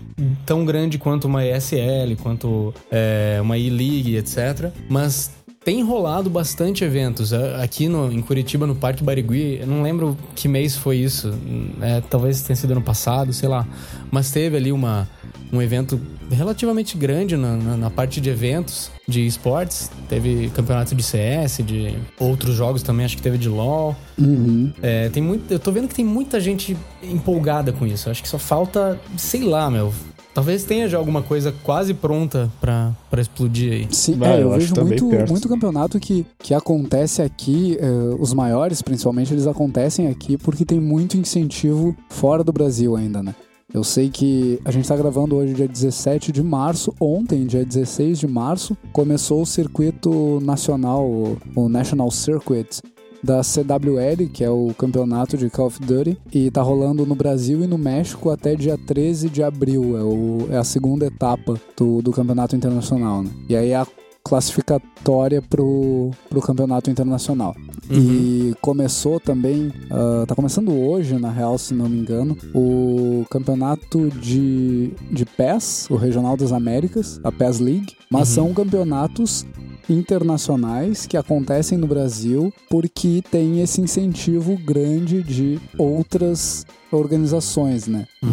tão 0.45 0.65
grande 0.65 0.97
quanto 0.97 1.25
uma 1.25 1.45
ESL, 1.45 2.17
quanto 2.21 2.73
é, 2.91 3.39
uma 3.41 3.57
E-League, 3.57 4.17
etc. 4.17 4.69
Mas 4.89 5.31
tem 5.63 5.81
rolado 5.81 6.29
bastante 6.29 6.83
eventos. 6.83 7.31
Aqui 7.31 7.87
no, 7.87 8.11
em 8.11 8.21
Curitiba, 8.21 8.67
no 8.67 8.75
Parque 8.75 9.03
Barigui, 9.03 9.59
eu 9.61 9.67
não 9.67 9.81
lembro 9.81 10.17
que 10.35 10.49
mês 10.49 10.75
foi 10.75 10.97
isso. 10.97 11.33
É, 11.81 12.01
talvez 12.01 12.41
tenha 12.41 12.57
sido 12.57 12.71
ano 12.71 12.81
passado, 12.81 13.31
sei 13.31 13.47
lá. 13.47 13.65
Mas 14.11 14.29
teve 14.29 14.57
ali 14.57 14.71
uma, 14.71 15.07
um 15.51 15.61
evento 15.61 15.99
relativamente 16.29 16.97
grande 16.97 17.37
na, 17.37 17.55
na, 17.55 17.77
na 17.77 17.89
parte 17.89 18.19
de 18.19 18.29
eventos 18.29 18.91
de 19.07 19.25
esportes. 19.25 19.89
Teve 20.07 20.49
campeonato 20.49 20.95
de 20.95 21.03
CS, 21.03 21.57
de 21.63 21.95
outros 22.19 22.55
jogos 22.55 22.83
também, 22.83 23.05
acho 23.05 23.17
que 23.17 23.21
teve 23.21 23.37
de 23.37 23.49
LoL. 23.49 23.95
Uhum. 24.17 24.71
É, 24.81 25.09
tem 25.09 25.21
muito, 25.21 25.51
eu 25.51 25.59
tô 25.59 25.71
vendo 25.71 25.87
que 25.87 25.95
tem 25.95 26.05
muita 26.05 26.39
gente 26.39 26.77
empolgada 27.01 27.71
com 27.71 27.85
isso. 27.85 28.09
Acho 28.09 28.21
que 28.21 28.29
só 28.29 28.39
falta, 28.39 28.99
sei 29.17 29.43
lá, 29.43 29.69
meu. 29.69 29.93
Talvez 30.33 30.63
tenha 30.63 30.89
já 30.89 30.97
alguma 30.97 31.21
coisa 31.21 31.53
quase 31.63 31.93
pronta 31.93 32.51
pra, 32.59 32.91
pra 33.07 33.21
explodir 33.21 33.71
aí. 33.71 33.87
Sim, 33.91 34.15
Vai, 34.15 34.29
é, 34.29 34.35
eu, 34.37 34.51
eu 34.51 34.57
vejo 34.57 34.73
muito, 34.81 35.07
perto. 35.07 35.29
muito 35.29 35.47
campeonato 35.47 35.99
que, 35.99 36.25
que 36.39 36.55
acontece 36.55 37.21
aqui, 37.21 37.77
eh, 37.79 38.15
os 38.17 38.33
maiores 38.33 38.81
principalmente, 38.81 39.31
eles 39.31 39.45
acontecem 39.45 40.07
aqui 40.07 40.35
porque 40.35 40.65
tem 40.65 40.79
muito 40.79 41.17
incentivo 41.17 41.95
fora 42.09 42.43
do 42.43 42.51
Brasil 42.51 42.95
ainda, 42.95 43.21
né? 43.21 43.35
Eu 43.73 43.83
sei 43.83 44.09
que 44.09 44.59
a 44.63 44.69
gente 44.69 44.87
tá 44.87 44.95
gravando 44.95 45.35
hoje 45.35 45.53
dia 45.55 45.67
17 45.67 46.31
de 46.31 46.43
março, 46.43 46.93
ontem, 46.99 47.45
dia 47.47 47.65
16 47.65 48.19
de 48.19 48.27
março, 48.27 48.77
começou 48.91 49.41
o 49.41 49.45
circuito 49.47 50.39
nacional, 50.41 51.09
o, 51.55 51.67
National 51.67 52.11
Circuit 52.11 52.81
da 53.23 53.41
CWL, 53.41 54.27
que 54.31 54.43
é 54.43 54.49
o 54.49 54.73
campeonato 54.77 55.37
de 55.37 55.49
Call 55.49 55.67
of 55.67 55.79
Duty, 55.79 56.17
e 56.31 56.51
tá 56.51 56.61
rolando 56.61 57.05
no 57.05 57.15
Brasil 57.15 57.63
e 57.63 57.67
no 57.67 57.77
México 57.77 58.29
até 58.29 58.53
dia 58.53 58.77
13 58.77 59.29
de 59.29 59.41
abril, 59.41 59.97
é, 59.97 60.03
o- 60.03 60.47
é 60.51 60.57
a 60.57 60.63
segunda 60.63 61.05
etapa 61.07 61.59
do, 61.75 62.01
do 62.01 62.11
campeonato 62.11 62.55
internacional, 62.55 63.23
né? 63.23 63.31
E 63.49 63.55
aí 63.55 63.73
a 63.73 63.87
classificatória 64.23 65.41
pro, 65.41 66.11
pro 66.29 66.41
campeonato 66.41 66.89
internacional. 66.89 67.55
E 67.91 68.53
começou 68.61 69.19
também, 69.19 69.71
ah, 69.91 70.25
tá 70.25 70.33
começando 70.35 70.71
hoje, 70.71 71.19
na 71.19 71.29
real, 71.29 71.57
se 71.57 71.73
não 71.73 71.89
me 71.89 71.97
engano, 71.99 72.37
o 72.55 73.25
campeonato 73.29 74.09
de, 74.09 74.91
de 75.11 75.25
PES, 75.25 75.87
o 75.89 75.95
Regional 75.95 76.37
das 76.37 76.51
Américas, 76.51 77.19
a 77.23 77.31
PES 77.31 77.59
League, 77.59 77.93
mas 78.09 78.29
Uhum. 78.29 78.35
são 78.35 78.53
campeonatos 78.53 79.45
internacionais 79.89 81.05
que 81.05 81.17
acontecem 81.17 81.77
no 81.77 81.87
Brasil 81.87 82.53
porque 82.69 83.21
tem 83.29 83.61
esse 83.61 83.81
incentivo 83.81 84.57
grande 84.57 85.21
de 85.21 85.59
outras 85.77 86.65
organizações, 86.91 87.87
né? 87.87 88.05
E 88.23 88.27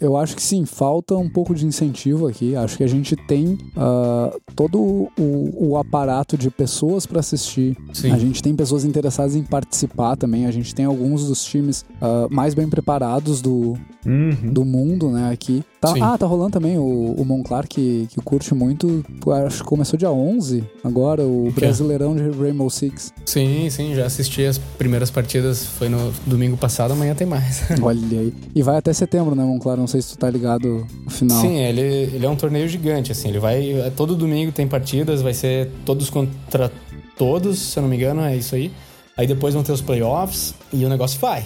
eu 0.00 0.16
acho 0.16 0.34
que 0.34 0.42
sim, 0.42 0.64
falta 0.64 1.16
um 1.16 1.28
pouco 1.28 1.54
de 1.54 1.66
incentivo 1.66 2.26
aqui. 2.26 2.56
Acho 2.56 2.76
que 2.76 2.84
a 2.84 2.86
gente 2.88 3.14
tem 3.14 3.58
ah, 3.76 4.34
todo 4.54 4.80
o, 4.80 5.10
o 5.18 5.76
aparato 5.76 6.36
de 6.36 6.50
pessoas 6.50 7.06
para 7.06 7.20
assistir. 7.20 7.76
Sim. 7.92 8.12
A 8.12 8.18
gente 8.18 8.42
tem 8.42 8.54
pessoas 8.54 8.84
interessadas 8.84 9.36
em 9.36 9.42
participar 9.42 10.16
também. 10.16 10.46
A 10.46 10.50
gente 10.50 10.74
tem 10.74 10.84
alguns 10.84 11.26
dos 11.26 11.44
times 11.44 11.84
ah, 12.00 12.26
mais 12.30 12.54
bem 12.54 12.68
preparados 12.68 13.40
do, 13.40 13.76
Uhum. 14.06 14.52
do 14.52 14.64
mundo, 14.64 15.10
né, 15.10 15.30
aqui. 15.32 15.64
Tá, 15.80 15.92
Sim. 15.92 16.00
ah, 16.00 16.16
tá 16.16 16.26
rolando 16.26 16.52
também 16.52 16.78
o, 16.78 17.14
o 17.18 17.24
Monclar, 17.24 17.66
que, 17.66 18.06
que 18.08 18.20
curte 18.20 18.54
muito. 18.54 19.04
Acho 19.44 19.62
que 19.62 19.68
começou 19.68 19.98
dia 19.98 20.10
11, 20.10 20.64
agora, 20.82 21.22
o 21.24 21.52
quê? 21.52 21.60
Brasileirão 21.60 22.14
de 22.14 22.22
Rainbow 22.30 22.70
Six. 22.70 23.12
Sim, 23.24 23.68
sim, 23.68 23.94
já 23.94 24.06
assisti 24.06 24.44
as 24.44 24.58
primeiras 24.58 25.10
partidas, 25.10 25.66
foi 25.66 25.88
no 25.88 26.12
domingo 26.24 26.56
passado, 26.56 26.92
amanhã 26.92 27.14
tem 27.14 27.26
mais. 27.26 27.62
Olha 27.82 28.20
aí. 28.20 28.32
E 28.54 28.62
vai 28.62 28.76
até 28.76 28.92
setembro, 28.92 29.34
né, 29.34 29.44
Monclar? 29.44 29.75
Não 29.76 29.86
sei 29.86 30.00
se 30.02 30.10
tu 30.10 30.18
tá 30.18 30.30
ligado 30.30 30.86
no 31.04 31.10
final. 31.10 31.40
Sim, 31.40 31.56
ele, 31.58 31.80
ele 31.80 32.24
é 32.26 32.28
um 32.28 32.36
torneio 32.36 32.68
gigante, 32.68 33.12
assim, 33.12 33.28
ele 33.28 33.38
vai. 33.38 33.72
é, 33.80 33.90
Todo 33.90 34.14
domingo 34.16 34.52
tem 34.52 34.66
partidas, 34.66 35.22
vai 35.22 35.34
ser 35.34 35.70
todos 35.84 36.10
contra 36.10 36.70
todos, 37.16 37.58
se 37.58 37.78
eu 37.78 37.82
não 37.82 37.88
me 37.90 37.96
engano, 37.96 38.22
é 38.22 38.36
isso 38.36 38.54
aí. 38.54 38.70
Aí 39.16 39.26
depois 39.26 39.54
vão 39.54 39.62
ter 39.62 39.72
os 39.72 39.80
playoffs 39.80 40.54
e 40.72 40.84
o 40.84 40.88
negócio 40.88 41.18
vai. 41.20 41.44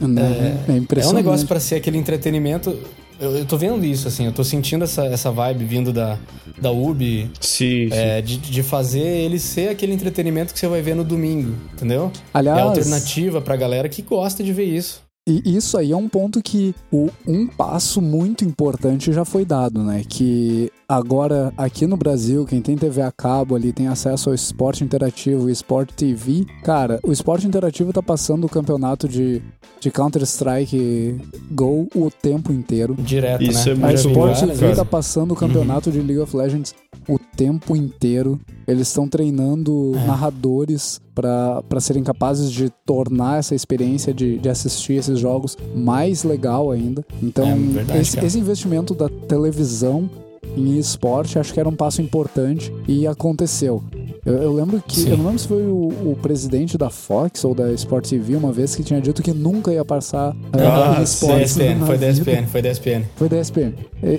Né? 0.00 0.56
É, 0.68 0.72
É 0.72 0.72
um 0.72 0.76
impressionante. 0.78 1.24
negócio 1.24 1.46
pra 1.46 1.60
ser 1.60 1.76
aquele 1.76 1.96
entretenimento. 1.98 2.76
Eu, 3.20 3.36
eu 3.36 3.44
tô 3.44 3.56
vendo 3.56 3.84
isso, 3.84 4.08
assim, 4.08 4.26
eu 4.26 4.32
tô 4.32 4.42
sentindo 4.42 4.82
essa, 4.82 5.04
essa 5.06 5.30
vibe 5.30 5.64
vindo 5.64 5.92
da, 5.92 6.18
da 6.60 6.72
UB. 6.72 7.30
Sim, 7.40 7.88
é, 7.92 8.20
de, 8.20 8.36
de 8.36 8.62
fazer 8.64 8.98
ele 9.00 9.38
ser 9.38 9.68
aquele 9.68 9.92
entretenimento 9.92 10.52
que 10.52 10.58
você 10.58 10.66
vai 10.66 10.82
ver 10.82 10.96
no 10.96 11.04
domingo, 11.04 11.54
entendeu? 11.72 12.10
Aliás, 12.34 12.58
é 12.58 12.62
alternativa 12.62 13.40
pra 13.40 13.54
galera 13.54 13.88
que 13.88 14.02
gosta 14.02 14.42
de 14.42 14.52
ver 14.52 14.64
isso. 14.64 15.00
E 15.28 15.56
isso 15.56 15.78
aí 15.78 15.92
é 15.92 15.96
um 15.96 16.08
ponto 16.08 16.42
que 16.42 16.74
o, 16.90 17.08
um 17.26 17.46
passo 17.46 18.02
muito 18.02 18.44
importante 18.44 19.12
já 19.12 19.24
foi 19.24 19.44
dado, 19.44 19.82
né? 19.82 20.02
Que 20.08 20.72
agora 20.96 21.52
aqui 21.56 21.86
no 21.86 21.96
Brasil, 21.96 22.44
quem 22.44 22.60
tem 22.60 22.76
TV 22.76 23.00
a 23.02 23.10
cabo 23.10 23.54
ali 23.54 23.72
tem 23.72 23.88
acesso 23.88 24.28
ao 24.28 24.34
esporte 24.34 24.84
interativo 24.84 25.48
e 25.48 25.52
Sport 25.52 25.90
TV. 25.92 26.44
Cara, 26.62 27.00
o 27.02 27.10
esporte 27.12 27.46
interativo 27.46 27.92
tá 27.92 28.02
passando 28.02 28.44
o 28.44 28.48
campeonato 28.48 29.08
de, 29.08 29.42
de 29.80 29.90
Counter-Strike 29.90 31.16
Go 31.50 31.88
o 31.94 32.10
tempo 32.10 32.52
inteiro. 32.52 32.94
Direto, 32.98 33.42
Isso 33.42 33.74
né? 33.74 33.92
é 33.92 33.98
A 33.98 34.02
bom, 34.14 34.32
TV 34.32 34.54
cara. 34.58 34.76
tá 34.76 34.84
passando 34.84 35.32
o 35.32 35.36
campeonato 35.36 35.90
de 35.90 35.98
League 36.00 36.18
of 36.18 36.36
Legends 36.36 36.74
o 37.08 37.18
tempo 37.18 37.74
inteiro. 37.74 38.38
Eles 38.66 38.88
estão 38.88 39.08
treinando 39.08 39.92
É. 39.96 40.06
narradores 40.06 41.00
para 41.14 41.80
serem 41.80 42.02
capazes 42.02 42.50
de 42.50 42.70
tornar 42.86 43.38
essa 43.38 43.54
experiência 43.54 44.14
de, 44.14 44.38
de 44.38 44.48
assistir 44.48 44.94
esses 44.94 45.18
jogos 45.18 45.56
mais 45.74 46.22
legal 46.24 46.70
ainda. 46.70 47.04
Então, 47.22 47.46
É 47.46 47.54
verdade, 47.54 47.98
esse, 48.00 48.18
esse 48.24 48.38
investimento 48.38 48.94
da 48.94 49.08
televisão 49.08 50.08
em 50.56 50.78
esporte 50.78 51.38
acho 51.38 51.52
que 51.52 51.60
era 51.60 51.68
um 51.68 51.74
passo 51.74 52.02
importante 52.02 52.72
e 52.86 53.06
aconteceu. 53.06 53.82
Eu, 54.24 54.34
eu 54.34 54.52
lembro 54.52 54.82
que. 54.86 55.00
Sim. 55.00 55.10
Eu 55.10 55.16
não 55.16 55.24
lembro 55.26 55.38
se 55.40 55.48
foi 55.48 55.62
o, 55.62 55.88
o 56.12 56.18
presidente 56.22 56.78
da 56.78 56.90
Fox 56.90 57.44
ou 57.44 57.54
da 57.54 57.72
Sport 57.72 58.08
TV 58.08 58.36
uma 58.36 58.52
vez 58.52 58.74
que 58.76 58.82
tinha 58.84 59.00
dito 59.00 59.22
que 59.22 59.32
nunca 59.32 59.72
ia 59.72 59.84
passar 59.84 60.36
Ah, 60.52 60.92
uh, 60.92 60.96
sim, 60.98 61.02
esportes 61.02 61.54
DSPN, 61.56 61.74
na 61.80 61.86
foi 61.86 61.96
vida. 61.96 62.12
DSPN, 62.12 62.46
foi 62.46 62.62
DSPN. 62.62 63.04
Foi 63.16 63.28
da 63.28 63.40
ESPN, 63.40 63.72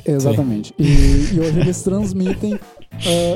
exatamente. 0.06 0.74
E, 0.78 1.34
e 1.34 1.40
hoje 1.40 1.60
eles 1.60 1.82
transmitem 1.84 2.54
uh, 2.56 2.60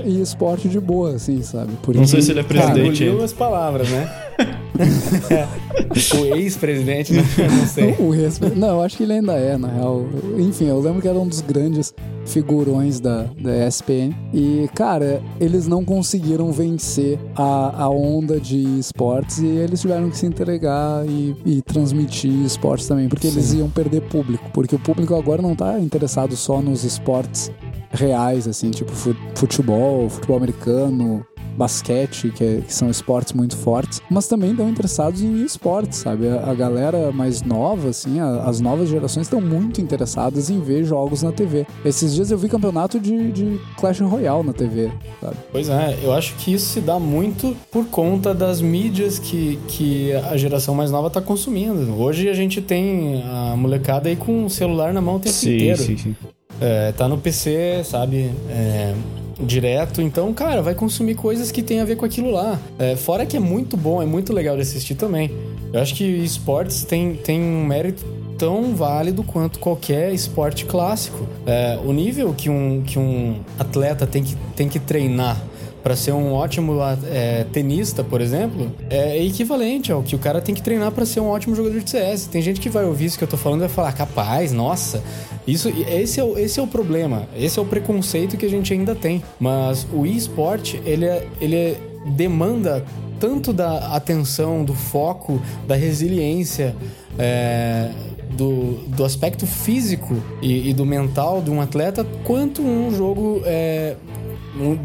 e 0.06 0.22
esporte 0.22 0.68
de 0.68 0.80
boa, 0.80 1.16
assim, 1.16 1.42
sabe? 1.42 1.72
Por 1.82 1.96
Não 1.96 2.06
sei 2.06 2.22
se 2.22 2.32
ele 2.32 2.42
é 2.42 2.44
Cara, 2.44 2.72
presidente. 2.72 3.04
Engoliu 3.04 3.24
as 3.24 3.34
palavras, 3.34 3.90
né? 3.90 4.10
o 6.20 6.36
ex-presidente, 6.36 7.14
né? 7.14 7.24
não 7.38 7.66
sei. 7.68 7.96
O. 8.00 8.56
Não, 8.56 8.82
acho 8.82 8.98
que 8.98 9.04
ele 9.04 9.14
ainda 9.14 9.34
é, 9.34 9.58
na 9.58 9.68
real. 9.68 10.06
Enfim, 10.38 10.66
eu 10.66 10.80
lembro 10.80 11.02
que 11.02 11.08
era 11.08 11.18
um 11.18 11.28
dos 11.28 11.42
grandes 11.42 11.94
figurões 12.26 13.00
da, 13.00 13.26
da 13.40 13.68
ESPN. 13.68 14.14
E, 14.34 14.70
cara, 14.76 15.22
eles 15.40 15.68
não 15.68 15.84
conseguiram 15.84 16.52
vencer 16.52 17.18
a, 17.36 17.84
a 17.84 17.90
onda 17.90 18.40
de 18.40 18.80
esportes 18.80 19.40
e 19.40 19.46
eles 19.48 19.82
tiveram 19.82 20.10
que 20.10 20.18
se 20.18 20.26
entregar 20.26 21.06
e, 21.08 21.36
e 21.46 21.62
transmitir 21.62 22.32
esportes 22.46 22.88
também, 22.88 23.08
porque 23.08 23.28
eles 23.28 23.46
Sim. 23.46 23.60
iam 23.60 23.70
perder 23.70 24.02
público. 24.02 24.44
Porque 24.54 24.76
o 24.76 24.80
público 24.80 25.16
agora 25.16 25.42
não 25.42 25.56
tá 25.56 25.80
interessado 25.80 26.36
só 26.36 26.62
nos 26.62 26.84
esportes 26.84 27.52
reais, 27.92 28.48
assim, 28.48 28.70
tipo 28.70 28.92
fu- 28.92 29.16
futebol, 29.36 30.10
futebol 30.10 30.38
americano, 30.38 31.26
basquete, 31.58 32.30
que, 32.30 32.44
é- 32.44 32.62
que 32.66 32.74
são 32.74 32.90
esportes 32.90 33.34
muito 33.34 33.58
fortes, 33.58 34.02
mas 34.10 34.28
também 34.28 34.52
estão 34.52 34.70
interessados 34.70 35.22
em 35.22 35.44
esportes, 35.44 36.00
sabe? 36.00 36.28
A, 36.30 36.52
a 36.52 36.54
galera 36.54 37.12
mais 37.12 37.42
nova, 37.42 37.90
assim, 37.90 38.20
a- 38.20 38.44
as 38.44 38.62
novas 38.62 38.90
gerações 38.90 39.26
estão 39.26 39.42
muito 39.42 39.82
interessadas 39.82 40.50
em 40.50 40.60
ver 40.62 40.84
jogos 40.84 41.24
na 41.24 41.32
TV. 41.32 41.66
Esses 41.84 42.14
dias 42.14 42.30
eu 42.32 42.38
vi 42.38 42.48
campeonato 42.48 43.00
de, 43.00 43.32
de 43.32 43.60
Clash 43.78 44.00
Royale 44.02 44.46
na 44.46 44.54
TV, 44.54 44.92
sabe? 45.20 45.36
Pois 45.52 45.68
é, 45.70 45.98
eu 46.04 46.14
acho 46.14 46.36
que 46.36 46.54
isso 46.54 46.68
se 46.74 46.80
dá 46.82 47.00
muito 47.00 47.56
por 47.72 47.86
conta 47.88 48.34
das 48.34 48.62
mídias 48.62 49.18
que, 49.20 49.58
que 49.68 50.14
a 50.14 50.38
geração 50.38 50.76
mais 50.76 50.92
nova 50.92 51.10
tá 51.10 51.20
consumindo. 51.22 51.94
Hoje 52.00 52.30
a 52.30 52.34
gente 52.34 52.62
tem 52.62 53.24
a 53.26 53.56
molecada 53.58 54.10
aí 54.10 54.16
com 54.16 54.46
o 54.46 54.50
celular 54.50 54.94
na 54.94 55.02
mão 55.02 55.16
o 55.16 55.20
tempo 55.20 55.36
Sim, 55.36 55.56
inteiro. 55.56 55.82
sim, 55.82 55.98
sim. 55.98 56.16
É, 56.62 56.92
tá 56.92 57.08
no 57.08 57.18
PC, 57.18 57.82
sabe? 57.84 58.32
É, 58.50 58.94
direto. 59.40 60.02
Então, 60.02 60.34
cara, 60.34 60.62
vai 60.62 60.74
consumir 60.74 61.16
coisas 61.16 61.52
que 61.52 61.62
tem 61.62 61.80
a 61.80 61.86
ver 61.86 61.96
com 61.96 62.06
aquilo 62.06 62.32
lá. 62.32 62.60
É, 62.80 62.96
fora 62.96 63.26
que 63.26 63.38
é 63.38 63.40
muito 63.40 63.78
bom, 63.78 64.02
é 64.02 64.06
muito 64.06 64.34
legal 64.34 64.56
de 64.56 64.62
assistir 64.62 64.96
também. 64.96 65.32
Eu 65.72 65.82
acho 65.82 65.94
que 65.96 66.04
esportes 66.04 66.84
tem, 66.84 67.16
tem 67.16 67.42
um 67.42 67.66
mérito 67.66 68.06
tão 68.38 68.76
válido 68.76 69.24
quanto 69.24 69.60
qualquer 69.60 70.14
esporte 70.14 70.66
clássico. 70.66 71.28
É, 71.46 71.80
o 71.84 71.92
nível 71.92 72.34
que 72.34 72.50
um, 72.50 72.84
que 72.86 72.98
um 73.00 73.40
atleta 73.60 74.06
tem 74.06 74.24
que, 74.24 74.36
tem 74.56 74.70
que 74.70 74.80
treinar 74.80 75.42
para 75.88 75.96
ser 75.96 76.12
um 76.12 76.34
ótimo 76.34 76.80
é, 77.06 77.46
tenista, 77.46 78.04
por 78.04 78.20
exemplo, 78.20 78.70
é 78.90 79.24
equivalente 79.24 79.90
ao 79.90 80.04
que 80.04 80.18
o 80.18 80.20
cara 80.20 80.42
tem 80.42 80.54
que 80.54 80.62
treinar 80.62 80.92
para 80.92 81.06
ser 81.06 81.22
um 81.22 81.30
ótimo 81.30 81.56
jogador 81.56 81.80
de 81.80 81.90
CS. 81.90 82.28
Tem 82.28 82.42
gente 82.42 82.60
que 82.60 82.68
vai 82.68 82.84
ouvir 82.84 83.06
isso 83.06 83.18
que 83.18 83.24
eu 83.24 83.28
tô 83.28 83.38
falando 83.38 83.62
e 83.62 83.68
vai 83.68 83.70
falar, 83.70 83.94
capaz, 83.94 84.52
nossa, 84.52 85.02
isso, 85.48 85.70
esse, 85.88 86.20
é 86.20 86.24
o, 86.26 86.38
esse 86.38 86.60
é 86.60 86.62
o 86.62 86.68
problema, 86.68 87.26
esse 87.38 87.58
é 87.58 87.62
o 87.62 87.66
preconceito 87.66 88.36
que 88.36 88.46
a 88.46 88.50
gente 88.50 88.74
ainda 88.74 88.94
tem. 88.96 89.24
Mas 89.40 89.88
o 89.94 90.06
eSport, 90.06 90.74
ele, 90.86 91.06
é, 91.06 91.26
ele 91.40 91.56
é- 91.56 91.80
demanda 92.08 92.84
tanto 93.18 93.54
da 93.54 93.96
atenção, 93.96 94.66
do 94.66 94.74
foco, 94.74 95.42
da 95.66 95.76
resiliência, 95.76 96.76
é, 97.18 97.92
do, 98.32 98.74
do 98.88 99.06
aspecto 99.06 99.48
físico 99.48 100.22
e, 100.42 100.70
e 100.70 100.74
do 100.74 100.86
mental 100.86 101.42
de 101.42 101.50
um 101.50 101.62
atleta, 101.62 102.06
quanto 102.26 102.62
um 102.62 102.94
jogo 102.94 103.42
é, 103.46 103.96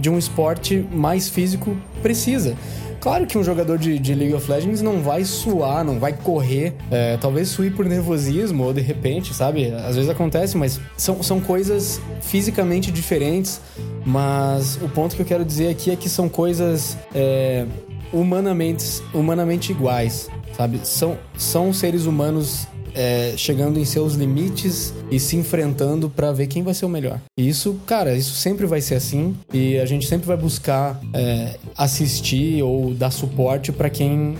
de 0.01 0.11
um 0.11 0.18
esporte 0.18 0.87
mais 0.93 1.29
físico 1.29 1.77
precisa. 2.03 2.57
Claro 3.03 3.27
que 3.27 3.37
um 3.37 3.43
jogador 3.43 3.79
de, 3.79 3.99
de 3.99 4.14
League 4.14 4.33
of 4.33 4.49
Legends 4.49 4.81
não 4.81 5.03
vai 5.03 5.25
suar, 5.25 5.85
não 5.85 5.99
vai 5.99 6.12
correr, 6.12 6.73
é, 6.89 7.16
talvez 7.16 7.49
suir 7.49 7.75
por 7.75 7.85
nervosismo 7.85 8.62
ou 8.62 8.73
de 8.73 8.81
repente, 8.81 9.35
sabe? 9.35 9.73
Às 9.73 9.97
vezes 9.97 10.09
acontece, 10.09 10.57
mas 10.57 10.81
são, 10.97 11.20
são 11.20 11.41
coisas 11.41 12.01
fisicamente 12.20 12.93
diferentes. 12.93 13.61
Mas 14.07 14.77
o 14.81 14.89
ponto 14.89 15.16
que 15.16 15.23
eu 15.23 15.27
quero 15.27 15.45
dizer 15.45 15.68
aqui 15.68 15.91
é 15.91 15.97
que 15.97 16.09
são 16.09 16.29
coisas 16.29 16.97
é, 17.12 17.66
humanamente, 18.12 19.03
humanamente 19.12 19.73
iguais, 19.73 20.29
sabe? 20.57 20.81
São, 20.85 21.18
são 21.37 21.73
seres 21.73 22.07
humanos 22.07 22.68
é, 22.95 23.34
chegando 23.36 23.78
em 23.78 23.84
seus 23.84 24.14
limites 24.14 24.93
e 25.11 25.18
se 25.18 25.36
enfrentando 25.36 26.09
pra 26.09 26.32
ver 26.32 26.47
quem 26.47 26.62
vai 26.62 26.74
ser 26.74 26.86
o 26.86 26.88
melhor. 26.88 27.20
E 27.36 27.49
isso, 27.49 27.76
cara, 27.86 28.14
isso 28.14 28.34
sempre 28.34 28.66
vai 28.66 28.80
ser 28.80 28.97
assim 28.97 29.34
e 29.53 29.78
a 29.78 29.86
gente 29.86 30.07
sempre 30.07 30.26
vai 30.26 30.36
buscar 30.36 31.01
é, 31.14 31.57
assistir 31.76 32.62
ou 32.62 32.95
dar 32.95 33.11
suporte 33.11 33.72
pra 33.72 33.90
quem 33.90 34.36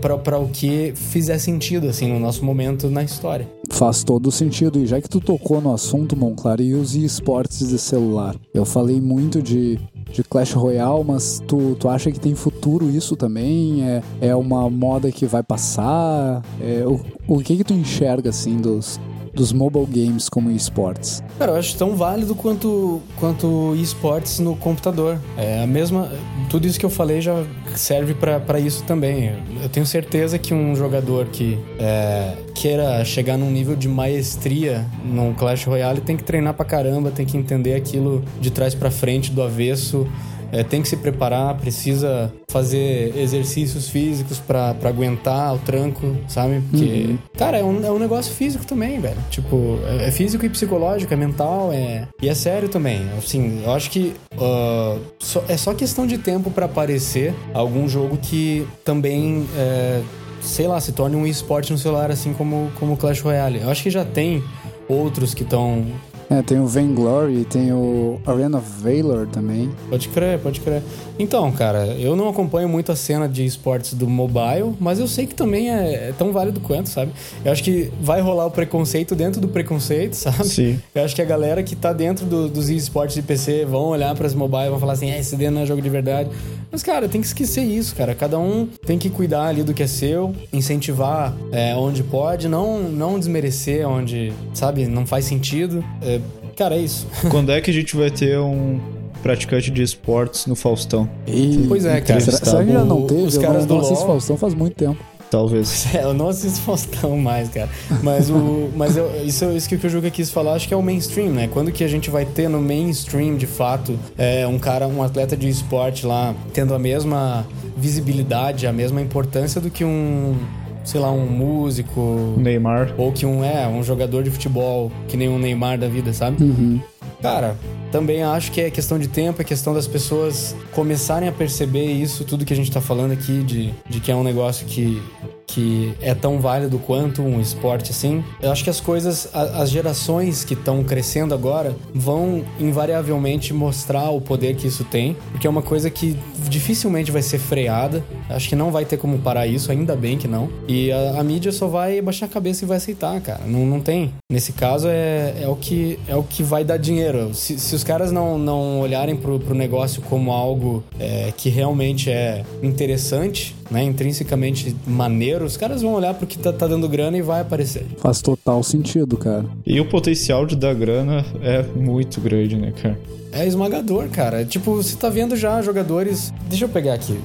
pra 0.00 0.38
o 0.38 0.48
que 0.48 0.92
fizer 0.94 1.38
sentido 1.38 1.88
assim 1.88 2.10
no 2.10 2.18
nosso 2.18 2.44
momento 2.44 2.88
na 2.88 3.02
história. 3.02 3.46
Faz 3.70 4.02
todo 4.02 4.30
sentido. 4.30 4.78
E 4.78 4.86
já 4.86 5.00
que 5.00 5.08
tu 5.08 5.20
tocou 5.20 5.60
no 5.60 5.72
assunto, 5.72 6.16
Monclar, 6.16 6.60
e 6.60 6.74
os 6.74 6.94
esportes 6.94 7.68
de 7.68 7.78
celular. 7.78 8.34
Eu 8.52 8.64
falei 8.64 9.00
muito 9.00 9.42
de, 9.42 9.78
de 10.10 10.22
Clash 10.22 10.52
Royale, 10.52 11.04
mas 11.04 11.42
tu, 11.46 11.74
tu 11.78 11.88
acha 11.88 12.10
que 12.10 12.20
tem 12.20 12.34
futuro 12.34 12.90
isso 12.90 13.16
também? 13.16 13.82
É, 13.82 14.02
é 14.20 14.36
uma 14.36 14.68
moda 14.70 15.10
que 15.10 15.26
vai 15.26 15.42
passar? 15.42 16.42
É, 16.60 16.84
o, 16.86 17.00
o 17.26 17.38
que 17.40 17.56
que 17.56 17.64
tu 17.64 17.74
enxerga, 17.74 18.30
assim, 18.30 18.56
dos, 18.56 19.00
dos 19.34 19.52
mobile 19.52 19.86
games 19.86 20.28
como 20.28 20.50
esportes? 20.50 21.22
Cara, 21.38 21.52
eu 21.52 21.56
acho 21.56 21.76
tão 21.76 21.96
válido 21.96 22.34
quanto 22.34 23.02
quanto 23.18 23.74
esportes 23.76 24.38
no 24.38 24.56
computador. 24.56 25.18
É 25.36 25.62
a 25.62 25.66
mesma, 25.66 26.10
tudo 26.48 26.66
isso 26.66 26.78
que 26.78 26.86
eu 26.86 26.90
falei 26.90 27.20
já 27.20 27.44
serve 27.74 28.14
pra 28.14 28.60
isso 28.60 28.84
também. 28.84 29.32
Eu 29.62 29.68
tenho 29.68 29.86
certeza 29.86 30.38
que 30.38 30.54
um 30.54 30.74
jogador 30.74 31.26
que 31.26 31.58
é, 31.78 32.34
queira 32.54 33.04
chegar 33.04 33.36
num 33.36 33.50
nível 33.50 33.76
de 33.76 33.88
maestria 33.88 34.86
no 35.04 35.34
Clash 35.34 35.64
Royale 35.64 36.00
tem 36.00 36.16
que 36.16 36.22
treinar 36.22 36.54
pra 36.54 36.64
caramba, 36.64 37.10
tem 37.10 37.26
que 37.26 37.36
entender 37.36 37.74
aquilo 37.74 38.24
de 38.40 38.50
trás 38.50 38.74
pra 38.74 38.90
frente, 38.90 39.30
do 39.30 39.42
avesso. 39.42 40.06
É, 40.52 40.62
tem 40.62 40.82
que 40.82 40.88
se 40.88 40.96
preparar, 40.96 41.54
precisa 41.56 42.32
fazer 42.50 43.12
exercícios 43.16 43.88
físicos 43.88 44.38
pra 44.38 44.74
pra 44.74 44.88
aguentar 44.90 45.54
o 45.54 45.58
tranco, 45.58 46.16
sabe? 46.28 46.62
Porque, 46.70 47.16
cara, 47.36 47.58
é 47.58 47.64
um, 47.64 47.84
é 47.84 47.90
um 47.90 47.98
negócio 47.98 48.32
físico 48.34 48.64
também, 48.66 49.00
velho. 49.00 49.16
Tipo, 49.30 49.78
é, 50.00 50.08
é 50.08 50.10
físico 50.10 50.44
e 50.44 50.48
psicológico, 50.48 51.12
é 51.12 51.16
mental, 51.16 51.70
é. 51.72 52.06
E 52.22 52.28
é 52.28 52.34
sério 52.34 52.68
também. 52.68 53.00
Assim, 53.18 53.62
eu 53.64 53.72
acho 53.72 53.90
que 53.90 54.14
ah, 54.38 54.96
só- 55.18 55.44
é 55.48 55.56
só 55.56 55.74
questão 55.74 56.06
de 56.06 56.18
tempo 56.18 56.50
pra 56.50 56.66
aparecer 56.66 57.34
algum 57.52 57.88
jogo 57.88 58.16
que 58.16 58.66
também. 58.84 59.46
é, 59.56 60.00
sei 60.40 60.66
lá, 60.68 60.78
se 60.78 60.92
torne 60.92 61.16
um 61.16 61.26
esporte 61.26 61.72
no 61.72 61.78
celular, 61.78 62.10
assim 62.10 62.34
como 62.34 62.70
como 62.78 62.96
Clash 62.98 63.20
Royale. 63.22 63.60
Eu 63.62 63.70
acho 63.70 63.82
que 63.82 63.90
já 63.90 64.04
tem 64.04 64.42
outros 64.86 65.32
que 65.32 65.42
estão 65.42 65.86
É, 66.30 66.40
tem 66.42 66.58
o 66.58 66.66
Vainglory, 66.66 67.44
tem 67.44 67.72
o 67.72 68.18
Arena 68.26 68.58
of 68.58 68.66
Valor 68.80 69.26
também. 69.26 69.70
Pode 69.90 70.08
crer, 70.08 70.38
pode 70.38 70.60
crer. 70.60 70.82
Então, 71.18 71.52
cara, 71.52 71.86
eu 71.98 72.16
não 72.16 72.28
acompanho 72.28 72.68
muito 72.68 72.90
a 72.90 72.96
cena 72.96 73.28
de 73.28 73.44
esportes 73.44 73.94
do 73.94 74.08
mobile, 74.08 74.74
mas 74.80 74.98
eu 74.98 75.06
sei 75.06 75.26
que 75.26 75.34
também 75.34 75.70
é, 75.70 76.08
é 76.08 76.14
tão 76.16 76.32
válido 76.32 76.60
quanto, 76.60 76.88
sabe? 76.88 77.12
Eu 77.44 77.52
acho 77.52 77.62
que 77.62 77.90
vai 78.00 78.20
rolar 78.20 78.46
o 78.46 78.50
preconceito 78.50 79.14
dentro 79.14 79.40
do 79.40 79.48
preconceito, 79.48 80.14
sabe? 80.16 80.46
Sim. 80.48 80.80
Eu 80.94 81.04
acho 81.04 81.14
que 81.14 81.22
a 81.22 81.24
galera 81.26 81.62
que 81.62 81.76
tá 81.76 81.92
dentro 81.92 82.24
do- 82.26 82.48
dos 82.48 82.68
esportes 82.70 83.14
de 83.14 83.22
PC 83.22 83.64
vão 83.64 83.84
olhar 83.88 84.14
pras 84.14 84.34
mobile 84.34 84.66
e 84.66 84.70
vão 84.70 84.78
falar 84.80 84.94
assim, 84.94 85.10
é, 85.10 85.18
esse 85.20 85.36
daí 85.36 85.50
não 85.50 85.60
é 85.62 85.66
jogo 85.66 85.82
de 85.82 85.90
verdade. 85.90 86.30
Mas, 86.72 86.82
cara, 86.82 87.08
tem 87.08 87.20
que 87.20 87.26
esquecer 87.28 87.62
isso, 87.62 87.94
cara. 87.94 88.14
Cada 88.14 88.38
um 88.38 88.66
tem 88.84 88.98
que 88.98 89.08
cuidar 89.08 89.46
ali 89.46 89.62
do 89.62 89.72
que 89.72 89.82
é 89.82 89.86
seu, 89.86 90.34
incentivar 90.52 91.32
é, 91.52 91.76
onde 91.76 92.02
pode, 92.02 92.48
não, 92.48 92.80
não 92.88 93.18
desmerecer 93.18 93.86
onde, 93.88 94.32
sabe, 94.52 94.86
não 94.86 95.06
faz 95.06 95.26
sentido. 95.26 95.84
É, 96.02 96.20
cara, 96.54 96.76
é 96.76 96.80
isso. 96.80 97.06
Quando 97.30 97.50
é 97.52 97.60
que 97.60 97.70
a 97.70 97.74
gente 97.74 97.96
vai 97.96 98.10
ter 98.10 98.38
um 98.38 98.80
praticante 99.22 99.70
de 99.70 99.82
esportes 99.82 100.46
no 100.46 100.54
Faustão? 100.54 101.08
E, 101.26 101.64
Pois 101.68 101.84
é, 101.84 102.00
cara. 102.00 102.20
Será, 102.20 102.36
será 102.36 102.64
que 102.64 102.72
já 102.72 102.84
não 102.84 103.06
teve? 103.06 103.22
os 103.22 103.36
Eu 103.36 103.42
caras 103.42 103.66
não, 103.66 103.78
do 103.78 103.88
não 103.88 103.96
Faustão 103.96 104.36
faz 104.36 104.54
muito 104.54 104.74
tempo. 104.74 105.02
Talvez. 105.30 105.86
É, 105.94 106.04
eu 106.04 106.14
não 106.14 106.28
assisto 106.28 106.60
Faustão 106.60 107.16
mais, 107.16 107.48
cara. 107.48 107.68
Mas, 108.02 108.30
o, 108.30 108.70
mas 108.76 108.96
eu, 108.96 109.10
isso, 109.24 109.44
isso 109.52 109.68
que 109.68 109.74
o 109.74 109.90
Juca 109.90 110.10
quis 110.10 110.30
falar, 110.30 110.54
acho 110.54 110.68
que 110.68 110.74
é 110.74 110.76
o 110.76 110.82
mainstream, 110.82 111.30
né? 111.30 111.48
Quando 111.52 111.72
que 111.72 111.82
a 111.82 111.88
gente 111.88 112.10
vai 112.10 112.24
ter 112.24 112.48
no 112.48 112.60
mainstream, 112.60 113.36
de 113.36 113.46
fato, 113.46 113.98
é, 114.16 114.46
um 114.46 114.58
cara, 114.58 114.86
um 114.86 115.02
atleta 115.02 115.36
de 115.36 115.48
esporte 115.48 116.06
lá, 116.06 116.34
tendo 116.52 116.74
a 116.74 116.78
mesma 116.78 117.46
visibilidade, 117.76 118.66
a 118.66 118.72
mesma 118.72 119.00
importância 119.00 119.60
do 119.60 119.70
que 119.70 119.84
um, 119.84 120.36
sei 120.84 121.00
lá, 121.00 121.10
um 121.10 121.26
músico... 121.26 122.34
Neymar. 122.36 122.94
Ou 122.96 123.10
que 123.10 123.26
um, 123.26 123.42
é, 123.42 123.66
um 123.66 123.82
jogador 123.82 124.22
de 124.22 124.30
futebol, 124.30 124.92
que 125.08 125.16
nem 125.16 125.28
um 125.28 125.38
Neymar 125.38 125.78
da 125.78 125.88
vida, 125.88 126.12
sabe? 126.12 126.42
Uhum. 126.42 126.80
Cara, 127.20 127.56
também 127.90 128.22
acho 128.22 128.52
que 128.52 128.60
é 128.60 128.70
questão 128.70 128.98
de 128.98 129.08
tempo, 129.08 129.40
é 129.40 129.44
questão 129.44 129.72
das 129.72 129.86
pessoas 129.86 130.54
começarem 130.72 131.28
a 131.28 131.32
perceber 131.32 131.86
isso, 131.86 132.24
tudo 132.24 132.44
que 132.44 132.52
a 132.52 132.56
gente 132.56 132.70
tá 132.70 132.80
falando 132.80 133.12
aqui, 133.12 133.42
de, 133.42 133.72
de 133.88 134.00
que 134.00 134.12
é 134.12 134.14
um 134.14 134.22
negócio 134.22 134.66
que, 134.66 135.02
que 135.46 135.94
é 136.00 136.14
tão 136.14 136.40
válido 136.40 136.78
quanto 136.78 137.22
um 137.22 137.40
esporte 137.40 137.90
assim. 137.90 138.24
Eu 138.40 138.50
acho 138.50 138.64
que 138.64 138.70
as 138.70 138.80
coisas, 138.80 139.28
as 139.32 139.70
gerações 139.70 140.44
que 140.44 140.54
estão 140.54 140.82
crescendo 140.82 141.34
agora 141.34 141.74
vão 141.94 142.44
invariavelmente 142.58 143.52
mostrar 143.52 144.10
o 144.10 144.20
poder 144.20 144.56
que 144.56 144.66
isso 144.66 144.84
tem, 144.84 145.16
porque 145.30 145.46
é 145.46 145.50
uma 145.50 145.62
coisa 145.62 145.90
que 145.90 146.16
dificilmente 146.48 147.10
vai 147.10 147.22
ser 147.22 147.38
freada. 147.38 148.04
Acho 148.28 148.48
que 148.48 148.56
não 148.56 148.70
vai 148.70 148.84
ter 148.84 148.96
como 148.96 149.18
parar 149.18 149.46
isso, 149.46 149.70
ainda 149.70 149.94
bem 149.94 150.18
que 150.18 150.28
não. 150.28 150.48
E 150.66 150.90
a, 150.90 151.20
a 151.20 151.24
mídia 151.24 151.52
só 151.52 151.66
vai 151.66 152.00
baixar 152.00 152.26
a 152.26 152.28
cabeça 152.28 152.64
e 152.64 152.68
vai 152.68 152.76
aceitar, 152.76 153.20
cara. 153.20 153.40
Não, 153.46 153.66
não 153.66 153.80
tem. 153.80 154.12
Nesse 154.30 154.52
caso 154.52 154.88
é, 154.88 155.34
é, 155.42 155.48
o 155.48 155.56
que, 155.56 155.98
é 156.08 156.16
o 156.16 156.22
que 156.22 156.42
vai 156.42 156.64
dar 156.64 156.76
dinheiro. 156.76 157.34
Se, 157.34 157.58
se 157.58 157.74
os 157.74 157.84
caras 157.84 158.10
não, 158.10 158.38
não 158.38 158.80
olharem 158.80 159.16
pro, 159.16 159.38
pro 159.38 159.54
negócio 159.54 160.02
como 160.02 160.32
algo 160.32 160.82
é, 160.98 161.32
que 161.36 161.48
realmente 161.48 162.10
é 162.10 162.44
interessante, 162.62 163.54
né, 163.70 163.82
intrinsecamente 163.82 164.74
maneiro, 164.86 165.44
os 165.44 165.56
caras 165.56 165.82
vão 165.82 165.94
olhar 165.94 166.14
pro 166.14 166.26
que 166.26 166.38
tá, 166.38 166.52
tá 166.52 166.66
dando 166.66 166.88
grana 166.88 167.16
e 167.16 167.22
vai 167.22 167.40
aparecer. 167.40 167.86
Faz 167.98 168.20
total 168.20 168.62
sentido, 168.62 169.16
cara. 169.16 169.44
E 169.66 169.80
o 169.80 169.88
potencial 169.88 170.44
de 170.46 170.54
dar 170.56 170.74
grana 170.74 171.24
é 171.42 171.62
muito 171.62 172.20
grande, 172.20 172.56
né, 172.56 172.72
cara? 172.80 172.98
É 173.32 173.46
esmagador, 173.46 174.08
cara. 174.10 174.44
Tipo, 174.44 174.76
você 174.76 174.94
tá 174.96 175.08
vendo 175.08 175.34
já 175.36 175.60
jogadores. 175.62 176.32
Deixa 176.48 176.66
eu 176.66 176.68
pegar 176.68 176.94
aqui. 176.94 177.18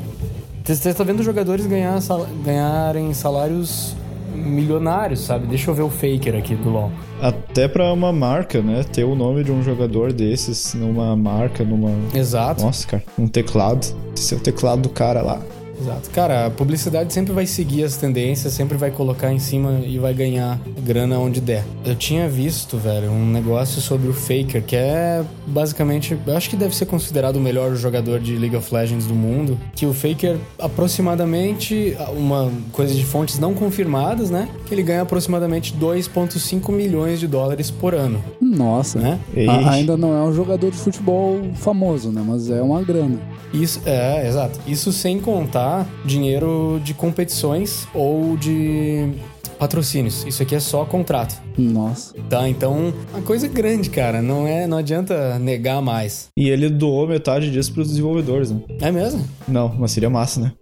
Você 0.65 0.93
tá 0.93 1.03
vendo 1.03 1.21
jogadores 1.23 1.65
ganhar, 1.67 1.99
sal- 2.01 2.27
ganharem 2.43 3.13
salários 3.13 3.95
milionários, 4.33 5.21
sabe? 5.21 5.47
Deixa 5.47 5.69
eu 5.69 5.75
ver 5.75 5.81
o 5.83 5.89
Faker 5.89 6.35
aqui 6.35 6.55
do 6.55 6.69
LoL. 6.69 6.91
Até 7.21 7.67
pra 7.67 7.91
uma 7.93 8.11
marca, 8.13 8.61
né? 8.61 8.83
Ter 8.91 9.03
o 9.03 9.13
nome 9.15 9.43
de 9.43 9.51
um 9.51 9.61
jogador 9.61 10.13
desses 10.13 10.73
numa 10.73 11.15
marca, 11.15 11.63
numa. 11.63 11.91
Exato. 12.13 12.63
Nossa, 12.63 12.87
cara, 12.87 13.03
um 13.17 13.27
teclado. 13.27 13.85
Esse 14.15 14.33
é 14.33 14.37
o 14.37 14.39
teclado 14.39 14.81
do 14.83 14.89
cara 14.89 15.21
lá. 15.21 15.41
Exato. 15.89 16.09
Cara, 16.11 16.45
a 16.45 16.49
publicidade 16.49 17.13
sempre 17.13 17.33
vai 17.33 17.45
seguir 17.45 17.83
as 17.83 17.95
tendências, 17.97 18.53
sempre 18.53 18.77
vai 18.77 18.91
colocar 18.91 19.31
em 19.33 19.39
cima 19.39 19.79
e 19.85 19.97
vai 19.97 20.13
ganhar 20.13 20.59
grana 20.85 21.17
onde 21.19 21.41
der. 21.41 21.63
Eu 21.85 21.95
tinha 21.95 22.27
visto, 22.29 22.77
velho, 22.77 23.09
um 23.11 23.25
negócio 23.25 23.81
sobre 23.81 24.07
o 24.09 24.13
Faker, 24.13 24.63
que 24.63 24.75
é 24.75 25.23
basicamente, 25.47 26.17
eu 26.27 26.37
acho 26.37 26.49
que 26.49 26.55
deve 26.55 26.75
ser 26.75 26.85
considerado 26.85 27.37
o 27.37 27.39
melhor 27.41 27.75
jogador 27.75 28.19
de 28.19 28.35
League 28.35 28.55
of 28.55 28.73
Legends 28.73 29.05
do 29.07 29.13
mundo, 29.15 29.57
que 29.75 29.85
o 29.85 29.93
Faker 29.93 30.37
aproximadamente 30.59 31.95
uma 32.15 32.51
coisa 32.71 32.93
de 32.93 33.03
fontes 33.05 33.39
não 33.39 33.53
confirmadas, 33.53 34.29
né? 34.29 34.47
Que 34.65 34.73
ele 34.73 34.83
ganha 34.83 35.01
aproximadamente 35.01 35.73
2.5 35.73 36.71
milhões 36.71 37.19
de 37.19 37.27
dólares 37.27 37.71
por 37.71 37.93
ano, 37.95 38.23
Nossa. 38.41 38.99
né? 38.99 39.19
A- 39.47 39.71
ainda 39.71 39.95
não 39.97 40.13
é 40.13 40.21
um 40.23 40.33
jogador 40.33 40.69
de 40.71 40.77
futebol 40.77 41.39
famoso, 41.55 42.09
né? 42.11 42.23
Mas 42.25 42.49
é 42.49 42.61
uma 42.61 42.81
grana. 42.81 43.17
Isso, 43.53 43.81
é, 43.85 44.27
exato. 44.27 44.59
Isso 44.67 44.91
sem 44.91 45.19
contar 45.19 45.78
dinheiro 46.05 46.80
de 46.84 46.93
competições 46.93 47.88
ou 47.93 48.36
de 48.38 49.13
patrocínios. 49.59 50.25
Isso 50.25 50.41
aqui 50.41 50.55
é 50.55 50.59
só 50.59 50.86
contrato. 50.86 51.36
Nossa. 51.57 52.15
Tá, 52.30 52.47
então 52.47 52.93
a 53.13 53.21
coisa 53.21 53.45
é 53.45 53.49
grande, 53.49 53.89
cara. 53.89 54.21
Não 54.21 54.47
é, 54.47 54.65
não 54.65 54.77
adianta 54.77 55.38
negar 55.38 55.82
mais. 55.82 56.30
E 56.36 56.49
ele 56.49 56.69
doou 56.69 57.05
metade 57.05 57.51
disso 57.51 57.73
pros 57.73 57.89
desenvolvedores, 57.89 58.51
né? 58.51 58.61
É 58.80 58.89
mesmo? 58.91 59.27
Não, 59.47 59.67
mas 59.77 59.91
seria 59.91 60.09
massa, 60.09 60.39
né? 60.39 60.53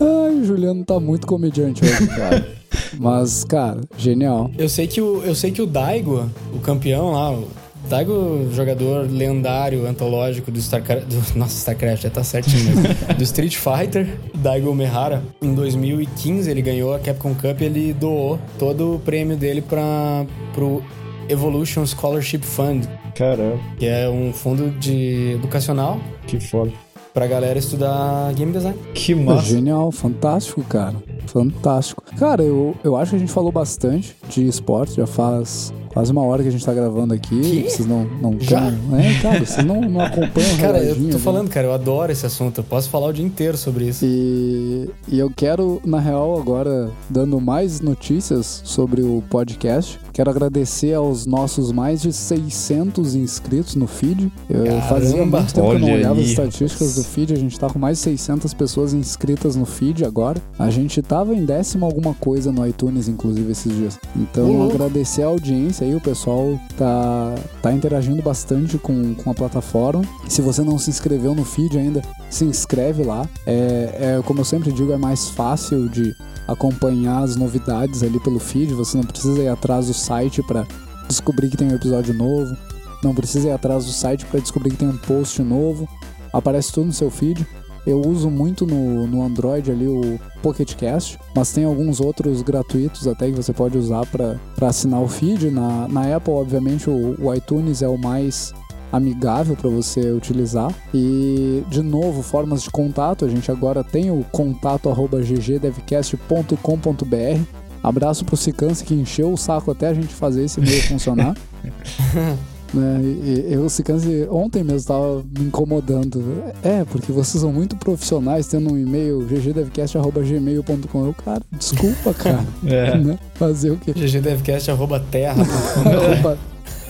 Ai, 0.00 0.34
o 0.34 0.44
Juliano 0.44 0.82
tá 0.84 0.98
muito 0.98 1.26
comediante 1.26 1.84
hoje, 1.84 2.06
cara. 2.06 2.60
Mas, 2.98 3.44
cara, 3.44 3.80
genial. 3.96 4.50
Eu 4.58 4.68
sei 4.68 4.86
que 4.86 5.00
o 5.00 5.22
eu 5.24 5.34
sei 5.34 5.50
que 5.50 5.62
o 5.62 5.66
Daigo, 5.66 6.28
o 6.54 6.58
campeão 6.58 7.12
lá, 7.12 7.32
o 7.32 7.48
Daigo, 7.90 8.48
jogador 8.52 9.08
lendário, 9.10 9.84
antológico 9.84 10.48
do 10.52 10.58
StarCraft, 10.60 11.06
do, 11.06 11.16
nossa, 11.36 11.56
StarCraft, 11.56 12.04
já 12.04 12.10
tá 12.10 12.22
certinho 12.22 12.64
mesmo. 12.66 12.82
do 13.18 13.22
Street 13.24 13.56
Fighter, 13.56 14.06
Daigo 14.36 14.72
Mehara, 14.72 15.22
em 15.42 15.52
2015 15.52 16.48
ele 16.48 16.62
ganhou 16.62 16.94
a 16.94 17.00
Capcom 17.00 17.34
Cup 17.34 17.60
e 17.60 17.64
ele 17.64 17.92
doou 17.92 18.38
todo 18.60 18.94
o 18.94 18.98
prêmio 19.00 19.36
dele 19.36 19.60
para 19.60 20.24
pro 20.54 20.82
Evolution 21.28 21.84
Scholarship 21.84 22.42
Fund, 22.42 22.86
Caramba, 23.16 23.58
que 23.76 23.86
é 23.86 24.08
um 24.08 24.32
fundo 24.32 24.70
de 24.78 25.32
educacional 25.34 25.98
que 26.28 26.38
foda. 26.38 26.70
pra 27.12 27.26
galera 27.26 27.58
estudar 27.58 28.32
game 28.34 28.52
design. 28.52 28.78
Que 28.94 29.12
É 29.12 29.16
massa. 29.16 29.48
Genial, 29.48 29.90
fantástico, 29.90 30.62
cara. 30.62 30.94
Fantástico. 31.26 32.04
Cara, 32.16 32.42
eu, 32.42 32.74
eu 32.84 32.96
acho 32.96 33.10
que 33.10 33.16
a 33.16 33.18
gente 33.18 33.32
falou 33.32 33.50
bastante 33.50 34.16
de 34.28 34.46
esporte, 34.46 34.94
já 34.96 35.06
faz 35.08 35.72
quase 35.92 36.12
uma 36.12 36.22
hora 36.22 36.42
que 36.42 36.48
a 36.48 36.52
gente 36.52 36.64
tá 36.64 36.72
gravando 36.72 37.12
aqui. 37.14 37.40
Que? 37.40 37.62
Vocês 37.70 37.86
não, 37.86 38.04
não 38.20 38.36
Já? 38.40 38.60
tão- 38.60 38.98
É, 38.98 39.20
cara, 39.20 39.44
vocês 39.44 39.66
não, 39.66 39.80
não 39.82 40.00
acompanham 40.00 40.54
o 40.54 40.58
Cara, 40.58 40.78
eu 40.82 40.94
tô 40.94 41.00
né? 41.02 41.18
falando, 41.18 41.48
cara, 41.50 41.66
eu 41.66 41.72
adoro 41.72 42.10
esse 42.12 42.24
assunto. 42.26 42.58
Eu 42.58 42.64
posso 42.64 42.88
falar 42.88 43.08
o 43.08 43.12
dia 43.12 43.24
inteiro 43.24 43.56
sobre 43.56 43.88
isso. 43.88 44.04
E, 44.04 44.88
e 45.08 45.18
eu 45.18 45.30
quero, 45.34 45.80
na 45.84 45.98
real, 45.98 46.38
agora, 46.38 46.90
dando 47.08 47.40
mais 47.40 47.80
notícias 47.80 48.62
sobre 48.64 49.02
o 49.02 49.22
podcast, 49.30 49.98
quero 50.12 50.30
agradecer 50.30 50.94
aos 50.94 51.26
nossos 51.26 51.72
mais 51.72 52.00
de 52.02 52.12
600 52.12 53.14
inscritos 53.14 53.74
no 53.74 53.86
feed. 53.86 54.30
Eu 54.48 54.64
Caramba! 54.64 54.82
fazia 54.82 55.24
muito 55.26 55.54
tempo 55.54 55.68
que 55.70 55.74
eu 55.74 55.78
não 55.78 55.86
Olha 55.88 55.94
olhava 55.96 56.14
as 56.14 56.18
aí, 56.20 56.30
estatísticas 56.30 56.94
do 56.94 57.04
feed, 57.04 57.32
a 57.32 57.36
gente 57.36 57.58
tá 57.58 57.68
com 57.68 57.78
mais 57.78 57.98
de 57.98 58.04
600 58.04 58.54
pessoas 58.54 58.92
inscritas 58.92 59.56
no 59.56 59.64
feed 59.64 60.04
agora. 60.04 60.40
A 60.58 60.70
gente 60.70 61.00
tava 61.02 61.34
em 61.34 61.44
décimo 61.44 61.84
alguma 61.86 62.14
coisa 62.14 62.52
no 62.52 62.66
iTunes, 62.66 63.08
inclusive, 63.08 63.50
esses 63.52 63.72
dias. 63.74 63.98
Então, 64.16 64.46
louco. 64.52 64.74
agradecer 64.74 65.22
a 65.22 65.26
audiência 65.26 65.79
aí, 65.84 65.94
o 65.94 66.00
pessoal 66.00 66.58
tá, 66.76 67.34
tá 67.62 67.72
interagindo 67.72 68.22
bastante 68.22 68.78
com, 68.78 69.14
com 69.14 69.30
a 69.30 69.34
plataforma. 69.34 70.02
Se 70.28 70.40
você 70.40 70.62
não 70.62 70.78
se 70.78 70.90
inscreveu 70.90 71.34
no 71.34 71.44
feed 71.44 71.78
ainda, 71.78 72.02
se 72.28 72.44
inscreve 72.44 73.02
lá. 73.02 73.28
É, 73.46 74.16
é, 74.18 74.22
como 74.24 74.40
eu 74.40 74.44
sempre 74.44 74.72
digo, 74.72 74.92
é 74.92 74.96
mais 74.96 75.28
fácil 75.30 75.88
de 75.88 76.14
acompanhar 76.46 77.22
as 77.22 77.36
novidades 77.36 78.02
ali 78.02 78.18
pelo 78.20 78.38
feed. 78.38 78.74
Você 78.74 78.96
não 78.96 79.04
precisa 79.04 79.40
ir 79.40 79.48
atrás 79.48 79.86
do 79.86 79.94
site 79.94 80.42
para 80.42 80.66
descobrir 81.08 81.48
que 81.48 81.56
tem 81.56 81.68
um 81.68 81.74
episódio 81.74 82.14
novo. 82.14 82.56
Não 83.02 83.14
precisa 83.14 83.48
ir 83.48 83.52
atrás 83.52 83.84
do 83.86 83.92
site 83.92 84.26
para 84.26 84.40
descobrir 84.40 84.70
que 84.70 84.76
tem 84.76 84.88
um 84.88 84.96
post 84.96 85.42
novo. 85.42 85.88
Aparece 86.32 86.72
tudo 86.72 86.86
no 86.86 86.92
seu 86.92 87.10
feed. 87.10 87.46
Eu 87.90 88.00
uso 88.00 88.30
muito 88.30 88.64
no, 88.64 89.04
no 89.08 89.24
Android 89.24 89.68
ali 89.68 89.88
o 89.88 90.20
Pocket 90.40 90.76
Cast, 90.76 91.18
mas 91.34 91.52
tem 91.52 91.64
alguns 91.64 92.00
outros 92.00 92.40
gratuitos 92.40 93.08
até 93.08 93.28
que 93.28 93.36
você 93.36 93.52
pode 93.52 93.76
usar 93.76 94.06
para 94.06 94.68
assinar 94.68 95.02
o 95.02 95.08
feed. 95.08 95.50
Na, 95.50 95.88
na 95.88 96.14
Apple, 96.14 96.32
obviamente, 96.32 96.88
o, 96.88 97.16
o 97.20 97.34
iTunes 97.34 97.82
é 97.82 97.88
o 97.88 97.98
mais 97.98 98.54
amigável 98.92 99.56
para 99.56 99.68
você 99.68 100.12
utilizar. 100.12 100.72
E, 100.94 101.64
de 101.68 101.82
novo, 101.82 102.22
formas 102.22 102.62
de 102.62 102.70
contato. 102.70 103.24
A 103.24 103.28
gente 103.28 103.50
agora 103.50 103.82
tem 103.82 104.12
o 104.12 104.24
contato 104.30 104.88
arroba 104.88 105.20
ggdevcast.com.br. 105.20 107.42
Abraço 107.82 108.24
pro 108.24 108.36
Sicance 108.36 108.84
que 108.84 108.94
encheu 108.94 109.32
o 109.32 109.36
saco 109.36 109.72
até 109.72 109.88
a 109.88 109.94
gente 109.94 110.14
fazer 110.14 110.44
esse 110.44 110.60
e-mail 110.60 110.82
funcionar. 110.82 111.36
né? 112.72 113.00
E, 113.02 113.46
eu, 113.52 113.68
se 113.68 113.82
canse, 113.82 114.26
ontem 114.30 114.62
mesmo 114.62 114.86
tava 114.88 115.24
me 115.38 115.46
incomodando. 115.46 116.22
É, 116.62 116.84
porque 116.84 117.12
vocês 117.12 117.40
são 117.40 117.52
muito 117.52 117.76
profissionais 117.76 118.46
tendo 118.46 118.72
um 118.72 118.78
e-mail 118.78 119.20
ggdevcast.gmail.com. 119.26 121.06
Eu, 121.06 121.14
cara, 121.14 121.42
desculpa, 121.52 122.14
cara. 122.14 122.44
É. 122.66 122.90
Né? 123.00 123.18
Fazer 123.34 123.70
o 123.70 123.76
quê? 123.76 123.92
ggdevcast.terra. 123.92 125.42
Arroba 125.84 126.38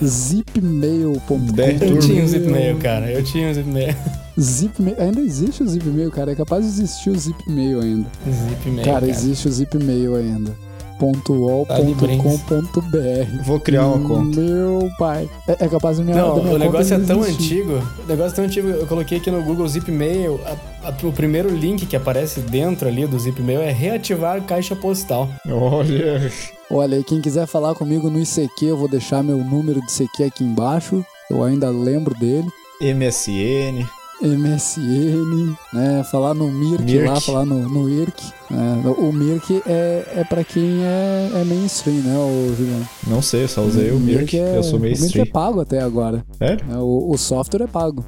zipmail.com. 0.03 1.39
Eu 1.81 1.99
tinha 1.99 2.23
um 2.23 2.27
zipmail, 2.27 2.77
cara. 2.77 3.11
Eu 3.11 3.23
tinha 3.23 3.49
um 3.49 3.53
zipmail. 3.53 3.95
Zipmail. 4.39 4.95
Ainda 4.99 5.21
existe 5.21 5.63
o 5.63 5.67
zipmail, 5.67 6.11
cara. 6.11 6.31
É 6.31 6.35
capaz 6.35 6.63
de 6.63 6.69
existir 6.71 7.09
o 7.09 7.17
zipmail 7.17 7.79
ainda. 7.79 8.09
Zipmail. 8.49 8.85
Cara, 8.85 9.07
existe 9.07 9.47
o 9.47 9.51
zipmail 9.51 10.15
ainda. 10.15 10.55
.ol.com.br 11.01 13.43
Vou 13.45 13.59
criar 13.59 13.87
uma 13.87 14.07
conta. 14.07 14.39
Meu 14.39 14.89
pai. 14.97 15.29
É, 15.47 15.65
é 15.65 15.67
capaz 15.67 15.97
de 15.97 16.03
minha 16.03 16.15
Não, 16.17 16.41
minha 16.43 16.55
o 16.55 16.57
negócio 16.57 16.93
é 16.93 16.99
tão 16.99 17.19
existir. 17.21 17.61
antigo. 17.61 17.73
O 18.03 18.07
negócio 18.07 18.31
é 18.31 18.35
tão 18.35 18.45
antigo. 18.45 18.67
Eu 18.69 18.87
coloquei 18.87 19.17
aqui 19.17 19.31
no 19.31 19.43
Google 19.43 19.67
Zipmail. 19.67 20.39
a- 20.45 20.89
a- 20.89 21.07
o 21.07 21.11
primeiro 21.11 21.49
link 21.49 21.85
que 21.85 21.95
aparece 21.95 22.39
dentro 22.41 22.87
ali 22.87 23.05
do 23.05 23.19
Zipmail 23.19 23.61
é 23.61 23.71
reativar 23.71 24.41
caixa 24.43 24.75
postal. 24.75 25.29
Olha. 25.47 26.31
Olha, 26.69 26.95
e 26.97 27.03
quem 27.03 27.19
quiser 27.21 27.45
falar 27.47 27.73
comigo 27.75 28.09
no 28.09 28.19
ICQ, 28.19 28.65
eu 28.67 28.77
vou 28.77 28.87
deixar 28.87 29.23
meu 29.23 29.37
número 29.37 29.79
de 29.81 29.91
ICQ 29.91 30.23
aqui 30.23 30.43
embaixo. 30.43 31.03
Eu 31.29 31.43
ainda 31.43 31.69
lembro 31.69 32.13
dele. 32.17 32.47
MSN. 32.81 33.85
MSN, 34.21 35.55
né? 35.73 36.03
Falar 36.11 36.33
no 36.33 36.51
Mirk, 36.51 36.83
Mirk. 36.83 37.07
lá, 37.07 37.19
falar 37.21 37.45
no, 37.45 37.67
no 37.67 37.89
IRC. 37.89 38.23
né? 38.49 38.83
O 38.97 39.11
Mirk 39.11 39.61
é, 39.67 40.05
é 40.17 40.23
pra 40.23 40.43
quem 40.43 40.83
é, 40.83 41.31
é 41.35 41.43
mainstream, 41.43 41.97
né, 41.97 42.15
o 42.17 42.55
Juliano? 42.55 42.87
Não 43.07 43.21
sei, 43.21 43.47
só 43.47 43.61
usei 43.63 43.91
o 43.91 43.99
Mirk. 43.99 44.37
é, 44.37 44.57
Eu 44.57 44.63
sou 44.63 44.79
meio 44.79 44.95
O 44.95 44.99
Mirk 45.01 45.19
é 45.19 45.25
pago 45.25 45.61
até 45.61 45.81
agora. 45.81 46.23
Sério? 46.37 46.65
né? 46.67 46.77
O, 46.77 47.11
o 47.11 47.17
software 47.17 47.63
é 47.63 47.67
pago. 47.67 48.05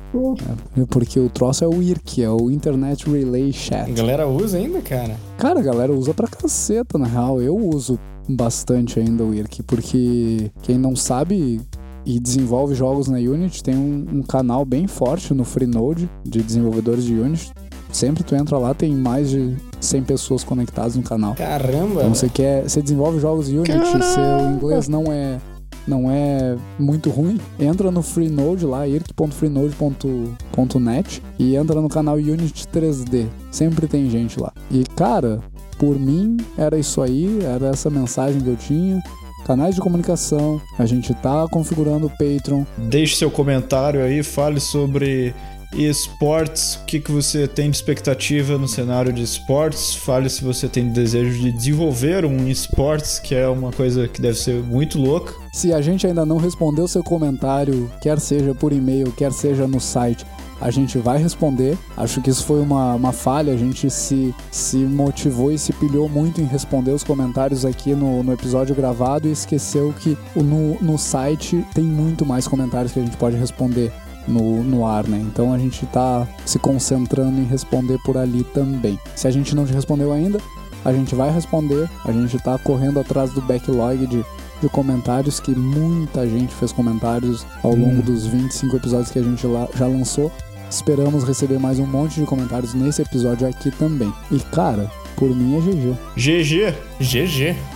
né? 0.76 0.86
Porque 0.89 1.20
o 1.20 1.30
troço 1.30 1.64
é 1.64 1.68
o 1.68 1.82
IRC, 1.82 2.22
é 2.24 2.30
o 2.30 2.49
Internet 2.51 3.09
Relay 3.09 3.49
A 3.49 3.53
Chat. 3.53 3.91
galera 3.91 4.28
usa 4.28 4.57
ainda, 4.57 4.82
cara. 4.82 5.16
Cara, 5.38 5.59
a 5.59 5.64
galera 5.64 5.91
usa 5.93 6.14
pra 6.14 6.28
caceta, 6.28 6.97
na 6.97 7.07
real. 7.07 7.41
Eu 7.41 7.55
uso 7.57 7.99
bastante 8.30 8.99
ainda 8.99 9.24
o 9.24 9.34
IRC, 9.34 9.64
porque 9.64 10.49
quem 10.61 10.78
não 10.78 10.95
sabe 10.95 11.59
e 12.05 12.19
desenvolve 12.19 12.75
jogos 12.75 13.07
na 13.07 13.17
Unity 13.17 13.63
tem 13.63 13.75
um, 13.75 14.05
um 14.11 14.21
canal 14.21 14.63
bem 14.65 14.85
forte 14.87 15.33
no 15.33 15.43
Freenode 15.43 16.09
de 16.23 16.41
desenvolvedores 16.41 17.03
de 17.03 17.13
Unity. 17.13 17.51
Sempre 17.91 18.23
tu 18.23 18.33
entra 18.35 18.57
lá, 18.57 18.73
tem 18.73 18.95
mais 18.95 19.29
de 19.29 19.55
100 19.79 20.03
pessoas 20.03 20.43
conectadas 20.43 20.95
no 20.95 21.03
canal. 21.03 21.35
Caramba. 21.35 22.01
Então 22.01 22.15
você 22.15 22.27
quer, 22.27 22.63
você 22.63 22.81
desenvolve 22.81 23.19
jogos 23.19 23.49
Unity, 23.49 23.71
seu 23.71 24.51
inglês 24.51 24.87
não 24.87 25.11
é 25.11 25.39
não 25.85 26.09
é 26.09 26.55
muito 26.79 27.09
ruim, 27.09 27.37
entra 27.59 27.91
no 27.91 28.01
Freenode 28.01 28.65
lá, 28.65 28.87
irk.freenode.net 28.87 31.21
e 31.37 31.57
entra 31.57 31.81
no 31.81 31.89
canal 31.89 32.15
Unity 32.15 32.65
3D. 32.67 33.27
Sempre 33.51 33.85
tem 33.87 34.09
gente 34.09 34.39
lá. 34.39 34.53
E 34.71 34.85
cara, 34.95 35.41
por 35.77 35.99
mim 35.99 36.37
era 36.57 36.77
isso 36.77 37.01
aí, 37.01 37.43
era 37.43 37.67
essa 37.67 37.89
mensagem 37.89 38.39
que 38.41 38.49
eu 38.49 38.55
tinha. 38.55 39.03
Canais 39.45 39.75
de 39.75 39.81
comunicação, 39.81 40.61
a 40.79 40.85
gente 40.85 41.13
tá 41.13 41.47
configurando 41.49 42.07
o 42.07 42.09
Patreon. 42.09 42.63
Deixe 42.77 43.15
seu 43.15 43.29
comentário 43.29 44.01
aí, 44.01 44.23
fale 44.23 44.59
sobre 44.59 45.33
esportes, 45.75 46.75
o 46.75 46.85
que, 46.85 46.99
que 46.99 47.11
você 47.11 47.47
tem 47.47 47.69
de 47.69 47.75
expectativa 47.75 48.57
no 48.57 48.67
cenário 48.67 49.11
de 49.11 49.23
esportes, 49.23 49.95
fale 49.95 50.29
se 50.29 50.43
você 50.43 50.67
tem 50.67 50.91
desejo 50.91 51.39
de 51.39 51.51
desenvolver 51.51 52.25
um 52.25 52.47
esportes, 52.47 53.19
que 53.19 53.33
é 53.33 53.47
uma 53.47 53.71
coisa 53.71 54.07
que 54.07 54.21
deve 54.21 54.37
ser 54.37 54.61
muito 54.61 54.99
louca. 54.99 55.33
Se 55.51 55.73
a 55.73 55.81
gente 55.81 56.05
ainda 56.05 56.25
não 56.25 56.37
respondeu 56.37 56.87
seu 56.87 57.03
comentário, 57.03 57.91
quer 58.01 58.19
seja 58.19 58.53
por 58.53 58.71
e-mail, 58.71 59.11
quer 59.11 59.31
seja 59.31 59.67
no 59.67 59.79
site, 59.79 60.25
a 60.64 60.72
gente 60.72 60.97
vai 60.97 61.18
responder. 61.18 61.78
Acho 61.97 62.22
que 62.22 62.30
isso 62.30 62.45
foi 62.45 62.61
uma, 62.61 62.95
uma 62.95 63.11
falha, 63.11 63.51
a 63.53 63.57
gente 63.57 63.89
se, 63.89 64.34
se 64.49 64.78
motivou 64.78 65.51
e 65.51 65.57
se 65.59 65.74
pilhou 65.74 66.07
muito 66.07 66.39
em 66.39 66.45
responder 66.45 66.91
os 66.91 67.03
comentários 67.03 67.66
aqui 67.66 67.93
no, 67.93 68.24
no 68.24 68.32
episódio 68.32 68.74
gravado 68.74 69.28
e 69.28 69.32
esqueceu 69.32 69.93
que 69.99 70.18
no, 70.36 70.78
no 70.82 70.97
site 70.97 71.66
tem 71.74 71.84
muito 71.84 72.26
mais 72.26 72.47
comentários 72.47 72.93
que 72.93 72.99
a 72.99 73.03
gente 73.03 73.18
pode 73.18 73.36
responder. 73.36 73.91
No, 74.26 74.64
no 74.64 74.88
ar, 74.88 75.05
né? 75.05 75.18
Então 75.18 75.51
a 75.51 75.57
gente 75.57 75.86
tá 75.88 76.26
se 76.45 76.57
concentrando 76.57 77.41
em 77.41 77.43
responder 77.43 77.97
por 78.05 78.16
ali 78.16 78.41
também. 78.53 78.97
Se 79.18 79.28
a 79.28 79.32
gente 79.32 79.53
não 79.53 79.66
te 79.66 79.74
respondeu 79.74 80.14
ainda, 80.14 80.39
a 80.86 80.93
gente 80.93 81.14
vai 81.14 81.30
responder. 81.30 81.89
A 82.05 82.11
gente 82.14 82.39
tá 82.39 82.57
correndo 82.57 83.01
atrás 83.01 83.34
do 83.34 83.41
backlog 83.41 84.07
de 84.07 84.24
de 84.61 84.70
comentários 84.70 85.41
que 85.41 85.51
muita 85.53 86.26
gente 86.26 86.53
fez 86.55 86.72
comentários 86.72 87.45
ao 87.61 87.76
longo 87.76 88.01
dos 88.01 88.26
25 88.26 88.78
episódios 88.78 89.11
que 89.11 89.20
a 89.20 89.24
gente 89.24 89.45
lá- 89.45 89.68
já 89.76 89.88
lançou. 89.88 90.32
Esperamos 90.74 91.24
receber 91.24 91.59
mais 91.59 91.78
um 91.78 91.86
monte 91.86 92.19
de 92.19 92.26
comentários 92.26 92.74
nesse 92.74 92.99
episódio 93.03 93.47
aqui 93.47 93.69
também. 93.69 94.11
E 94.32 94.39
cara, 94.39 94.89
por 95.15 95.30
mim 95.30 95.55
é 95.55 95.61
GG. 95.61 95.95
GG, 96.17 96.74
GG. 96.99 97.72